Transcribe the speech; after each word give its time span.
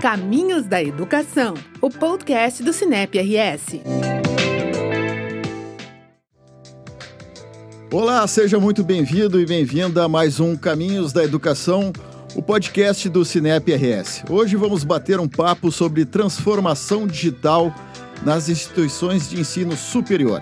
Caminhos 0.00 0.66
da 0.66 0.82
Educação, 0.82 1.52
o 1.78 1.90
podcast 1.90 2.62
do 2.62 2.72
Cinep 2.72 3.18
RS. 3.18 3.82
Olá, 7.92 8.26
seja 8.26 8.58
muito 8.58 8.82
bem-vindo 8.82 9.38
e 9.38 9.44
bem-vinda 9.44 10.02
a 10.02 10.08
mais 10.08 10.40
um 10.40 10.56
Caminhos 10.56 11.12
da 11.12 11.22
Educação, 11.22 11.92
o 12.34 12.40
podcast 12.40 13.10
do 13.10 13.26
Cinep 13.26 13.70
RS. 13.70 14.24
Hoje 14.30 14.56
vamos 14.56 14.84
bater 14.84 15.20
um 15.20 15.28
papo 15.28 15.70
sobre 15.70 16.06
transformação 16.06 17.06
digital 17.06 17.70
nas 18.24 18.48
instituições 18.48 19.28
de 19.28 19.38
ensino 19.38 19.76
superior. 19.76 20.40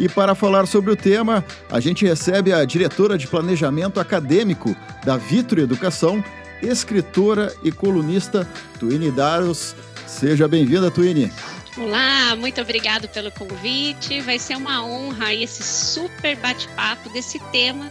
E 0.00 0.08
para 0.08 0.34
falar 0.34 0.66
sobre 0.66 0.90
o 0.90 0.96
tema, 0.96 1.44
a 1.70 1.80
gente 1.80 2.06
recebe 2.06 2.50
a 2.50 2.64
diretora 2.64 3.18
de 3.18 3.26
planejamento 3.26 4.00
acadêmico 4.00 4.74
da 5.04 5.18
Vitro 5.18 5.60
Educação 5.60 6.24
escritora 6.62 7.54
e 7.62 7.70
colunista 7.70 8.48
Tuine 8.78 9.10
Daros. 9.10 9.74
Seja 10.06 10.46
bem-vinda, 10.46 10.90
Tuine. 10.90 11.32
Olá, 11.76 12.34
muito 12.36 12.60
obrigado 12.60 13.08
pelo 13.08 13.30
convite. 13.30 14.20
Vai 14.22 14.38
ser 14.38 14.56
uma 14.56 14.84
honra 14.84 15.34
esse 15.34 15.62
super 15.62 16.36
bate-papo 16.36 17.10
desse 17.10 17.38
tema 17.52 17.90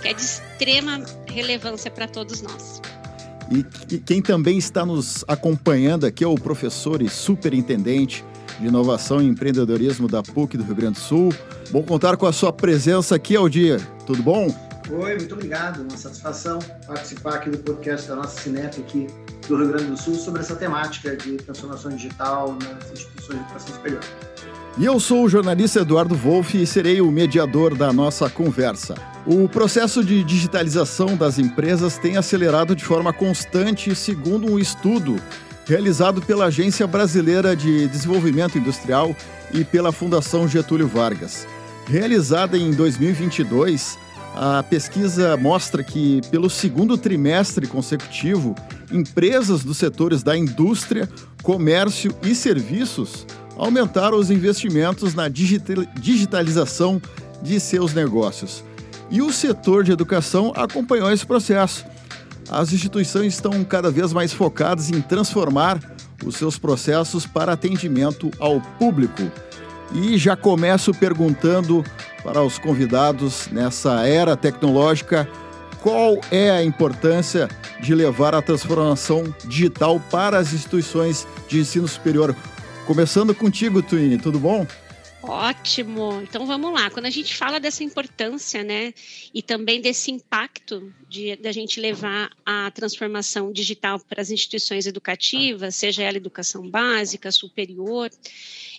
que 0.00 0.08
é 0.08 0.14
de 0.14 0.22
extrema 0.22 1.04
relevância 1.26 1.90
para 1.90 2.06
todos 2.06 2.40
nós. 2.40 2.80
E, 3.50 3.64
e 3.94 3.98
quem 3.98 4.22
também 4.22 4.58
está 4.58 4.84
nos 4.84 5.24
acompanhando 5.28 6.04
aqui 6.04 6.24
é 6.24 6.26
o 6.26 6.34
professor 6.34 7.02
e 7.02 7.08
superintendente 7.08 8.24
de 8.58 8.66
Inovação 8.66 9.22
e 9.22 9.26
Empreendedorismo 9.26 10.08
da 10.08 10.22
PUC 10.22 10.56
do 10.56 10.64
Rio 10.64 10.74
Grande 10.74 10.94
do 10.94 11.00
Sul. 11.00 11.32
Bom 11.70 11.82
contar 11.82 12.16
com 12.16 12.26
a 12.26 12.32
sua 12.32 12.52
presença 12.52 13.14
aqui, 13.14 13.36
Aldir. 13.36 13.80
Tudo 14.06 14.22
bom? 14.22 14.65
Oi, 14.88 15.16
muito 15.16 15.34
obrigado. 15.34 15.82
Uma 15.82 15.96
satisfação 15.96 16.60
participar 16.86 17.34
aqui 17.34 17.50
do 17.50 17.58
podcast 17.58 18.06
da 18.06 18.14
nossa 18.14 18.40
Cinep 18.40 18.80
aqui 18.80 19.08
do 19.48 19.56
Rio 19.56 19.68
Grande 19.68 19.86
do 19.86 19.96
Sul 19.96 20.14
sobre 20.14 20.40
essa 20.40 20.54
temática 20.54 21.16
de 21.16 21.36
transformação 21.38 21.90
digital 21.90 22.52
nas 22.54 22.92
instituições 22.92 23.38
de 23.38 23.44
educação 23.44 23.74
superior. 23.74 24.00
E 24.78 24.84
eu 24.84 25.00
sou 25.00 25.24
o 25.24 25.28
jornalista 25.28 25.80
Eduardo 25.80 26.14
Wolff 26.14 26.62
e 26.62 26.66
serei 26.66 27.00
o 27.00 27.10
mediador 27.10 27.74
da 27.74 27.92
nossa 27.92 28.30
conversa. 28.30 28.94
O 29.26 29.48
processo 29.48 30.04
de 30.04 30.22
digitalização 30.22 31.16
das 31.16 31.38
empresas 31.38 31.98
tem 31.98 32.16
acelerado 32.16 32.76
de 32.76 32.84
forma 32.84 33.12
constante, 33.12 33.92
segundo 33.94 34.52
um 34.52 34.58
estudo 34.58 35.16
realizado 35.66 36.22
pela 36.22 36.44
Agência 36.44 36.86
Brasileira 36.86 37.56
de 37.56 37.88
Desenvolvimento 37.88 38.56
Industrial 38.56 39.16
e 39.52 39.64
pela 39.64 39.90
Fundação 39.90 40.46
Getúlio 40.46 40.86
Vargas. 40.86 41.44
Realizada 41.88 42.56
em 42.56 42.70
2022, 42.70 44.05
a 44.36 44.62
pesquisa 44.62 45.34
mostra 45.38 45.82
que, 45.82 46.20
pelo 46.30 46.50
segundo 46.50 46.98
trimestre 46.98 47.66
consecutivo, 47.66 48.54
empresas 48.92 49.64
dos 49.64 49.78
setores 49.78 50.22
da 50.22 50.36
indústria, 50.36 51.08
comércio 51.42 52.14
e 52.22 52.34
serviços 52.34 53.26
aumentaram 53.56 54.18
os 54.18 54.30
investimentos 54.30 55.14
na 55.14 55.28
digitalização 55.28 57.00
de 57.42 57.58
seus 57.58 57.94
negócios. 57.94 58.62
E 59.10 59.22
o 59.22 59.32
setor 59.32 59.82
de 59.82 59.92
educação 59.92 60.52
acompanhou 60.54 61.10
esse 61.10 61.24
processo. 61.24 61.86
As 62.50 62.74
instituições 62.74 63.32
estão 63.32 63.64
cada 63.64 63.90
vez 63.90 64.12
mais 64.12 64.34
focadas 64.34 64.90
em 64.90 65.00
transformar 65.00 65.80
os 66.22 66.36
seus 66.36 66.58
processos 66.58 67.24
para 67.24 67.52
atendimento 67.52 68.30
ao 68.38 68.60
público. 68.60 69.22
E 69.94 70.18
já 70.18 70.36
começo 70.36 70.92
perguntando 70.92 71.82
para 72.26 72.42
os 72.42 72.58
convidados 72.58 73.46
nessa 73.52 74.04
era 74.04 74.36
tecnológica 74.36 75.30
qual 75.80 76.18
é 76.32 76.50
a 76.50 76.60
importância 76.60 77.48
de 77.80 77.94
levar 77.94 78.34
a 78.34 78.42
transformação 78.42 79.32
digital 79.44 80.00
para 80.10 80.36
as 80.36 80.52
instituições 80.52 81.24
de 81.46 81.60
ensino 81.60 81.86
superior. 81.86 82.34
Começando 82.84 83.32
contigo, 83.32 83.80
Twine, 83.80 84.18
tudo 84.18 84.40
bom? 84.40 84.66
Ótimo. 85.22 86.20
Então 86.20 86.46
vamos 86.46 86.72
lá. 86.72 86.90
Quando 86.90 87.06
a 87.06 87.10
gente 87.10 87.34
fala 87.36 87.60
dessa 87.60 87.84
importância, 87.84 88.64
né, 88.64 88.92
e 89.32 89.40
também 89.40 89.80
desse 89.80 90.10
impacto 90.10 90.92
de 91.08 91.36
da 91.36 91.52
gente 91.52 91.80
levar 91.80 92.30
a 92.44 92.70
transformação 92.72 93.52
digital 93.52 94.00
para 94.00 94.20
as 94.20 94.30
instituições 94.30 94.86
educativas, 94.86 95.76
seja 95.76 96.02
ela 96.02 96.16
educação 96.16 96.68
básica, 96.68 97.30
superior, 97.30 98.10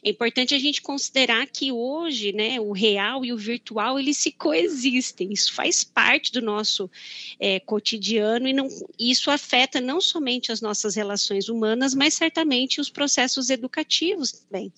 é 0.07 0.09
importante 0.09 0.55
a 0.55 0.59
gente 0.59 0.81
considerar 0.81 1.45
que 1.47 1.69
hoje, 1.69 2.31
né, 2.31 2.61
o 2.61 2.71
real 2.71 3.25
e 3.25 3.33
o 3.33 3.37
virtual 3.37 3.99
eles 3.99 4.15
se 4.15 4.31
coexistem. 4.31 5.33
Isso 5.33 5.53
faz 5.53 5.83
parte 5.83 6.31
do 6.31 6.41
nosso 6.41 6.89
é, 7.37 7.59
cotidiano 7.59 8.47
e 8.47 8.53
não, 8.53 8.69
isso 8.97 9.29
afeta 9.29 9.81
não 9.81 9.99
somente 9.99 10.49
as 10.49 10.61
nossas 10.61 10.95
relações 10.95 11.49
humanas, 11.49 11.93
mas 11.93 12.13
certamente 12.13 12.79
os 12.79 12.89
processos 12.89 13.49
educativos 13.49 14.31
também. 14.31 14.71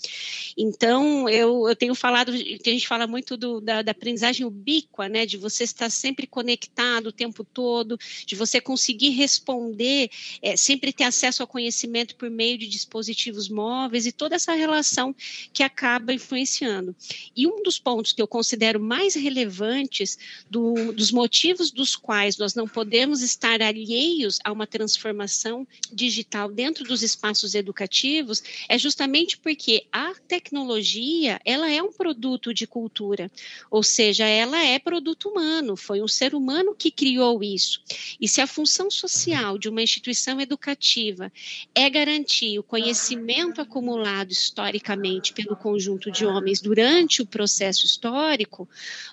Então, 0.57 1.29
eu, 1.29 1.69
eu 1.69 1.75
tenho 1.75 1.93
falado, 1.93 2.31
a 2.31 2.35
gente 2.35 2.87
fala 2.87 3.05
muito 3.05 3.37
do, 3.37 3.61
da, 3.61 3.83
da 3.83 3.91
aprendizagem 3.91 4.47
ubíqua, 4.47 5.07
né, 5.07 5.27
de 5.27 5.37
você 5.37 5.63
estar 5.63 5.91
sempre 5.91 6.25
conectado 6.25 7.07
o 7.07 7.11
tempo 7.11 7.43
todo, 7.43 7.99
de 8.25 8.35
você 8.35 8.59
conseguir 8.59 9.09
responder, 9.09 10.09
é, 10.41 10.57
sempre 10.57 10.91
ter 10.91 11.03
acesso 11.03 11.43
ao 11.43 11.47
conhecimento 11.47 12.15
por 12.15 12.31
meio 12.31 12.57
de 12.57 12.67
dispositivos 12.67 13.47
móveis 13.47 14.07
e 14.07 14.11
toda 14.11 14.35
essa 14.35 14.53
relação 14.53 15.15
que 15.53 15.63
acaba 15.63 16.13
influenciando. 16.13 16.95
E 17.35 17.47
um 17.47 17.61
dos 17.63 17.79
pontos 17.79 18.13
que 18.13 18.21
eu 18.21 18.27
considero 18.27 18.79
mais 18.79 19.15
relevantes 19.15 20.17
do, 20.49 20.91
dos 20.91 21.11
motivos 21.11 21.71
dos 21.71 21.95
quais 21.95 22.37
nós 22.37 22.53
não 22.53 22.67
podemos 22.67 23.21
estar 23.21 23.61
alheios 23.61 24.39
a 24.43 24.51
uma 24.51 24.67
transformação 24.67 25.67
digital 25.91 26.51
dentro 26.51 26.83
dos 26.83 27.03
espaços 27.03 27.55
educativos 27.55 28.43
é 28.67 28.77
justamente 28.77 29.37
porque 29.37 29.85
a 29.91 30.13
tecnologia 30.27 31.39
ela 31.43 31.71
é 31.71 31.81
um 31.81 31.91
produto 31.91 32.53
de 32.53 32.67
cultura, 32.67 33.31
ou 33.69 33.83
seja, 33.83 34.25
ela 34.25 34.63
é 34.63 34.77
produto 34.79 35.29
humano, 35.29 35.75
foi 35.75 36.01
um 36.01 36.07
ser 36.07 36.35
humano 36.35 36.75
que 36.75 36.91
criou 36.91 37.43
isso. 37.43 37.81
E 38.19 38.27
se 38.27 38.41
a 38.41 38.47
função 38.47 38.89
social 38.91 39.57
de 39.57 39.69
uma 39.69 39.81
instituição 39.81 40.39
educativa 40.39 41.31
é 41.73 41.89
garantir 41.89 42.59
o 42.59 42.63
conhecimento 42.63 43.61
acumulado 43.61 44.31
historicamente 44.31 44.98
pelo 45.33 45.55
conjunto 45.55 46.11
de 46.11 46.25
homens 46.25 46.61
durante 46.61 47.21
o 47.21 47.25
processo 47.25 47.85
histórico, 47.85 48.67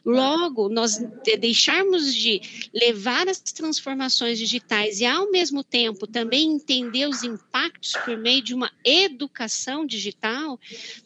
logo 0.04 0.68
nós 0.68 0.98
deixarmos 1.38 2.14
de 2.14 2.40
levar 2.72 3.28
as 3.28 3.40
transformações 3.40 4.38
digitais 4.38 5.00
e 5.00 5.06
ao 5.06 5.30
mesmo 5.30 5.62
tempo 5.62 6.06
também 6.06 6.52
entender 6.52 7.06
os 7.06 7.22
impactos 7.22 7.92
por 8.04 8.16
meio 8.16 8.42
de 8.42 8.54
uma 8.54 8.70
educação 8.84 9.84
digital, 9.86 10.58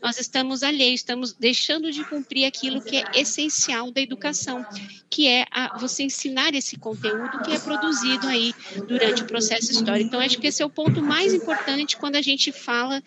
nós 0.03 0.19
estamos 0.19 0.63
alheios, 0.63 1.01
estamos 1.01 1.33
deixando 1.33 1.91
de 1.91 2.05
cumprir 2.05 2.45
aquilo 2.45 2.83
que 2.83 2.97
é 2.97 3.05
essencial 3.15 3.91
da 3.91 4.01
educação, 4.01 4.65
que 5.09 5.27
é 5.27 5.47
a, 5.51 5.79
você 5.79 6.05
ensinar 6.05 6.55
esse 6.55 6.77
conteúdo 6.77 7.43
que 7.43 7.53
é 7.53 7.59
produzido 7.59 8.27
aí 8.27 8.55
durante 8.87 9.23
o 9.23 9.27
processo 9.27 9.73
histórico. 9.73 10.09
Então, 10.09 10.21
acho 10.21 10.39
que 10.39 10.47
esse 10.47 10.63
é 10.63 10.67
o 10.67 10.71
ponto 10.71 11.03
mais 11.03 11.35
importante 11.35 11.97
quando 11.97 12.17
a 12.17 12.23
gente 12.23 12.53
fala 12.53 13.03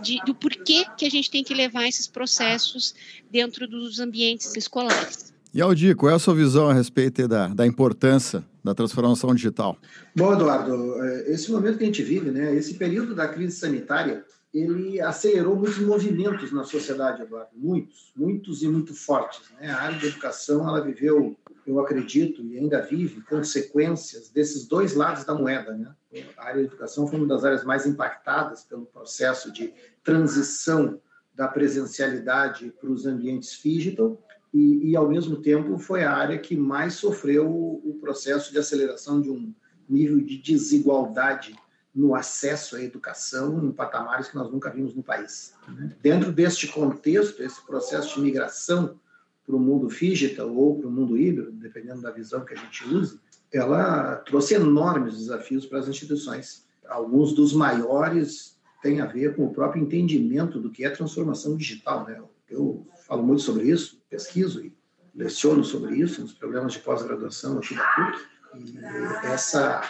de, 0.00 0.20
do 0.24 0.34
porquê 0.34 0.84
que 0.96 1.04
a 1.04 1.10
gente 1.10 1.17
tem 1.26 1.42
que 1.42 1.54
levar 1.54 1.88
esses 1.88 2.06
processos 2.06 2.94
dentro 3.30 3.66
dos 3.66 3.98
ambientes 3.98 4.54
escolares. 4.54 5.32
E 5.54 5.62
Aldir, 5.62 5.96
qual 5.96 6.12
é 6.12 6.14
a 6.14 6.18
sua 6.18 6.34
visão 6.34 6.68
a 6.68 6.74
respeito 6.74 7.26
da, 7.26 7.48
da 7.48 7.66
importância 7.66 8.44
da 8.62 8.74
transformação 8.74 9.34
digital? 9.34 9.78
Bom, 10.14 10.34
Eduardo, 10.34 11.02
é, 11.02 11.32
esse 11.32 11.50
momento 11.50 11.78
que 11.78 11.84
a 11.84 11.86
gente 11.86 12.02
vive, 12.02 12.30
né, 12.30 12.54
esse 12.54 12.74
período 12.74 13.14
da 13.14 13.26
crise 13.26 13.56
sanitária, 13.56 14.24
ele 14.52 15.00
acelerou 15.00 15.56
muitos 15.56 15.78
movimentos 15.78 16.52
na 16.52 16.64
sociedade, 16.64 17.22
Eduardo, 17.22 17.50
muitos, 17.54 18.12
muitos 18.16 18.62
e 18.62 18.68
muito 18.68 18.94
fortes. 18.94 19.40
Né? 19.58 19.70
A 19.70 19.80
área 19.80 19.98
de 19.98 20.06
educação, 20.06 20.66
ela 20.68 20.80
viveu, 20.80 21.36
eu 21.66 21.80
acredito, 21.80 22.42
e 22.44 22.58
ainda 22.58 22.80
vive 22.80 23.20
consequências 23.22 24.30
desses 24.30 24.66
dois 24.66 24.94
lados 24.94 25.24
da 25.24 25.34
moeda. 25.34 25.72
Né? 25.72 25.94
A 26.36 26.46
área 26.46 26.60
de 26.62 26.68
educação 26.68 27.06
foi 27.06 27.18
uma 27.18 27.28
das 27.28 27.44
áreas 27.44 27.64
mais 27.64 27.86
impactadas 27.86 28.64
pelo 28.64 28.86
processo 28.86 29.52
de 29.52 29.72
transição 30.02 31.00
da 31.38 31.46
presencialidade 31.46 32.74
para 32.80 32.90
os 32.90 33.06
ambientes 33.06 33.56
digital 33.62 34.20
e, 34.52 34.90
e, 34.90 34.96
ao 34.96 35.08
mesmo 35.08 35.36
tempo, 35.36 35.78
foi 35.78 36.02
a 36.02 36.12
área 36.12 36.36
que 36.36 36.56
mais 36.56 36.94
sofreu 36.94 37.48
o, 37.48 37.96
processo 38.00 38.50
de 38.50 38.58
aceleração 38.58 39.20
de 39.20 39.30
um 39.30 39.54
nível 39.88 40.18
de 40.18 40.36
desigualdade 40.38 41.54
no 41.94 42.14
acesso 42.14 42.74
à 42.74 42.82
educação 42.82 43.64
em 43.64 43.70
patamares 43.70 44.28
que 44.28 44.34
nós 44.34 44.50
nunca 44.50 44.70
vimos 44.70 44.94
no 44.94 45.02
país. 45.02 45.54
Né? 45.68 45.94
Dentro 46.02 46.32
deste 46.32 46.66
contexto, 46.68 47.42
esse 47.42 47.64
processo 47.64 48.16
de 48.16 48.22
migração 48.22 48.98
para 49.46 49.54
o 49.54 49.60
mundo 49.60 49.88
digital 49.88 50.52
ou 50.52 50.78
para 50.78 50.88
o 50.88 50.90
mundo 50.90 51.16
híbrido, 51.16 51.52
dependendo 51.52 52.02
da 52.02 52.10
visão 52.10 52.44
que 52.44 52.54
a 52.54 52.56
gente 52.56 52.84
use, 52.88 53.20
ela 53.52 54.16
trouxe 54.16 54.54
enormes 54.54 55.18
desafios 55.18 55.66
para 55.66 55.78
as 55.78 55.88
instituições. 55.88 56.66
Alguns 56.88 57.32
dos 57.32 57.52
maiores 57.52 58.57
tem 58.82 59.00
a 59.00 59.06
ver 59.06 59.34
com 59.34 59.46
o 59.46 59.52
próprio 59.52 59.82
entendimento 59.82 60.60
do 60.60 60.70
que 60.70 60.84
é 60.84 60.90
transformação 60.90 61.56
digital. 61.56 62.06
Né? 62.06 62.20
Eu 62.48 62.86
falo 63.06 63.22
muito 63.22 63.42
sobre 63.42 63.68
isso, 63.68 64.02
pesquiso 64.08 64.64
e 64.64 64.72
leciono 65.14 65.64
sobre 65.64 65.96
isso 65.96 66.20
nos 66.20 66.32
programas 66.32 66.74
de 66.74 66.78
pós-graduação 66.80 67.58
aqui 67.58 67.74
da 67.74 67.84
PUC, 67.84 68.18
e 68.54 68.78
essa 69.26 69.82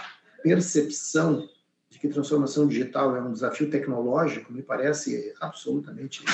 percepção 0.42 1.48
de 1.90 1.98
que 1.98 2.08
transformação 2.08 2.66
digital 2.66 3.16
é 3.16 3.20
um 3.20 3.32
desafio 3.32 3.70
tecnológico 3.70 4.52
me 4.52 4.62
parece 4.62 5.34
absolutamente 5.40 6.24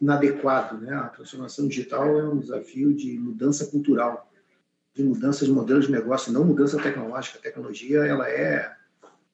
inadequado. 0.00 0.78
Né? 0.78 0.94
A 0.94 1.08
transformação 1.08 1.68
digital 1.68 2.18
é 2.18 2.28
um 2.28 2.38
desafio 2.38 2.92
de 2.94 3.18
mudança 3.18 3.66
cultural, 3.66 4.30
de 4.94 5.02
mudança 5.02 5.44
de 5.44 5.52
modelos 5.52 5.86
de 5.86 5.92
negócio, 5.92 6.32
não 6.32 6.44
mudança 6.44 6.80
tecnológica. 6.80 7.38
A 7.38 7.42
tecnologia 7.42 8.04
ela 8.04 8.28
é 8.28 8.76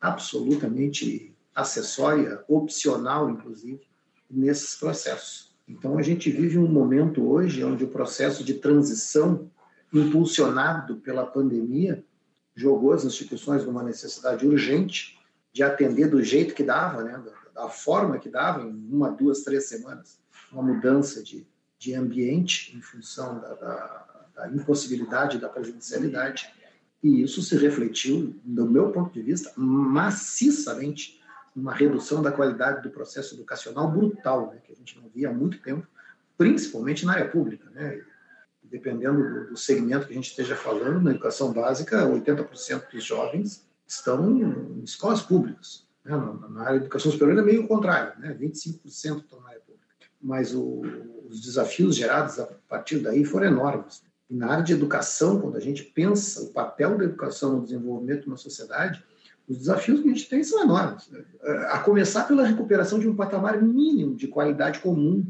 absolutamente 0.00 1.33
acessória, 1.54 2.42
opcional, 2.48 3.30
inclusive, 3.30 3.80
nesses 4.30 4.74
processos. 4.76 5.54
Então, 5.68 5.96
a 5.96 6.02
gente 6.02 6.30
vive 6.30 6.58
um 6.58 6.68
momento 6.68 7.26
hoje 7.26 7.64
onde 7.64 7.84
o 7.84 7.88
processo 7.88 8.44
de 8.44 8.54
transição, 8.54 9.50
impulsionado 9.92 10.96
pela 10.96 11.24
pandemia, 11.24 12.04
jogou 12.54 12.92
as 12.92 13.04
instituições 13.04 13.64
numa 13.64 13.82
necessidade 13.82 14.46
urgente 14.46 15.18
de 15.52 15.62
atender 15.62 16.08
do 16.08 16.22
jeito 16.22 16.54
que 16.54 16.62
dava, 16.62 17.02
né, 17.02 17.22
da 17.54 17.68
forma 17.68 18.18
que 18.18 18.28
dava, 18.28 18.62
em 18.62 18.88
uma, 18.90 19.10
duas, 19.10 19.42
três 19.42 19.68
semanas, 19.68 20.18
uma 20.52 20.62
mudança 20.62 21.22
de, 21.22 21.46
de 21.78 21.94
ambiente 21.94 22.76
em 22.76 22.82
função 22.82 23.38
da, 23.38 23.54
da, 23.54 24.26
da 24.34 24.48
impossibilidade 24.48 25.38
da 25.38 25.48
presencialidade. 25.48 26.52
E 27.02 27.22
isso 27.22 27.40
se 27.42 27.56
refletiu, 27.56 28.34
do 28.42 28.68
meu 28.68 28.90
ponto 28.90 29.12
de 29.12 29.22
vista, 29.22 29.52
maciçamente 29.56 31.20
uma 31.54 31.72
redução 31.72 32.20
da 32.20 32.32
qualidade 32.32 32.82
do 32.82 32.90
processo 32.90 33.34
educacional 33.34 33.90
brutal, 33.90 34.50
né, 34.50 34.60
que 34.64 34.72
a 34.72 34.74
gente 34.74 34.98
não 35.00 35.08
via 35.08 35.28
há 35.28 35.32
muito 35.32 35.60
tempo, 35.62 35.86
principalmente 36.36 37.06
na 37.06 37.12
área 37.12 37.28
pública. 37.28 37.70
Né? 37.70 38.02
Dependendo 38.62 39.22
do, 39.22 39.50
do 39.50 39.56
segmento 39.56 40.06
que 40.06 40.12
a 40.12 40.16
gente 40.16 40.30
esteja 40.30 40.56
falando, 40.56 41.02
na 41.02 41.10
educação 41.10 41.52
básica, 41.52 42.04
80% 42.06 42.90
dos 42.90 43.04
jovens 43.04 43.66
estão 43.86 44.36
em 44.36 44.82
escolas 44.82 45.22
públicas. 45.22 45.86
Né? 46.04 46.16
Na, 46.16 46.48
na, 46.48 46.62
área 46.62 46.78
de 46.78 46.86
educação 46.86 47.12
superior 47.12 47.38
é 47.38 47.42
meio 47.42 47.68
contrário, 47.68 48.18
né? 48.20 48.36
25% 48.40 48.84
estão 48.84 49.40
na 49.40 49.50
área 49.50 49.60
pública. 49.60 49.86
Mas 50.20 50.54
o, 50.54 50.82
os 51.28 51.40
desafios 51.40 51.94
gerados 51.94 52.40
a 52.40 52.46
partir 52.68 52.98
daí 52.98 53.24
foram 53.24 53.46
enormes. 53.46 54.02
E 54.28 54.34
na 54.34 54.50
área 54.50 54.64
de 54.64 54.72
educação, 54.72 55.40
quando 55.40 55.56
a 55.56 55.60
gente 55.60 55.84
pensa 55.84 56.42
o 56.42 56.52
papel 56.52 56.96
da 56.96 57.04
educação 57.04 57.56
no 57.56 57.64
desenvolvimento 57.64 58.22
de 58.22 58.28
uma 58.28 58.36
sociedade, 58.36 59.04
os 59.48 59.58
desafios 59.58 60.00
que 60.00 60.08
a 60.08 60.12
gente 60.12 60.28
tem 60.28 60.42
são 60.42 60.62
enormes. 60.62 61.10
A 61.70 61.78
começar 61.78 62.24
pela 62.24 62.46
recuperação 62.46 62.98
de 62.98 63.08
um 63.08 63.14
patamar 63.14 63.60
mínimo 63.60 64.16
de 64.16 64.26
qualidade 64.26 64.80
comum. 64.80 65.26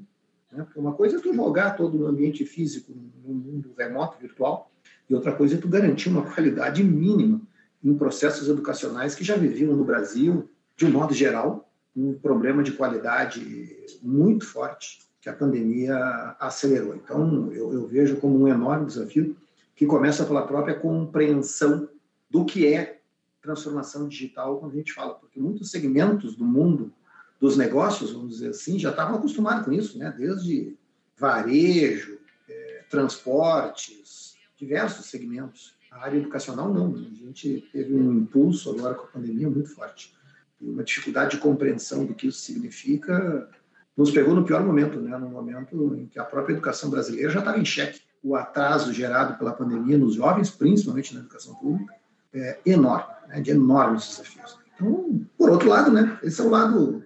Né? 0.52 0.66
Uma 0.76 0.92
coisa 0.92 1.16
é 1.16 1.20
tu 1.20 1.34
jogar 1.34 1.76
todo 1.76 2.02
o 2.02 2.06
ambiente 2.06 2.44
físico 2.44 2.92
no 3.24 3.34
mundo 3.34 3.74
remoto, 3.76 4.18
virtual, 4.20 4.70
e 5.08 5.14
outra 5.14 5.32
coisa 5.32 5.56
é 5.56 5.58
tu 5.58 5.68
garantir 5.68 6.08
uma 6.08 6.22
qualidade 6.22 6.82
mínima 6.82 7.40
em 7.82 7.94
processos 7.94 8.48
educacionais 8.48 9.14
que 9.14 9.24
já 9.24 9.36
viviam 9.36 9.76
no 9.76 9.84
Brasil, 9.84 10.48
de 10.76 10.86
um 10.86 10.90
modo 10.90 11.12
geral, 11.12 11.70
um 11.94 12.14
problema 12.14 12.62
de 12.62 12.72
qualidade 12.72 13.76
muito 14.02 14.46
forte 14.46 15.00
que 15.20 15.28
a 15.28 15.32
pandemia 15.32 15.96
acelerou. 16.38 16.94
Então, 16.94 17.52
eu, 17.52 17.72
eu 17.72 17.86
vejo 17.86 18.16
como 18.16 18.38
um 18.38 18.48
enorme 18.48 18.86
desafio 18.86 19.36
que 19.74 19.86
começa 19.86 20.24
pela 20.24 20.46
própria 20.46 20.74
compreensão 20.74 21.88
do 22.30 22.44
que 22.44 22.66
é 22.66 23.00
transformação 23.44 24.08
digital 24.08 24.58
quando 24.58 24.72
a 24.72 24.76
gente 24.76 24.92
fala, 24.92 25.14
porque 25.14 25.38
muitos 25.38 25.70
segmentos 25.70 26.34
do 26.34 26.44
mundo 26.44 26.90
dos 27.38 27.56
negócios, 27.56 28.12
vamos 28.12 28.30
dizer 28.30 28.48
assim, 28.48 28.78
já 28.78 28.90
estavam 28.90 29.16
acostumados 29.16 29.66
com 29.66 29.72
isso, 29.72 29.98
né? 29.98 30.12
desde 30.16 30.74
varejo, 31.16 32.18
é, 32.48 32.84
transportes, 32.88 34.34
diversos 34.56 35.06
segmentos. 35.06 35.74
A 35.92 36.04
área 36.04 36.18
educacional 36.18 36.72
não, 36.72 36.94
a 36.94 37.14
gente 37.14 37.68
teve 37.70 37.94
um 37.94 38.14
impulso 38.14 38.70
agora 38.70 38.94
com 38.94 39.04
a 39.04 39.08
pandemia 39.08 39.48
muito 39.48 39.68
forte. 39.68 40.14
E 40.60 40.68
uma 40.68 40.82
dificuldade 40.82 41.32
de 41.32 41.42
compreensão 41.42 42.06
do 42.06 42.14
que 42.14 42.28
isso 42.28 42.38
significa 42.38 43.48
nos 43.96 44.10
pegou 44.10 44.34
no 44.34 44.44
pior 44.44 44.64
momento, 44.64 45.00
né? 45.00 45.16
no 45.16 45.28
momento 45.28 45.94
em 45.94 46.06
que 46.06 46.18
a 46.18 46.24
própria 46.24 46.54
educação 46.54 46.90
brasileira 46.90 47.30
já 47.30 47.38
estava 47.40 47.58
em 47.58 47.64
xeque. 47.64 48.00
O 48.22 48.34
atraso 48.34 48.92
gerado 48.92 49.38
pela 49.38 49.52
pandemia 49.52 49.98
nos 49.98 50.14
jovens, 50.14 50.50
principalmente 50.50 51.14
na 51.14 51.20
educação 51.20 51.54
pública, 51.56 51.94
é 52.34 52.60
enorme 52.66 53.14
né, 53.28 53.40
de 53.40 53.50
enormes 53.52 54.08
desafios. 54.08 54.58
Então, 54.74 55.20
por 55.38 55.50
outro 55.50 55.68
lado, 55.68 55.90
né, 55.90 56.18
esse 56.22 56.40
é 56.40 56.44
o 56.44 56.50
lado 56.50 57.04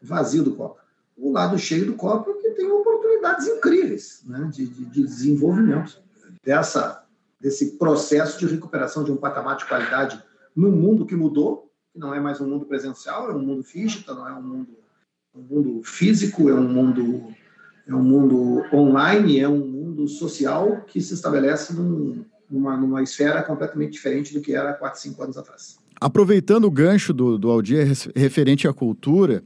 vazio 0.00 0.44
do 0.44 0.54
copo. 0.54 0.80
O 1.16 1.32
lado 1.32 1.58
cheio 1.58 1.86
do 1.86 1.94
copo 1.94 2.30
é 2.30 2.34
que 2.34 2.50
tem 2.50 2.70
oportunidades 2.70 3.46
incríveis 3.46 4.22
né, 4.24 4.48
de, 4.52 4.66
de, 4.66 4.84
de 4.84 5.02
desenvolvimento 5.02 6.00
dessa, 6.44 7.04
desse 7.40 7.72
processo 7.72 8.38
de 8.38 8.46
recuperação 8.46 9.02
de 9.02 9.10
um 9.10 9.16
patamar 9.16 9.56
de 9.56 9.66
qualidade 9.66 10.22
no 10.54 10.70
mundo 10.70 11.04
que 11.04 11.16
mudou, 11.16 11.70
que 11.92 11.98
não 11.98 12.14
é 12.14 12.20
mais 12.20 12.40
um 12.40 12.48
mundo 12.48 12.66
presencial, 12.66 13.30
é 13.30 13.34
um 13.34 13.40
mundo 13.40 13.64
físico, 13.64 14.14
não 14.14 14.28
é 14.28 14.32
um 14.32 14.42
mundo, 14.42 14.76
um 15.34 15.42
mundo 15.42 15.82
físico, 15.82 16.48
é 16.48 16.54
um 16.54 16.68
mundo 16.68 17.34
é 17.86 17.94
um 17.94 18.02
mundo 18.02 18.64
online, 18.70 19.40
é 19.40 19.48
um 19.48 19.66
mundo 19.66 20.06
social 20.06 20.82
que 20.86 21.00
se 21.00 21.14
estabelece 21.14 21.72
num, 21.72 22.22
numa, 22.50 22.76
numa 22.76 23.02
esfera 23.02 23.42
completamente 23.42 23.92
diferente 23.92 24.32
do 24.32 24.40
que 24.40 24.54
era 24.54 24.72
quatro, 24.72 25.00
cinco 25.00 25.22
anos 25.22 25.36
atrás. 25.36 25.78
Aproveitando 26.00 26.64
o 26.64 26.70
gancho 26.70 27.12
do, 27.12 27.36
do 27.36 27.50
Aldir 27.50 27.86
referente 28.14 28.68
à 28.68 28.72
cultura, 28.72 29.42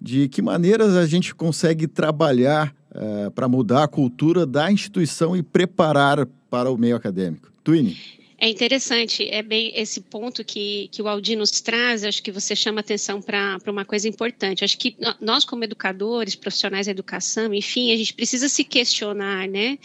de 0.00 0.28
que 0.28 0.42
maneiras 0.42 0.96
a 0.96 1.06
gente 1.06 1.32
consegue 1.32 1.86
trabalhar 1.86 2.74
uh, 2.90 3.30
para 3.30 3.46
mudar 3.46 3.84
a 3.84 3.88
cultura 3.88 4.44
da 4.44 4.70
instituição 4.70 5.36
e 5.36 5.42
preparar 5.42 6.26
para 6.50 6.70
o 6.70 6.76
meio 6.76 6.96
acadêmico? 6.96 7.52
Twine. 7.62 7.96
É 8.36 8.48
interessante, 8.48 9.28
é 9.28 9.40
bem 9.40 9.72
esse 9.76 10.00
ponto 10.00 10.44
que, 10.44 10.88
que 10.90 11.00
o 11.00 11.06
Aldi 11.06 11.36
nos 11.36 11.60
traz, 11.60 12.02
acho 12.02 12.20
que 12.20 12.32
você 12.32 12.56
chama 12.56 12.80
atenção 12.80 13.22
para 13.22 13.60
uma 13.68 13.84
coisa 13.84 14.08
importante. 14.08 14.64
Acho 14.64 14.76
que 14.76 14.96
nós, 15.20 15.44
como 15.44 15.62
educadores, 15.62 16.34
profissionais 16.34 16.86
da 16.86 16.90
educação, 16.90 17.54
enfim, 17.54 17.92
a 17.92 17.96
gente 17.96 18.12
precisa 18.12 18.48
se 18.48 18.64
questionar, 18.64 19.46
né? 19.46 19.78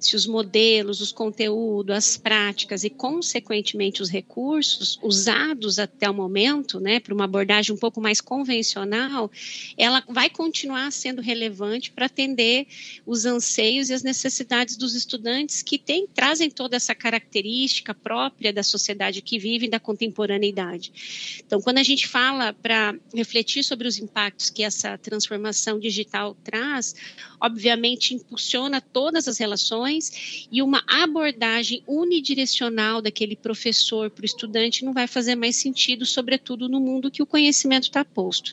Se 0.00 0.16
os 0.16 0.26
modelos, 0.26 1.00
os 1.00 1.12
conteúdos, 1.12 1.94
as 1.94 2.16
práticas 2.16 2.84
e, 2.84 2.90
consequentemente, 2.90 4.00
os 4.00 4.08
recursos 4.08 4.98
usados 5.02 5.78
até 5.78 6.08
o 6.08 6.14
momento, 6.14 6.80
né, 6.80 6.98
para 6.98 7.12
uma 7.12 7.24
abordagem 7.24 7.74
um 7.74 7.78
pouco 7.78 8.00
mais 8.00 8.20
convencional, 8.20 9.30
ela 9.76 10.02
vai 10.08 10.30
continuar 10.30 10.90
sendo 10.90 11.20
relevante 11.20 11.92
para 11.92 12.06
atender 12.06 12.66
os 13.04 13.26
anseios 13.26 13.90
e 13.90 13.94
as 13.94 14.02
necessidades 14.02 14.76
dos 14.76 14.94
estudantes 14.94 15.62
que 15.62 15.76
tem, 15.76 16.06
trazem 16.06 16.50
toda 16.50 16.76
essa 16.76 16.94
característica 16.94 17.92
própria 17.92 18.52
da 18.52 18.62
sociedade 18.62 19.20
que 19.20 19.38
vive 19.38 19.66
e 19.66 19.70
da 19.70 19.78
contemporaneidade. 19.78 21.40
Então, 21.44 21.60
quando 21.60 21.78
a 21.78 21.82
gente 21.82 22.08
fala 22.08 22.54
para 22.54 22.94
refletir 23.14 23.62
sobre 23.62 23.86
os 23.86 23.98
impactos 23.98 24.48
que 24.48 24.62
essa 24.62 24.96
transformação 24.96 25.78
digital 25.78 26.34
traz, 26.42 26.94
obviamente 27.38 28.14
impulsiona 28.14 28.80
todas 28.80 29.28
as 29.28 29.36
relações 29.38 29.89
e 30.50 30.62
uma 30.62 30.82
abordagem 30.86 31.82
unidirecional 31.86 33.02
daquele 33.02 33.36
professor 33.36 34.10
para 34.10 34.22
o 34.22 34.26
estudante 34.26 34.84
não 34.84 34.92
vai 34.92 35.06
fazer 35.06 35.34
mais 35.34 35.56
sentido, 35.56 36.06
sobretudo 36.06 36.68
no 36.68 36.80
mundo 36.80 37.10
que 37.10 37.22
o 37.22 37.26
conhecimento 37.26 37.84
está 37.84 38.04
posto. 38.04 38.52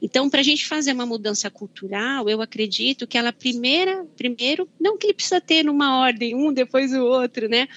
Então, 0.00 0.28
para 0.30 0.40
a 0.40 0.44
gente 0.44 0.66
fazer 0.66 0.92
uma 0.92 1.06
mudança 1.06 1.50
cultural, 1.50 2.28
eu 2.28 2.40
acredito 2.40 3.06
que 3.06 3.18
ela 3.18 3.32
primeira, 3.32 4.04
primeiro, 4.16 4.68
não 4.80 4.96
que 4.96 5.06
ele 5.06 5.14
precisa 5.14 5.40
ter 5.40 5.64
numa 5.64 5.98
ordem, 5.98 6.34
um 6.34 6.52
depois 6.52 6.92
o 6.92 7.04
outro, 7.04 7.48
né? 7.48 7.68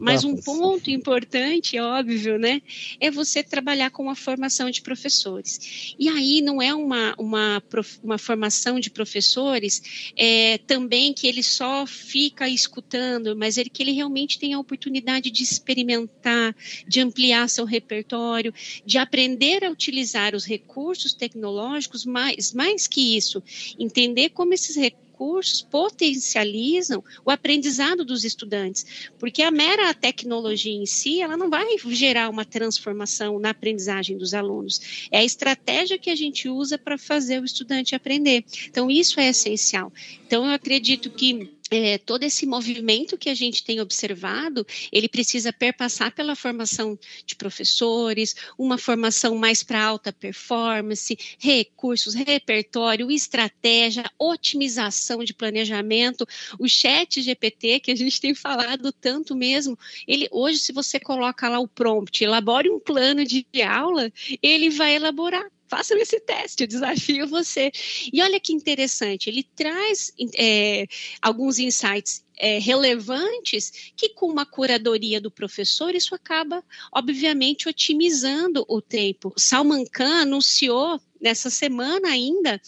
Mas 0.00 0.24
um 0.24 0.36
ponto 0.36 0.90
importante, 0.90 1.78
óbvio, 1.78 2.38
né? 2.38 2.62
É 3.00 3.10
você 3.10 3.42
trabalhar 3.42 3.90
com 3.90 4.08
a 4.08 4.14
formação 4.14 4.70
de 4.70 4.82
professores. 4.82 5.94
E 5.98 6.08
aí 6.08 6.40
não 6.40 6.60
é 6.60 6.74
uma, 6.74 7.14
uma, 7.18 7.62
uma 8.02 8.18
formação 8.18 8.78
de 8.80 8.90
professores 8.90 10.12
é, 10.16 10.58
também 10.58 11.12
que 11.12 11.26
ele 11.26 11.42
só 11.42 11.86
fica 11.86 12.48
escutando, 12.54 13.36
mas 13.36 13.56
ele, 13.56 13.70
que 13.70 13.82
ele 13.82 13.92
realmente 13.92 14.38
tenha 14.38 14.56
a 14.56 14.60
oportunidade 14.60 15.30
de 15.30 15.42
experimentar, 15.42 16.54
de 16.86 17.00
ampliar 17.00 17.48
seu 17.48 17.64
repertório, 17.64 18.54
de 18.84 18.98
aprender 18.98 19.64
a 19.64 19.70
utilizar 19.70 20.34
os 20.34 20.44
recursos 20.44 21.12
tecnológicos, 21.12 22.04
mais, 22.04 22.52
mais 22.52 22.86
que 22.86 23.16
isso, 23.16 23.42
entender 23.78 24.30
como 24.30 24.54
esses 24.54 24.76
recursos 24.76 25.04
recursos 25.14 25.62
potencializam 25.62 27.02
o 27.24 27.30
aprendizado 27.30 28.04
dos 28.04 28.24
estudantes, 28.24 28.84
porque 29.18 29.42
a 29.42 29.50
mera 29.50 29.94
tecnologia 29.94 30.72
em 30.72 30.86
si, 30.86 31.20
ela 31.22 31.36
não 31.36 31.48
vai 31.48 31.76
gerar 31.90 32.28
uma 32.28 32.44
transformação 32.44 33.38
na 33.38 33.50
aprendizagem 33.50 34.18
dos 34.18 34.34
alunos. 34.34 35.08
É 35.10 35.18
a 35.18 35.24
estratégia 35.24 35.98
que 35.98 36.10
a 36.10 36.16
gente 36.16 36.48
usa 36.48 36.76
para 36.76 36.98
fazer 36.98 37.40
o 37.40 37.44
estudante 37.44 37.94
aprender. 37.94 38.44
Então, 38.66 38.90
isso 38.90 39.20
é 39.20 39.28
essencial. 39.28 39.92
Então, 40.26 40.44
eu 40.44 40.52
acredito 40.52 41.08
que 41.10 41.53
é, 41.70 41.96
todo 41.98 42.22
esse 42.24 42.46
movimento 42.46 43.16
que 43.16 43.30
a 43.30 43.34
gente 43.34 43.64
tem 43.64 43.80
observado, 43.80 44.66
ele 44.92 45.08
precisa 45.08 45.52
perpassar 45.52 46.14
pela 46.14 46.36
formação 46.36 46.98
de 47.24 47.34
professores, 47.34 48.36
uma 48.58 48.76
formação 48.76 49.34
mais 49.36 49.62
para 49.62 49.82
alta 49.82 50.12
performance, 50.12 51.18
recursos, 51.38 52.14
repertório, 52.14 53.10
estratégia, 53.10 54.04
otimização 54.18 55.24
de 55.24 55.32
planejamento, 55.32 56.26
o 56.58 56.68
chat 56.68 57.22
GPT 57.22 57.80
que 57.80 57.90
a 57.90 57.96
gente 57.96 58.20
tem 58.20 58.34
falado 58.34 58.92
tanto 58.92 59.34
mesmo, 59.34 59.78
ele 60.06 60.28
hoje 60.30 60.58
se 60.58 60.72
você 60.72 61.00
coloca 61.00 61.48
lá 61.48 61.58
o 61.58 61.68
prompt, 61.68 62.22
elabore 62.22 62.70
um 62.70 62.78
plano 62.78 63.24
de 63.24 63.46
aula, 63.66 64.12
ele 64.42 64.70
vai 64.70 64.94
elaborar 64.94 65.53
façam 65.68 65.96
esse 65.98 66.20
teste, 66.20 66.62
eu 66.62 66.66
desafio 66.66 67.26
você. 67.26 67.70
E 68.12 68.22
olha 68.22 68.40
que 68.40 68.52
interessante, 68.52 69.28
ele 69.28 69.42
traz 69.42 70.12
é, 70.36 70.86
alguns 71.20 71.58
insights 71.58 72.24
é, 72.36 72.58
relevantes 72.58 73.92
que, 73.96 74.10
com 74.10 74.26
uma 74.26 74.44
curadoria 74.44 75.20
do 75.20 75.30
professor, 75.30 75.94
isso 75.94 76.14
acaba, 76.14 76.62
obviamente, 76.92 77.68
otimizando 77.68 78.64
o 78.68 78.80
tempo. 78.80 79.32
Salman 79.36 79.84
Khan 79.86 80.22
anunciou 80.22 81.00
nessa 81.20 81.48
semana 81.48 82.08
ainda 82.08 82.60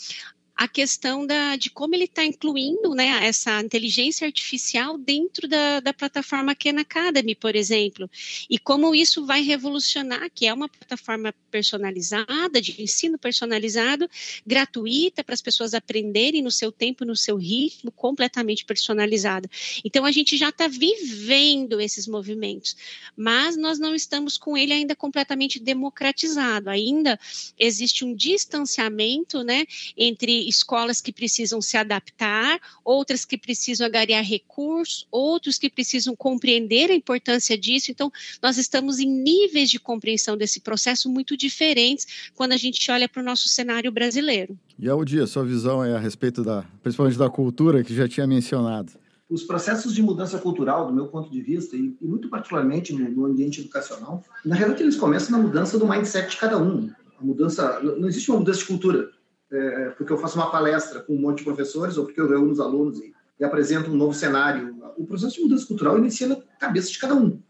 a 0.56 0.66
questão 0.66 1.26
da, 1.26 1.54
de 1.56 1.68
como 1.68 1.94
ele 1.94 2.04
está 2.04 2.25
incluindo 2.25 2.94
né, 2.94 3.26
essa 3.26 3.60
inteligência 3.60 4.26
artificial 4.26 4.96
dentro 4.96 5.46
da, 5.46 5.80
da 5.80 5.92
plataforma 5.92 6.54
Khan 6.54 6.80
Academy, 6.80 7.34
por 7.34 7.54
exemplo, 7.54 8.08
e 8.48 8.58
como 8.58 8.94
isso 8.94 9.26
vai 9.26 9.42
revolucionar, 9.42 10.30
que 10.34 10.46
é 10.46 10.54
uma 10.54 10.68
plataforma 10.68 11.34
personalizada, 11.50 12.60
de 12.60 12.80
ensino 12.80 13.18
personalizado, 13.18 14.08
gratuita, 14.46 15.22
para 15.22 15.34
as 15.34 15.42
pessoas 15.42 15.75
aprenderem 15.75 16.40
no 16.40 16.50
seu 16.50 16.72
tempo, 16.72 17.04
no 17.04 17.14
seu 17.14 17.36
ritmo, 17.36 17.90
completamente 17.90 18.64
personalizada. 18.64 19.50
Então, 19.84 20.06
a 20.06 20.10
gente 20.10 20.38
já 20.38 20.48
está 20.48 20.68
vivendo 20.68 21.80
esses 21.80 22.06
movimentos, 22.06 22.76
mas 23.14 23.58
nós 23.58 23.78
não 23.78 23.94
estamos 23.94 24.38
com 24.38 24.56
ele 24.56 24.72
ainda 24.72 24.96
completamente 24.96 25.60
democratizado, 25.60 26.70
ainda 26.70 27.20
existe 27.58 28.06
um 28.06 28.14
distanciamento 28.14 29.42
né, 29.42 29.66
entre 29.96 30.46
escolas 30.49 31.00
que 31.00 31.12
precisam 31.12 31.61
se 31.61 31.76
adaptar, 31.76 32.61
outras 32.85 33.25
que 33.25 33.37
precisam 33.37 33.87
agariar 33.87 34.25
recursos, 34.25 35.07
outros 35.11 35.59
que 35.59 35.69
precisam 35.69 36.15
compreender 36.15 36.91
a 36.91 36.95
importância 36.95 37.57
disso. 37.59 37.91
Então, 37.91 38.11
nós 38.43 38.57
estamos 38.57 38.99
em 38.99 39.09
níveis 39.09 39.71
de 39.71 39.79
compreensão 39.79 40.37
desse 40.37 40.61
processo 40.61 41.11
muito 41.11 41.37
diferentes 41.37 42.31
quando 42.35 42.53
a 42.53 42.57
gente 42.57 42.91
olha 42.91 43.09
para 43.09 43.23
o 43.23 43.25
nosso 43.25 43.49
cenário 43.49 43.91
brasileiro. 43.91 44.59
E 44.79 44.88
Aldia, 44.88 45.26
sua 45.26 45.45
visão 45.45 45.83
é 45.83 45.95
a 45.95 45.99
respeito 45.99 46.43
da, 46.43 46.65
principalmente 46.83 47.19
da 47.19 47.31
cultura 47.31 47.83
que 47.83 47.95
já 47.95 48.09
tinha 48.09 48.26
mencionado. 48.26 48.93
Os 49.29 49.43
processos 49.43 49.93
de 49.93 50.03
mudança 50.03 50.38
cultural, 50.38 50.87
do 50.87 50.93
meu 50.93 51.09
ponto 51.09 51.29
de 51.29 51.43
vista, 51.43 51.75
e, 51.75 51.97
e 52.00 52.07
muito 52.07 52.29
particularmente 52.29 52.93
no, 52.93 53.11
no 53.11 53.26
ambiente 53.26 53.61
educacional, 53.61 54.23
na 54.45 54.55
realidade 54.55 54.85
eles 54.85 54.95
começam 54.95 55.37
na 55.37 55.43
mudança 55.43 55.79
do 55.79 55.88
mindset 55.88 56.31
de 56.31 56.37
cada 56.37 56.59
um. 56.62 56.91
A 57.19 57.25
mudança, 57.25 57.81
não 57.81 58.07
existe 58.07 58.31
uma 58.31 58.38
mudança 58.38 58.61
de 58.61 58.67
cultura 58.67 59.11
é, 59.50 59.91
porque 59.91 60.12
eu 60.12 60.19
faço 60.19 60.37
uma 60.37 60.50
palestra 60.50 61.00
com 61.00 61.15
um 61.15 61.21
monte 61.21 61.38
de 61.38 61.45
professores 61.45 61.97
ou 61.97 62.05
porque 62.05 62.21
eu 62.21 62.29
reúno 62.29 62.50
os 62.50 62.61
alunos 62.61 62.99
e, 62.99 63.15
e 63.38 63.45
apresento 63.45 63.91
um 63.91 63.97
novo 63.97 64.15
cenário. 64.15 64.76
O 64.97 65.07
processo 65.07 65.37
de 65.37 65.43
mudança 65.43 65.67
cultural 65.67 65.99
inicia 65.99 66.26
na 66.26 66.37
cabeça 66.59 66.91
de 66.91 66.99
cada 66.99 67.15
um. 67.15 67.41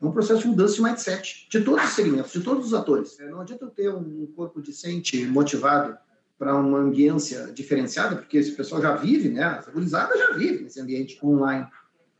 É 0.00 0.04
um 0.04 0.12
processo 0.12 0.42
de 0.42 0.48
mudança 0.48 0.74
de 0.74 0.82
mindset, 0.82 1.48
de 1.50 1.62
todos 1.62 1.84
os 1.84 1.90
segmentos, 1.90 2.32
de 2.32 2.40
todos 2.40 2.66
os 2.66 2.74
atores. 2.74 3.18
É, 3.18 3.30
não 3.30 3.40
adianta 3.40 3.64
eu 3.64 3.70
ter 3.70 3.88
um 3.88 4.26
corpo 4.36 4.60
decente, 4.60 5.24
motivado 5.24 5.96
para 6.38 6.54
uma 6.54 6.78
ambiência 6.78 7.50
diferenciada, 7.52 8.16
porque 8.16 8.36
esse 8.36 8.52
pessoal 8.52 8.82
já 8.82 8.94
vive, 8.94 9.30
né? 9.30 9.42
A 9.42 9.62
já 9.62 10.32
vive 10.36 10.64
nesse 10.64 10.80
ambiente 10.80 11.18
online. 11.24 11.66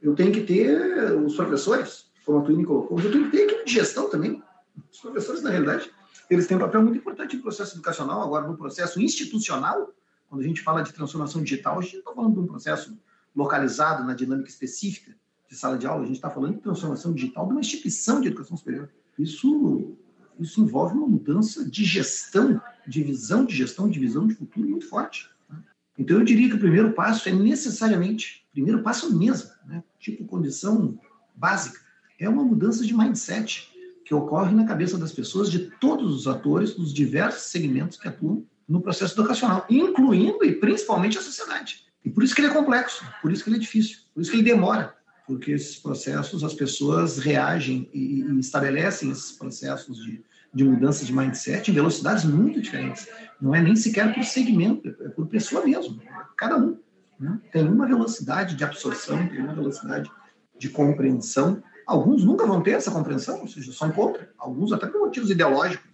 Eu 0.00 0.14
tenho 0.14 0.32
que 0.32 0.40
ter 0.40 1.12
os 1.14 1.36
professores, 1.36 2.06
como 2.24 2.38
a 2.38 2.42
Twine 2.42 2.64
colocou, 2.64 2.98
eu 2.98 3.10
tenho 3.10 3.24
que 3.30 3.36
ter 3.36 3.44
equipe 3.44 3.64
de 3.66 3.72
gestão 3.74 4.08
também. 4.08 4.42
Os 4.90 5.00
professores, 5.00 5.42
na 5.42 5.50
realidade, 5.50 5.90
eles 6.28 6.46
têm 6.46 6.56
um 6.56 6.60
papel 6.60 6.82
muito 6.82 6.98
importante 6.98 7.36
no 7.36 7.42
processo 7.42 7.74
educacional, 7.74 8.22
agora 8.22 8.46
no 8.46 8.56
processo 8.56 9.00
institucional, 9.00 9.94
quando 10.28 10.42
a 10.42 10.44
gente 10.44 10.60
fala 10.60 10.82
de 10.82 10.92
transformação 10.92 11.42
digital, 11.42 11.78
a 11.78 11.82
gente 11.82 11.94
não 11.94 12.00
está 12.00 12.14
falando 12.14 12.34
de 12.34 12.40
um 12.40 12.46
processo 12.46 12.98
localizado 13.34 14.04
na 14.04 14.14
dinâmica 14.14 14.48
específica 14.48 15.14
de 15.48 15.54
sala 15.54 15.78
de 15.78 15.86
aula, 15.86 16.02
a 16.02 16.06
gente 16.06 16.16
está 16.16 16.30
falando 16.30 16.54
de 16.54 16.60
transformação 16.60 17.12
digital 17.12 17.46
de 17.46 17.52
uma 17.52 17.60
instituição 17.60 18.20
de 18.20 18.28
educação 18.28 18.56
superior. 18.56 18.90
Isso, 19.18 19.96
isso 20.40 20.60
envolve 20.60 20.96
uma 20.96 21.06
mudança 21.06 21.64
de 21.68 21.84
gestão, 21.84 22.60
de 22.86 23.02
visão 23.02 23.44
de 23.44 23.54
gestão, 23.54 23.88
de 23.88 24.00
visão 24.00 24.26
de 24.26 24.34
futuro 24.34 24.68
muito 24.68 24.88
forte. 24.88 25.30
Né? 25.48 25.62
Então, 25.96 26.18
eu 26.18 26.24
diria 26.24 26.48
que 26.48 26.56
o 26.56 26.60
primeiro 26.60 26.92
passo 26.92 27.28
é 27.28 27.32
necessariamente, 27.32 28.44
primeiro 28.52 28.82
passo 28.82 29.16
mesmo, 29.16 29.50
né? 29.66 29.84
tipo 30.00 30.24
condição 30.24 30.98
básica, 31.34 31.80
é 32.18 32.28
uma 32.28 32.42
mudança 32.42 32.84
de 32.84 32.96
mindset 32.96 33.70
que 34.06 34.14
ocorre 34.14 34.54
na 34.54 34.64
cabeça 34.64 34.96
das 34.96 35.10
pessoas 35.10 35.50
de 35.50 35.58
todos 35.80 36.14
os 36.14 36.28
atores 36.28 36.74
dos 36.74 36.94
diversos 36.94 37.50
segmentos 37.50 37.98
que 37.98 38.06
atuam 38.06 38.46
no 38.68 38.80
processo 38.80 39.18
educacional, 39.18 39.66
incluindo 39.68 40.44
e 40.44 40.52
principalmente 40.52 41.18
a 41.18 41.20
sociedade. 41.20 41.84
E 42.04 42.10
por 42.10 42.22
isso 42.22 42.32
que 42.32 42.40
ele 42.40 42.48
é 42.48 42.54
complexo, 42.54 43.04
por 43.20 43.32
isso 43.32 43.42
que 43.42 43.50
ele 43.50 43.56
é 43.56 43.60
difícil, 43.60 43.98
por 44.14 44.20
isso 44.20 44.30
que 44.30 44.36
ele 44.36 44.44
demora, 44.44 44.94
porque 45.26 45.50
esses 45.50 45.74
processos, 45.76 46.44
as 46.44 46.54
pessoas 46.54 47.18
reagem 47.18 47.90
e, 47.92 48.22
e 48.22 48.38
estabelecem 48.38 49.10
esses 49.10 49.32
processos 49.32 49.98
de, 49.98 50.22
de 50.54 50.62
mudança 50.62 51.04
de 51.04 51.12
mindset 51.12 51.68
em 51.68 51.74
velocidades 51.74 52.24
muito 52.24 52.60
diferentes. 52.60 53.08
Não 53.40 53.56
é 53.56 53.60
nem 53.60 53.74
sequer 53.74 54.14
por 54.14 54.22
segmento, 54.22 54.88
é 55.00 55.08
por 55.08 55.26
pessoa 55.26 55.66
mesmo, 55.66 56.00
cada 56.36 56.56
um. 56.56 56.78
Né? 57.18 57.40
Tem 57.50 57.66
uma 57.66 57.88
velocidade 57.88 58.54
de 58.54 58.62
absorção, 58.62 59.26
tem 59.26 59.40
uma 59.40 59.54
velocidade 59.54 60.08
de 60.56 60.68
compreensão 60.68 61.60
Alguns 61.86 62.24
nunca 62.24 62.44
vão 62.44 62.60
ter 62.60 62.72
essa 62.72 62.90
compreensão, 62.90 63.40
ou 63.40 63.48
seja, 63.48 63.72
são 63.72 63.92
contra. 63.92 64.28
Alguns 64.36 64.72
até 64.72 64.86
por 64.86 65.00
motivos 65.00 65.30
ideológicos 65.30 65.88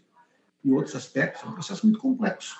e 0.65 0.73
outros 0.73 0.97
aspectos. 0.97 1.43
É 1.43 1.47
um 1.47 1.53
processo 1.53 1.85
muito 1.85 1.99
complexo. 1.99 2.57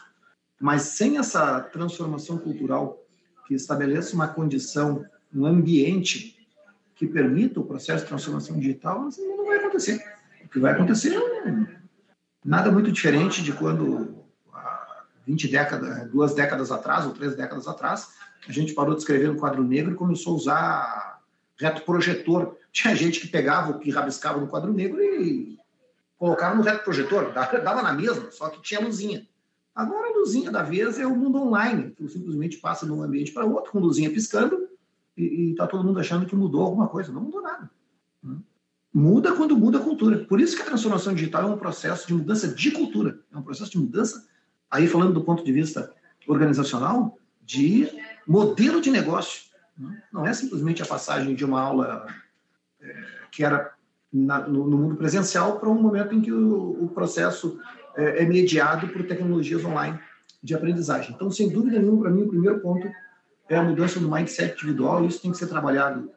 Mas 0.61 0.83
sem 0.83 1.17
essa 1.17 1.61
transformação 1.61 2.37
cultural 2.37 3.03
que 3.47 3.55
estabeleça 3.55 4.15
uma 4.15 4.29
condição, 4.29 5.05
um 5.35 5.47
ambiente 5.47 6.47
que 6.95 7.07
permita 7.07 7.59
o 7.59 7.65
processo 7.65 8.05
de 8.05 8.09
transformação 8.09 8.59
digital, 8.59 9.09
não 9.19 9.47
vai 9.47 9.57
acontecer. 9.57 10.05
O 10.45 10.49
que 10.49 10.59
vai 10.59 10.73
acontecer 10.73 11.17
é 11.17 11.79
nada 12.45 12.71
muito 12.71 12.93
diferente 12.93 13.43
de 13.43 13.53
quando, 13.53 14.25
há 14.53 15.05
20 15.27 15.49
décadas, 15.49 16.11
duas 16.11 16.35
décadas 16.35 16.71
atrás, 16.71 17.07
ou 17.07 17.13
três 17.13 17.35
décadas 17.35 17.67
atrás, 17.67 18.11
a 18.47 18.53
gente 18.53 18.75
parou 18.75 18.95
de 18.95 19.01
escrever 19.01 19.29
no 19.29 19.39
quadro 19.39 19.65
negro 19.65 19.93
e 19.93 19.97
começou 19.97 20.35
a 20.35 20.37
usar 20.37 21.12
reto 21.63 21.83
projetor 21.83 22.57
tinha 22.73 22.95
gente 22.95 23.21
que 23.21 23.29
pegava 23.29 23.71
o 23.71 23.79
que 23.79 23.91
rabiscava 23.91 24.41
no 24.41 24.49
quadro 24.49 24.73
negro 24.73 25.01
e 25.01 25.59
colocava 26.19 26.55
no 26.55 26.63
reto 26.63 26.85
projetor, 26.85 27.33
dava 27.33 27.83
na 27.83 27.93
mesma, 27.93 28.31
só 28.31 28.49
que 28.49 28.63
tinha 28.63 28.81
luzinha. 28.81 29.27
Agora 29.75 30.09
a 30.09 30.19
luzinha 30.19 30.51
da 30.51 30.63
vez 30.63 30.99
é 30.99 31.07
o 31.07 31.17
mundo 31.17 31.39
online, 31.43 31.93
que 31.93 32.07
simplesmente 32.09 32.59
passa 32.59 32.85
de 32.85 32.93
um 32.93 33.03
ambiente 33.03 33.33
para 33.33 33.45
outro, 33.45 33.73
com 33.73 33.79
luzinha 33.79 34.11
piscando, 34.11 34.69
e 35.17 35.51
está 35.51 35.67
todo 35.67 35.85
mundo 35.85 35.99
achando 35.99 36.27
que 36.27 36.37
mudou 36.37 36.63
alguma 36.63 36.89
coisa. 36.89 37.13
Não 37.13 37.23
mudou 37.23 37.43
nada. 37.43 37.71
Né? 38.23 38.37
Muda 38.93 39.35
quando 39.35 39.57
muda 39.57 39.79
a 39.79 39.83
cultura. 39.83 40.25
Por 40.25 40.41
isso 40.41 40.55
que 40.57 40.63
a 40.63 40.67
transformação 40.67 41.15
digital 41.15 41.43
é 41.43 41.55
um 41.55 41.59
processo 41.59 42.07
de 42.07 42.15
mudança 42.15 42.49
de 42.49 42.71
cultura, 42.71 43.19
é 43.33 43.37
um 43.37 43.43
processo 43.43 43.71
de 43.71 43.79
mudança, 43.79 44.27
aí 44.71 44.87
falando 44.87 45.15
do 45.15 45.25
ponto 45.25 45.43
de 45.43 45.53
vista 45.53 45.93
organizacional, 46.27 47.19
de 47.43 47.89
modelo 48.27 48.81
de 48.81 48.91
negócio. 48.91 49.52
Né? 49.77 50.03
Não 50.13 50.27
é 50.27 50.33
simplesmente 50.33 50.83
a 50.83 50.87
passagem 50.87 51.35
de 51.35 51.45
uma 51.45 51.61
aula 51.61 52.07
que 53.31 53.45
era 53.45 53.73
no, 54.13 54.69
mundo 54.69 54.97
presencial 54.97 55.59
para 55.59 55.69
um 55.69 55.81
momento 55.81 56.15
em 56.15 56.21
que 56.21 56.33
o, 56.33 56.91
processo 56.95 57.59
é, 57.97 58.23
é, 58.23 58.27
mediado 58.27 58.89
por 58.89 59.03
tecnologias 59.07 59.65
online 59.65 59.99
de 60.43 60.55
aprendizagem. 60.55 61.15
Então, 61.15 61.31
sem 61.31 61.49
dúvida 61.49 61.79
nenhuma, 61.79 62.03
para 62.03 62.11
mim, 62.11 62.23
o 62.23 62.29
primeiro 62.29 62.61
ponto 62.61 62.87
é 63.49 63.57
a 63.57 63.63
mudança 63.63 63.99
do 63.99 64.11
mindset 64.11 64.55
individual, 64.55 65.05
isso 65.07 65.23
tem 65.23 65.31
que 65.31 65.39
ser 65.39 65.47
trabalhado 65.47 66.11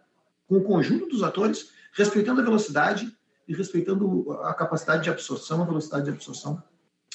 com 0.47 0.57
o 0.57 0.63
conjunto 0.63 1.07
dos 1.07 1.23
atores, 1.23 1.71
respeitando 1.93 2.41
a 2.41 2.43
velocidade 2.43 3.15
e 3.47 3.53
respeitando 3.55 4.31
a 4.43 4.53
capacidade 4.53 5.03
de 5.03 5.09
absorção, 5.09 5.61
a 5.61 5.65
velocidade 5.65 6.05
de 6.05 6.11
absorção 6.11 6.61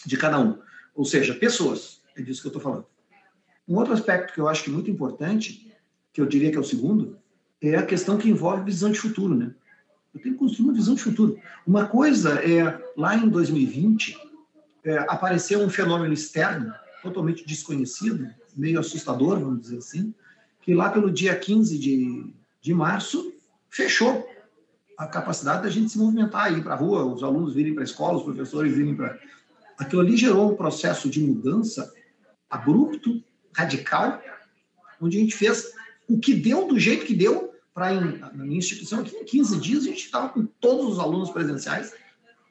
de 0.06 0.16
cada 0.16 0.38
um. 0.38 0.58
Ou 0.94 1.04
seja, 1.04 1.34
pessoas, 1.34 2.00
é 2.16 2.22
disso 2.22 2.40
que 2.40 2.46
eu 2.46 2.50
estou 2.50 2.62
falando. 2.62 2.86
Um 3.68 3.76
outro 3.76 3.92
aspecto 3.92 4.32
que 4.32 4.40
eu 4.40 4.48
acho 4.48 4.64
que 4.64 4.70
é 4.70 4.72
muito 4.72 4.90
importante, 4.90 5.69
que 6.12 6.20
eu 6.20 6.26
diria 6.26 6.50
que 6.50 6.56
é 6.56 6.60
o 6.60 6.64
segundo, 6.64 7.16
é 7.60 7.76
a 7.76 7.86
questão 7.86 8.18
que 8.18 8.28
envolve 8.28 8.64
visão 8.64 8.90
de 8.90 8.98
futuro, 8.98 9.34
né? 9.34 9.54
Eu 10.14 10.20
tenho 10.20 10.34
que 10.34 10.40
construir 10.40 10.66
uma 10.66 10.74
visão 10.74 10.94
de 10.94 11.02
futuro. 11.02 11.38
Uma 11.66 11.86
coisa 11.86 12.40
é, 12.40 12.82
lá 12.96 13.14
em 13.14 13.28
2020, 13.28 14.16
é, 14.82 14.98
apareceu 15.08 15.60
um 15.60 15.70
fenômeno 15.70 16.12
externo, 16.12 16.72
totalmente 17.02 17.46
desconhecido, 17.46 18.28
meio 18.56 18.80
assustador, 18.80 19.38
vamos 19.38 19.60
dizer 19.60 19.78
assim, 19.78 20.12
que 20.60 20.74
lá 20.74 20.90
pelo 20.90 21.10
dia 21.10 21.36
15 21.36 21.78
de, 21.78 22.34
de 22.60 22.74
março, 22.74 23.32
fechou 23.68 24.28
a 24.98 25.06
capacidade 25.06 25.62
da 25.62 25.70
gente 25.70 25.92
se 25.92 25.98
movimentar, 25.98 26.52
ir 26.52 26.62
para 26.62 26.74
a 26.74 26.76
rua, 26.76 27.04
os 27.04 27.22
alunos 27.22 27.54
virem 27.54 27.72
para 27.72 27.82
a 27.82 27.84
escola, 27.84 28.18
os 28.18 28.24
professores 28.24 28.74
virem 28.74 28.94
para... 28.94 29.18
Aquilo 29.78 30.02
ali 30.02 30.16
gerou 30.16 30.52
um 30.52 30.56
processo 30.56 31.08
de 31.08 31.20
mudança 31.20 31.90
abrupto, 32.50 33.22
radical, 33.54 34.20
onde 35.00 35.16
a 35.16 35.20
gente 35.20 35.34
fez 35.34 35.72
O 36.10 36.18
que 36.18 36.34
deu 36.34 36.66
do 36.66 36.76
jeito 36.76 37.06
que 37.06 37.14
deu, 37.14 37.54
para 37.72 37.92
na 37.92 38.32
minha 38.32 38.58
instituição 38.58 38.98
aqui, 38.98 39.14
em 39.14 39.24
15 39.24 39.60
dias, 39.60 39.84
a 39.84 39.86
gente 39.86 40.04
estava 40.04 40.28
com 40.28 40.44
todos 40.60 40.94
os 40.94 40.98
alunos 40.98 41.30
presenciais 41.30 41.94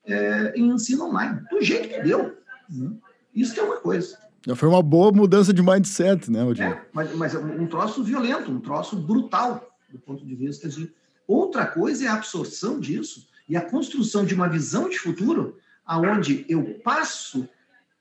é, 0.06 0.54
em 0.56 0.70
ensino 0.70 1.08
online, 1.08 1.42
do 1.52 1.62
jeito 1.62 1.90
que 1.90 2.02
deu. 2.02 2.38
Né? 2.70 2.92
Isso 3.36 3.54
que 3.54 3.60
é 3.60 3.64
uma 3.64 3.76
coisa. 3.76 4.18
Já 4.48 4.56
foi 4.56 4.70
uma 4.70 4.82
boa 4.82 5.12
mudança 5.12 5.54
de 5.54 5.62
mindset, 5.62 6.32
né, 6.32 6.42
Odinho? 6.42 6.70
É, 6.70 6.86
mas, 6.94 7.14
mas 7.16 7.36
é 7.36 7.40
um 7.40 7.68
troço 7.68 8.02
violento, 8.02 8.50
um 8.50 8.62
troço 8.62 8.96
brutal, 8.96 9.70
do 9.90 10.00
ponto 10.00 10.26
de 10.26 10.36
vista 10.36 10.70
de. 10.70 10.90
Outra 11.28 11.66
coisa 11.66 12.06
é 12.06 12.08
a 12.08 12.14
absorção 12.14 12.80
disso 12.80 13.28
e 13.48 13.58
a 13.58 13.62
construção 13.62 14.24
de 14.24 14.34
uma 14.34 14.48
visão 14.48 14.88
de 14.88 14.98
futuro 14.98 15.58
aonde 15.86 16.46
eu 16.48 16.80
passo 16.84 17.48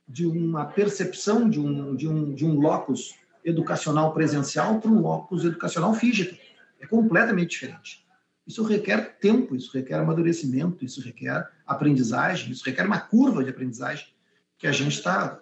de 0.06 0.24
uma 0.24 0.66
percepção 0.66 1.50
de 1.50 1.58
um, 1.58 1.96
de 1.96 2.06
um, 2.06 2.32
de 2.32 2.46
um 2.46 2.60
locus 2.60 3.16
educacional 3.48 4.12
presencial 4.12 4.80
para 4.80 4.90
um 4.90 5.00
locus 5.00 5.44
educacional 5.44 5.94
físico. 5.94 6.36
É 6.80 6.86
completamente 6.86 7.50
diferente. 7.50 8.06
Isso 8.46 8.62
requer 8.62 9.18
tempo, 9.20 9.54
isso 9.54 9.70
requer 9.74 9.96
amadurecimento, 9.96 10.84
isso 10.84 11.02
requer 11.02 11.46
aprendizagem, 11.66 12.50
isso 12.50 12.64
requer 12.64 12.86
uma 12.86 12.98
curva 12.98 13.44
de 13.44 13.50
aprendizagem 13.50 14.06
que 14.56 14.66
a 14.66 14.72
gente 14.72 14.94
está 14.94 15.40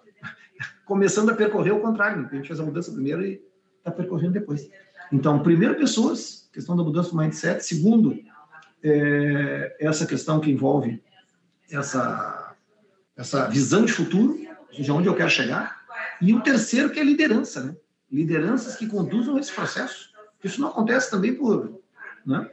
começando 0.85 1.29
a 1.29 1.35
percorrer 1.35 1.71
o 1.71 1.79
contrário. 1.79 2.21
Né? 2.21 2.29
A 2.31 2.35
gente 2.35 2.47
fez 2.47 2.59
a 2.59 2.63
mudança 2.63 2.91
primeiro 2.91 3.25
e 3.25 3.41
está 3.77 3.91
percorrendo 3.91 4.33
depois. 4.33 4.69
Então, 5.11 5.41
primeiro, 5.41 5.75
pessoas, 5.75 6.49
questão 6.51 6.75
da 6.75 6.83
mudança 6.83 7.11
do 7.11 7.17
mindset. 7.17 7.63
Segundo, 7.63 8.19
é, 8.83 9.77
essa 9.79 10.05
questão 10.05 10.39
que 10.39 10.51
envolve 10.51 11.01
essa, 11.71 12.55
essa 13.15 13.47
visão 13.47 13.85
de 13.85 13.93
futuro, 13.93 14.37
de 14.71 14.91
onde 14.91 15.07
eu 15.07 15.15
quero 15.15 15.29
chegar. 15.29 15.85
E 16.21 16.33
o 16.33 16.41
terceiro, 16.41 16.89
que 16.89 16.99
é 16.99 17.03
liderança, 17.03 17.63
né? 17.63 17.75
Lideranças 18.11 18.75
que 18.75 18.87
conduzam 18.87 19.37
esse 19.37 19.51
processo. 19.51 20.11
Isso 20.43 20.61
não 20.61 20.69
acontece 20.69 21.11
também 21.11 21.35
por. 21.35 21.81
Né? 22.25 22.49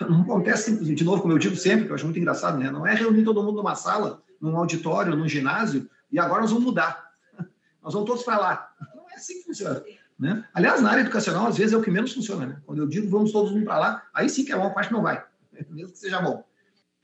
Não 0.00 0.22
acontece, 0.22 0.76
de 0.82 1.04
novo, 1.04 1.22
como 1.22 1.34
eu 1.34 1.38
digo 1.38 1.56
sempre, 1.56 1.84
que 1.84 1.90
eu 1.90 1.94
acho 1.94 2.04
muito 2.04 2.18
engraçado, 2.18 2.58
né? 2.58 2.70
Não 2.70 2.86
é 2.86 2.94
reunir 2.94 3.24
todo 3.24 3.42
mundo 3.42 3.56
numa 3.56 3.74
sala, 3.74 4.22
num 4.40 4.56
auditório, 4.56 5.14
num 5.14 5.28
ginásio, 5.28 5.88
e 6.10 6.18
agora 6.18 6.42
nós 6.42 6.50
vamos 6.50 6.64
mudar. 6.64 7.12
Nós 7.82 7.94
vamos 7.94 8.08
todos 8.08 8.22
para 8.22 8.38
lá. 8.38 8.74
Não 8.94 9.10
é 9.10 9.14
assim 9.14 9.40
que 9.40 9.44
funciona. 9.44 9.82
Né? 10.18 10.44
Aliás, 10.54 10.80
na 10.80 10.90
área 10.90 11.00
educacional, 11.00 11.48
às 11.48 11.58
vezes 11.58 11.72
é 11.72 11.76
o 11.76 11.82
que 11.82 11.90
menos 11.90 12.12
funciona. 12.12 12.46
Né? 12.46 12.62
Quando 12.64 12.78
eu 12.78 12.86
digo 12.86 13.08
vamos 13.08 13.32
todos 13.32 13.52
para 13.64 13.78
lá, 13.78 14.02
aí 14.14 14.28
sim 14.28 14.44
que 14.44 14.52
a 14.52 14.56
maior 14.56 14.72
parte 14.72 14.92
não 14.92 15.02
vai, 15.02 15.24
mesmo 15.68 15.92
que 15.92 15.98
seja 15.98 16.20
bom. 16.20 16.44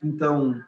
Então, 0.01 0.63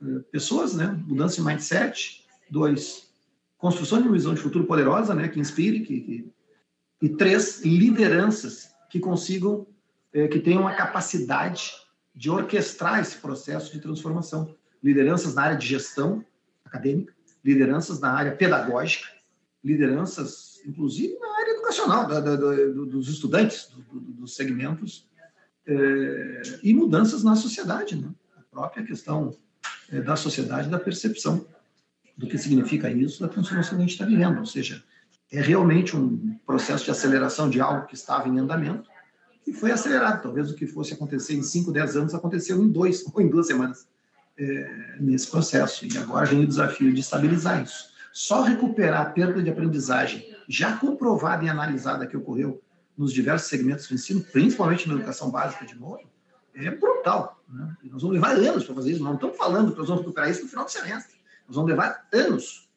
eh, 0.00 0.20
pessoas, 0.30 0.74
né? 0.74 0.96
mudança 1.06 1.36
de 1.36 1.42
mindset. 1.42 2.24
Dois, 2.48 3.10
construção 3.58 4.00
de 4.00 4.06
uma 4.06 4.14
visão 4.14 4.32
de 4.32 4.40
futuro 4.40 4.64
poderosa, 4.64 5.14
né? 5.14 5.28
que 5.28 5.40
inspire. 5.40 5.80
Que, 5.80 6.00
que... 6.00 6.32
E 7.00 7.08
três, 7.08 7.62
lideranças 7.64 8.74
que 8.90 8.98
consigam, 8.98 9.66
eh, 10.12 10.28
que 10.28 10.40
tenham 10.40 10.66
a 10.66 10.74
capacidade 10.74 11.72
de 12.14 12.28
orquestrar 12.28 12.98
esse 12.98 13.16
processo 13.16 13.72
de 13.72 13.80
transformação. 13.80 14.54
Lideranças 14.82 15.34
na 15.34 15.42
área 15.42 15.56
de 15.56 15.66
gestão 15.66 16.24
acadêmica, 16.64 17.14
lideranças 17.44 18.00
na 18.00 18.12
área 18.12 18.32
pedagógica, 18.32 19.08
lideranças, 19.62 20.60
inclusive 20.66 21.18
na 21.18 21.38
área 21.38 21.52
educacional, 21.52 22.06
da, 22.08 22.20
da, 22.20 22.36
do, 22.36 22.86
dos 22.86 23.08
estudantes, 23.08 23.68
do, 23.68 24.00
do, 24.00 24.12
dos 24.12 24.34
segmentos, 24.34 25.08
é, 25.66 26.42
e 26.62 26.72
mudanças 26.72 27.22
na 27.22 27.36
sociedade, 27.36 27.94
né? 27.94 28.10
a 28.36 28.42
própria 28.50 28.84
questão 28.84 29.36
é, 29.90 30.00
da 30.00 30.16
sociedade, 30.16 30.68
da 30.68 30.78
percepção 30.78 31.46
do 32.16 32.26
que 32.26 32.38
significa 32.38 32.90
isso, 32.90 33.20
da 33.20 33.28
transformação 33.28 33.76
que 33.76 33.76
a 33.76 33.86
gente 33.86 33.92
está 33.92 34.04
vivendo, 34.04 34.38
ou 34.38 34.46
seja, 34.46 34.82
é 35.30 35.40
realmente 35.40 35.96
um 35.96 36.38
processo 36.46 36.84
de 36.84 36.90
aceleração 36.90 37.50
de 37.50 37.60
algo 37.60 37.86
que 37.86 37.94
estava 37.94 38.28
em 38.28 38.38
andamento 38.38 38.88
e 39.46 39.52
foi 39.52 39.70
acelerado. 39.70 40.22
Talvez 40.22 40.50
o 40.50 40.54
que 40.54 40.66
fosse 40.66 40.94
acontecer 40.94 41.34
em 41.34 41.42
5, 41.42 41.70
10 41.72 41.96
anos 41.96 42.14
aconteceu 42.14 42.62
em 42.62 42.68
dois 42.68 43.04
ou 43.12 43.20
em 43.20 43.28
duas 43.28 43.46
semanas 43.46 43.86
é, 44.38 44.96
nesse 45.00 45.30
processo. 45.30 45.86
E 45.86 45.98
agora 45.98 46.26
vem 46.26 46.44
o 46.44 46.46
desafio 46.46 46.92
de 46.92 47.00
estabilizar 47.00 47.62
isso. 47.62 47.88
Só 48.12 48.42
recuperar 48.42 49.02
a 49.02 49.10
perda 49.10 49.42
de 49.42 49.50
aprendizagem 49.50 50.34
já 50.48 50.76
comprovada 50.76 51.44
e 51.44 51.48
analisada 51.48 52.06
que 52.06 52.16
ocorreu 52.16 52.62
nos 52.96 53.12
diversos 53.12 53.48
segmentos 53.48 53.86
do 53.86 53.94
ensino, 53.94 54.20
principalmente 54.20 54.88
na 54.88 54.94
educação 54.94 55.30
básica 55.30 55.64
de 55.64 55.78
novo, 55.78 56.00
é 56.54 56.70
brutal. 56.70 57.40
Né? 57.48 57.76
Nós 57.84 58.02
vamos 58.02 58.14
levar 58.16 58.34
anos 58.34 58.64
para 58.64 58.74
fazer 58.74 58.92
isso. 58.92 59.04
Não 59.04 59.14
estamos 59.14 59.36
falando 59.36 59.72
que 59.72 59.78
nós 59.78 59.86
vamos 59.86 60.02
recuperar 60.02 60.30
isso 60.30 60.42
no 60.42 60.48
final 60.48 60.64
do 60.64 60.70
semestre. 60.70 61.16
Nós 61.46 61.54
vamos 61.54 61.70
levar 61.70 62.08
anos 62.12 62.67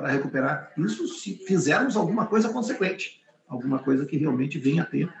para 0.00 0.08
recuperar 0.08 0.72
isso 0.78 1.06
se 1.08 1.34
fizermos 1.46 1.94
alguma 1.94 2.26
coisa 2.26 2.48
consequente, 2.48 3.22
alguma 3.46 3.78
coisa 3.78 4.06
que 4.06 4.16
realmente 4.16 4.58
venha 4.58 4.82
a 4.82 4.86
ter 4.86 5.12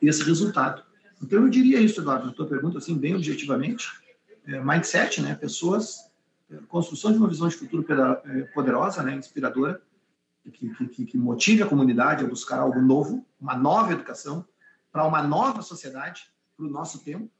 esse 0.00 0.22
resultado. 0.22 0.84
Então, 1.20 1.42
eu 1.42 1.48
diria 1.48 1.80
isso, 1.80 2.00
Eduardo, 2.00 2.26
na 2.26 2.32
tua 2.32 2.46
pergunta, 2.46 2.78
assim, 2.78 2.96
bem 2.96 3.16
objetivamente, 3.16 3.88
é, 4.46 4.60
mindset, 4.62 5.20
né? 5.20 5.34
Pessoas 5.34 6.10
construção 6.68 7.10
de 7.10 7.18
uma 7.18 7.28
visão 7.28 7.48
de 7.48 7.56
futuro 7.56 7.84
é, 8.26 8.42
poderosa, 8.42 9.02
né, 9.02 9.14
inspiradora, 9.14 9.80
que, 10.52 10.68
que, 10.88 11.06
que 11.06 11.16
motive 11.16 11.62
a 11.62 11.66
comunidade 11.66 12.22
a 12.22 12.28
buscar 12.28 12.58
algo 12.58 12.78
novo, 12.78 13.24
uma 13.40 13.56
nova 13.56 13.92
educação, 13.92 14.46
para 14.92 15.06
uma 15.06 15.22
nova 15.22 15.62
sociedade, 15.62 16.30
para 16.54 16.66
o 16.66 16.68
nosso 16.68 17.02
tempo. 17.02 17.30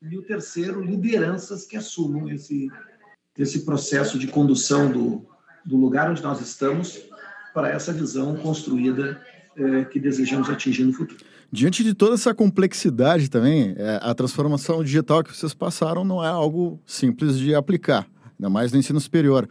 E 0.00 0.16
o 0.16 0.22
terceiro, 0.22 0.80
lideranças 0.80 1.66
que 1.66 1.76
assumam 1.76 2.30
esse, 2.30 2.70
esse 3.36 3.64
processo 3.64 4.16
de 4.18 4.28
condução 4.28 4.92
do, 4.92 5.26
do 5.64 5.76
lugar 5.76 6.10
onde 6.10 6.22
nós 6.22 6.40
estamos 6.40 7.00
para 7.52 7.68
essa 7.68 7.92
visão 7.92 8.36
construída 8.36 9.20
é, 9.56 9.84
que 9.84 9.98
desejamos 9.98 10.48
atingir 10.48 10.84
no 10.84 10.92
futuro. 10.92 11.20
Diante 11.52 11.82
de 11.82 11.94
toda 11.94 12.14
essa 12.14 12.32
complexidade 12.32 13.28
também, 13.28 13.74
é, 13.76 13.98
a 14.02 14.14
transformação 14.14 14.84
digital 14.84 15.24
que 15.24 15.36
vocês 15.36 15.52
passaram 15.52 16.04
não 16.04 16.24
é 16.24 16.28
algo 16.28 16.80
simples 16.86 17.38
de 17.38 17.54
aplicar 17.54 18.06
ainda 18.40 18.48
mais 18.48 18.72
no 18.72 18.78
ensino 18.78 18.98
superior. 18.98 19.48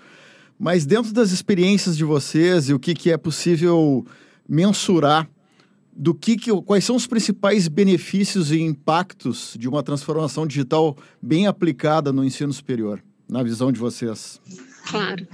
Mas 0.58 0.86
dentro 0.86 1.14
das 1.14 1.32
experiências 1.32 1.96
de 1.96 2.04
vocês 2.04 2.70
e 2.70 2.74
o 2.74 2.80
que, 2.80 2.94
que 2.94 3.12
é 3.12 3.18
possível 3.18 4.06
mensurar 4.48 5.30
do 5.96 6.14
que, 6.14 6.36
que 6.36 6.52
quais 6.62 6.84
são 6.84 6.96
os 6.96 7.06
principais 7.06 7.68
benefícios 7.68 8.52
e 8.52 8.60
impactos 8.60 9.56
de 9.58 9.70
uma 9.70 9.84
transformação 9.84 10.48
digital 10.48 10.98
bem 11.22 11.48
aplicada 11.48 12.12
no 12.12 12.24
ensino 12.24 12.52
superior, 12.52 13.02
na 13.28 13.44
visão 13.44 13.72
de 13.72 13.80
vocês? 13.80 14.42
Claro. 14.90 15.28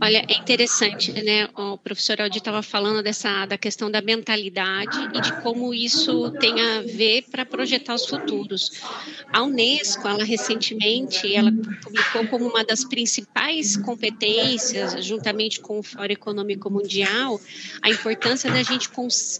Olha, 0.00 0.24
é 0.28 0.34
interessante, 0.34 1.10
né? 1.22 1.48
O 1.56 1.78
professor 1.78 2.20
Aldi 2.20 2.38
estava 2.38 2.62
falando 2.62 3.02
dessa 3.02 3.46
da 3.46 3.56
questão 3.56 3.90
da 3.90 4.02
mentalidade 4.02 4.98
e 5.14 5.20
de 5.20 5.32
como 5.40 5.72
isso 5.72 6.30
tem 6.32 6.60
a 6.60 6.82
ver 6.82 7.24
para 7.30 7.46
projetar 7.46 7.94
os 7.94 8.04
futuros. 8.04 8.82
A 9.32 9.42
Unesco, 9.42 10.06
ela 10.06 10.24
recentemente, 10.24 11.34
ela 11.34 11.50
publicou 11.82 12.26
como 12.28 12.46
uma 12.46 12.62
das 12.62 12.84
principais 12.84 13.76
competências, 13.76 15.02
juntamente 15.04 15.60
com 15.60 15.78
o 15.78 15.82
Fórum 15.82 16.12
Econômico 16.12 16.70
Mundial, 16.70 17.40
a 17.80 17.88
importância 17.88 18.50
da 18.50 18.62
gente 18.62 18.90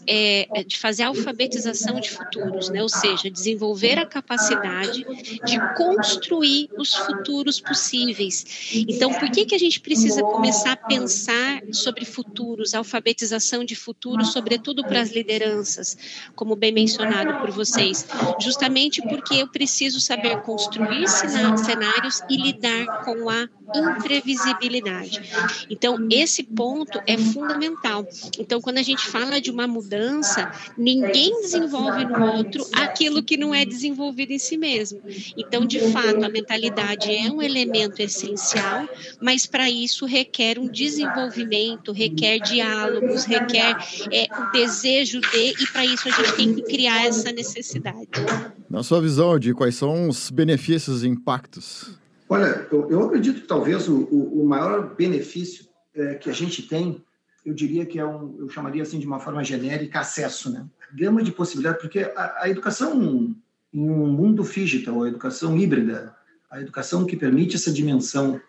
é, 0.07 0.47
é, 0.59 0.63
de 0.63 0.77
fazer 0.77 1.03
a 1.03 1.07
alfabetização 1.07 1.99
de 1.99 2.09
futuros, 2.09 2.69
né? 2.69 2.81
Ou 2.81 2.89
seja, 2.89 3.29
desenvolver 3.29 3.99
a 3.99 4.05
capacidade 4.05 5.05
de 5.45 5.75
construir 5.75 6.69
os 6.77 6.95
futuros 6.95 7.59
possíveis. 7.59 8.73
Então, 8.73 9.13
por 9.13 9.26
que, 9.31 9.45
que 9.45 9.55
a 9.55 9.59
gente 9.59 9.79
precisa 9.79 10.21
começar 10.21 10.73
a 10.73 10.77
pensar 10.77 11.61
sobre 11.71 12.05
futuros, 12.05 12.73
alfabetização 12.73 13.63
de 13.63 13.75
futuros, 13.75 14.31
sobretudo 14.31 14.83
para 14.83 15.01
as 15.01 15.11
lideranças, 15.11 15.97
como 16.35 16.55
bem 16.55 16.71
mencionado 16.71 17.39
por 17.39 17.51
vocês? 17.51 18.05
Justamente 18.39 19.01
porque 19.01 19.35
eu 19.35 19.47
preciso 19.47 19.99
saber 19.99 20.41
construir 20.41 21.07
cenários 21.07 22.21
e 22.29 22.37
lidar 22.37 23.03
com 23.03 23.29
a 23.29 23.47
imprevisibilidade. 23.75 25.21
Então, 25.69 25.97
esse 26.09 26.43
ponto 26.43 27.01
é 27.05 27.17
fundamental. 27.17 28.07
Então, 28.39 28.61
quando 28.61 28.77
a 28.77 28.83
gente 28.83 29.05
fala 29.07 29.41
de 29.41 29.51
uma 29.51 29.67
mudança, 29.67 30.51
ninguém 30.77 31.41
desenvolve 31.41 32.05
no 32.05 32.37
outro 32.37 32.65
aquilo 32.73 33.21
que 33.23 33.37
não 33.37 33.53
é 33.53 33.65
desenvolvido 33.65 34.31
em 34.31 34.39
si 34.39 34.57
mesmo. 34.57 35.01
Então, 35.37 35.65
de 35.65 35.79
fato, 35.91 36.23
a 36.23 36.29
mentalidade 36.29 37.11
é 37.11 37.29
um 37.31 37.41
elemento 37.41 38.01
essencial, 38.01 38.87
mas 39.21 39.45
para 39.45 39.69
isso 39.69 40.05
requer 40.05 40.59
um 40.59 40.67
desenvolvimento, 40.67 41.91
requer 41.91 42.39
diálogos, 42.39 43.25
requer 43.25 43.77
é, 44.11 44.27
o 44.41 44.51
desejo 44.51 45.21
de, 45.21 45.63
e 45.63 45.67
para 45.71 45.85
isso 45.85 46.07
a 46.07 46.11
gente 46.11 46.35
tem 46.35 46.53
que 46.53 46.61
criar 46.63 47.05
essa 47.05 47.31
necessidade. 47.31 48.09
Na 48.69 48.83
sua 48.83 49.01
visão, 49.01 49.39
de 49.39 49.53
quais 49.53 49.75
são 49.75 50.09
os 50.09 50.29
benefícios 50.29 51.03
e 51.03 51.07
impactos? 51.07 51.97
Olha, 52.29 52.67
eu, 52.71 52.89
eu 52.89 53.03
acredito 53.03 53.41
que 53.41 53.47
talvez 53.47 53.87
o, 53.87 54.01
o, 54.11 54.41
o 54.41 54.47
maior 54.47 54.95
benefício 54.95 55.65
é, 55.95 56.15
que 56.15 56.29
a 56.29 56.33
gente 56.33 56.61
tem, 56.63 57.01
eu 57.45 57.53
diria 57.53 57.85
que 57.85 57.97
é 57.97 58.05
um, 58.05 58.35
eu 58.39 58.49
chamaria 58.49 58.83
assim 58.83 58.99
de 58.99 59.07
uma 59.07 59.19
forma 59.19 59.43
genérica, 59.43 60.01
acesso, 60.01 60.51
né? 60.51 60.65
Gama 60.93 61.23
de 61.23 61.31
possibilidades, 61.31 61.81
porque 61.81 61.99
a, 61.99 62.43
a 62.43 62.49
educação 62.49 63.33
em 63.73 63.89
um 63.89 64.07
mundo 64.07 64.43
digital, 64.43 65.03
a 65.03 65.07
educação 65.07 65.57
híbrida, 65.57 66.15
a 66.49 66.61
educação 66.61 67.05
que 67.05 67.15
permite 67.15 67.55
essa 67.55 67.71
dimensão 67.71 68.39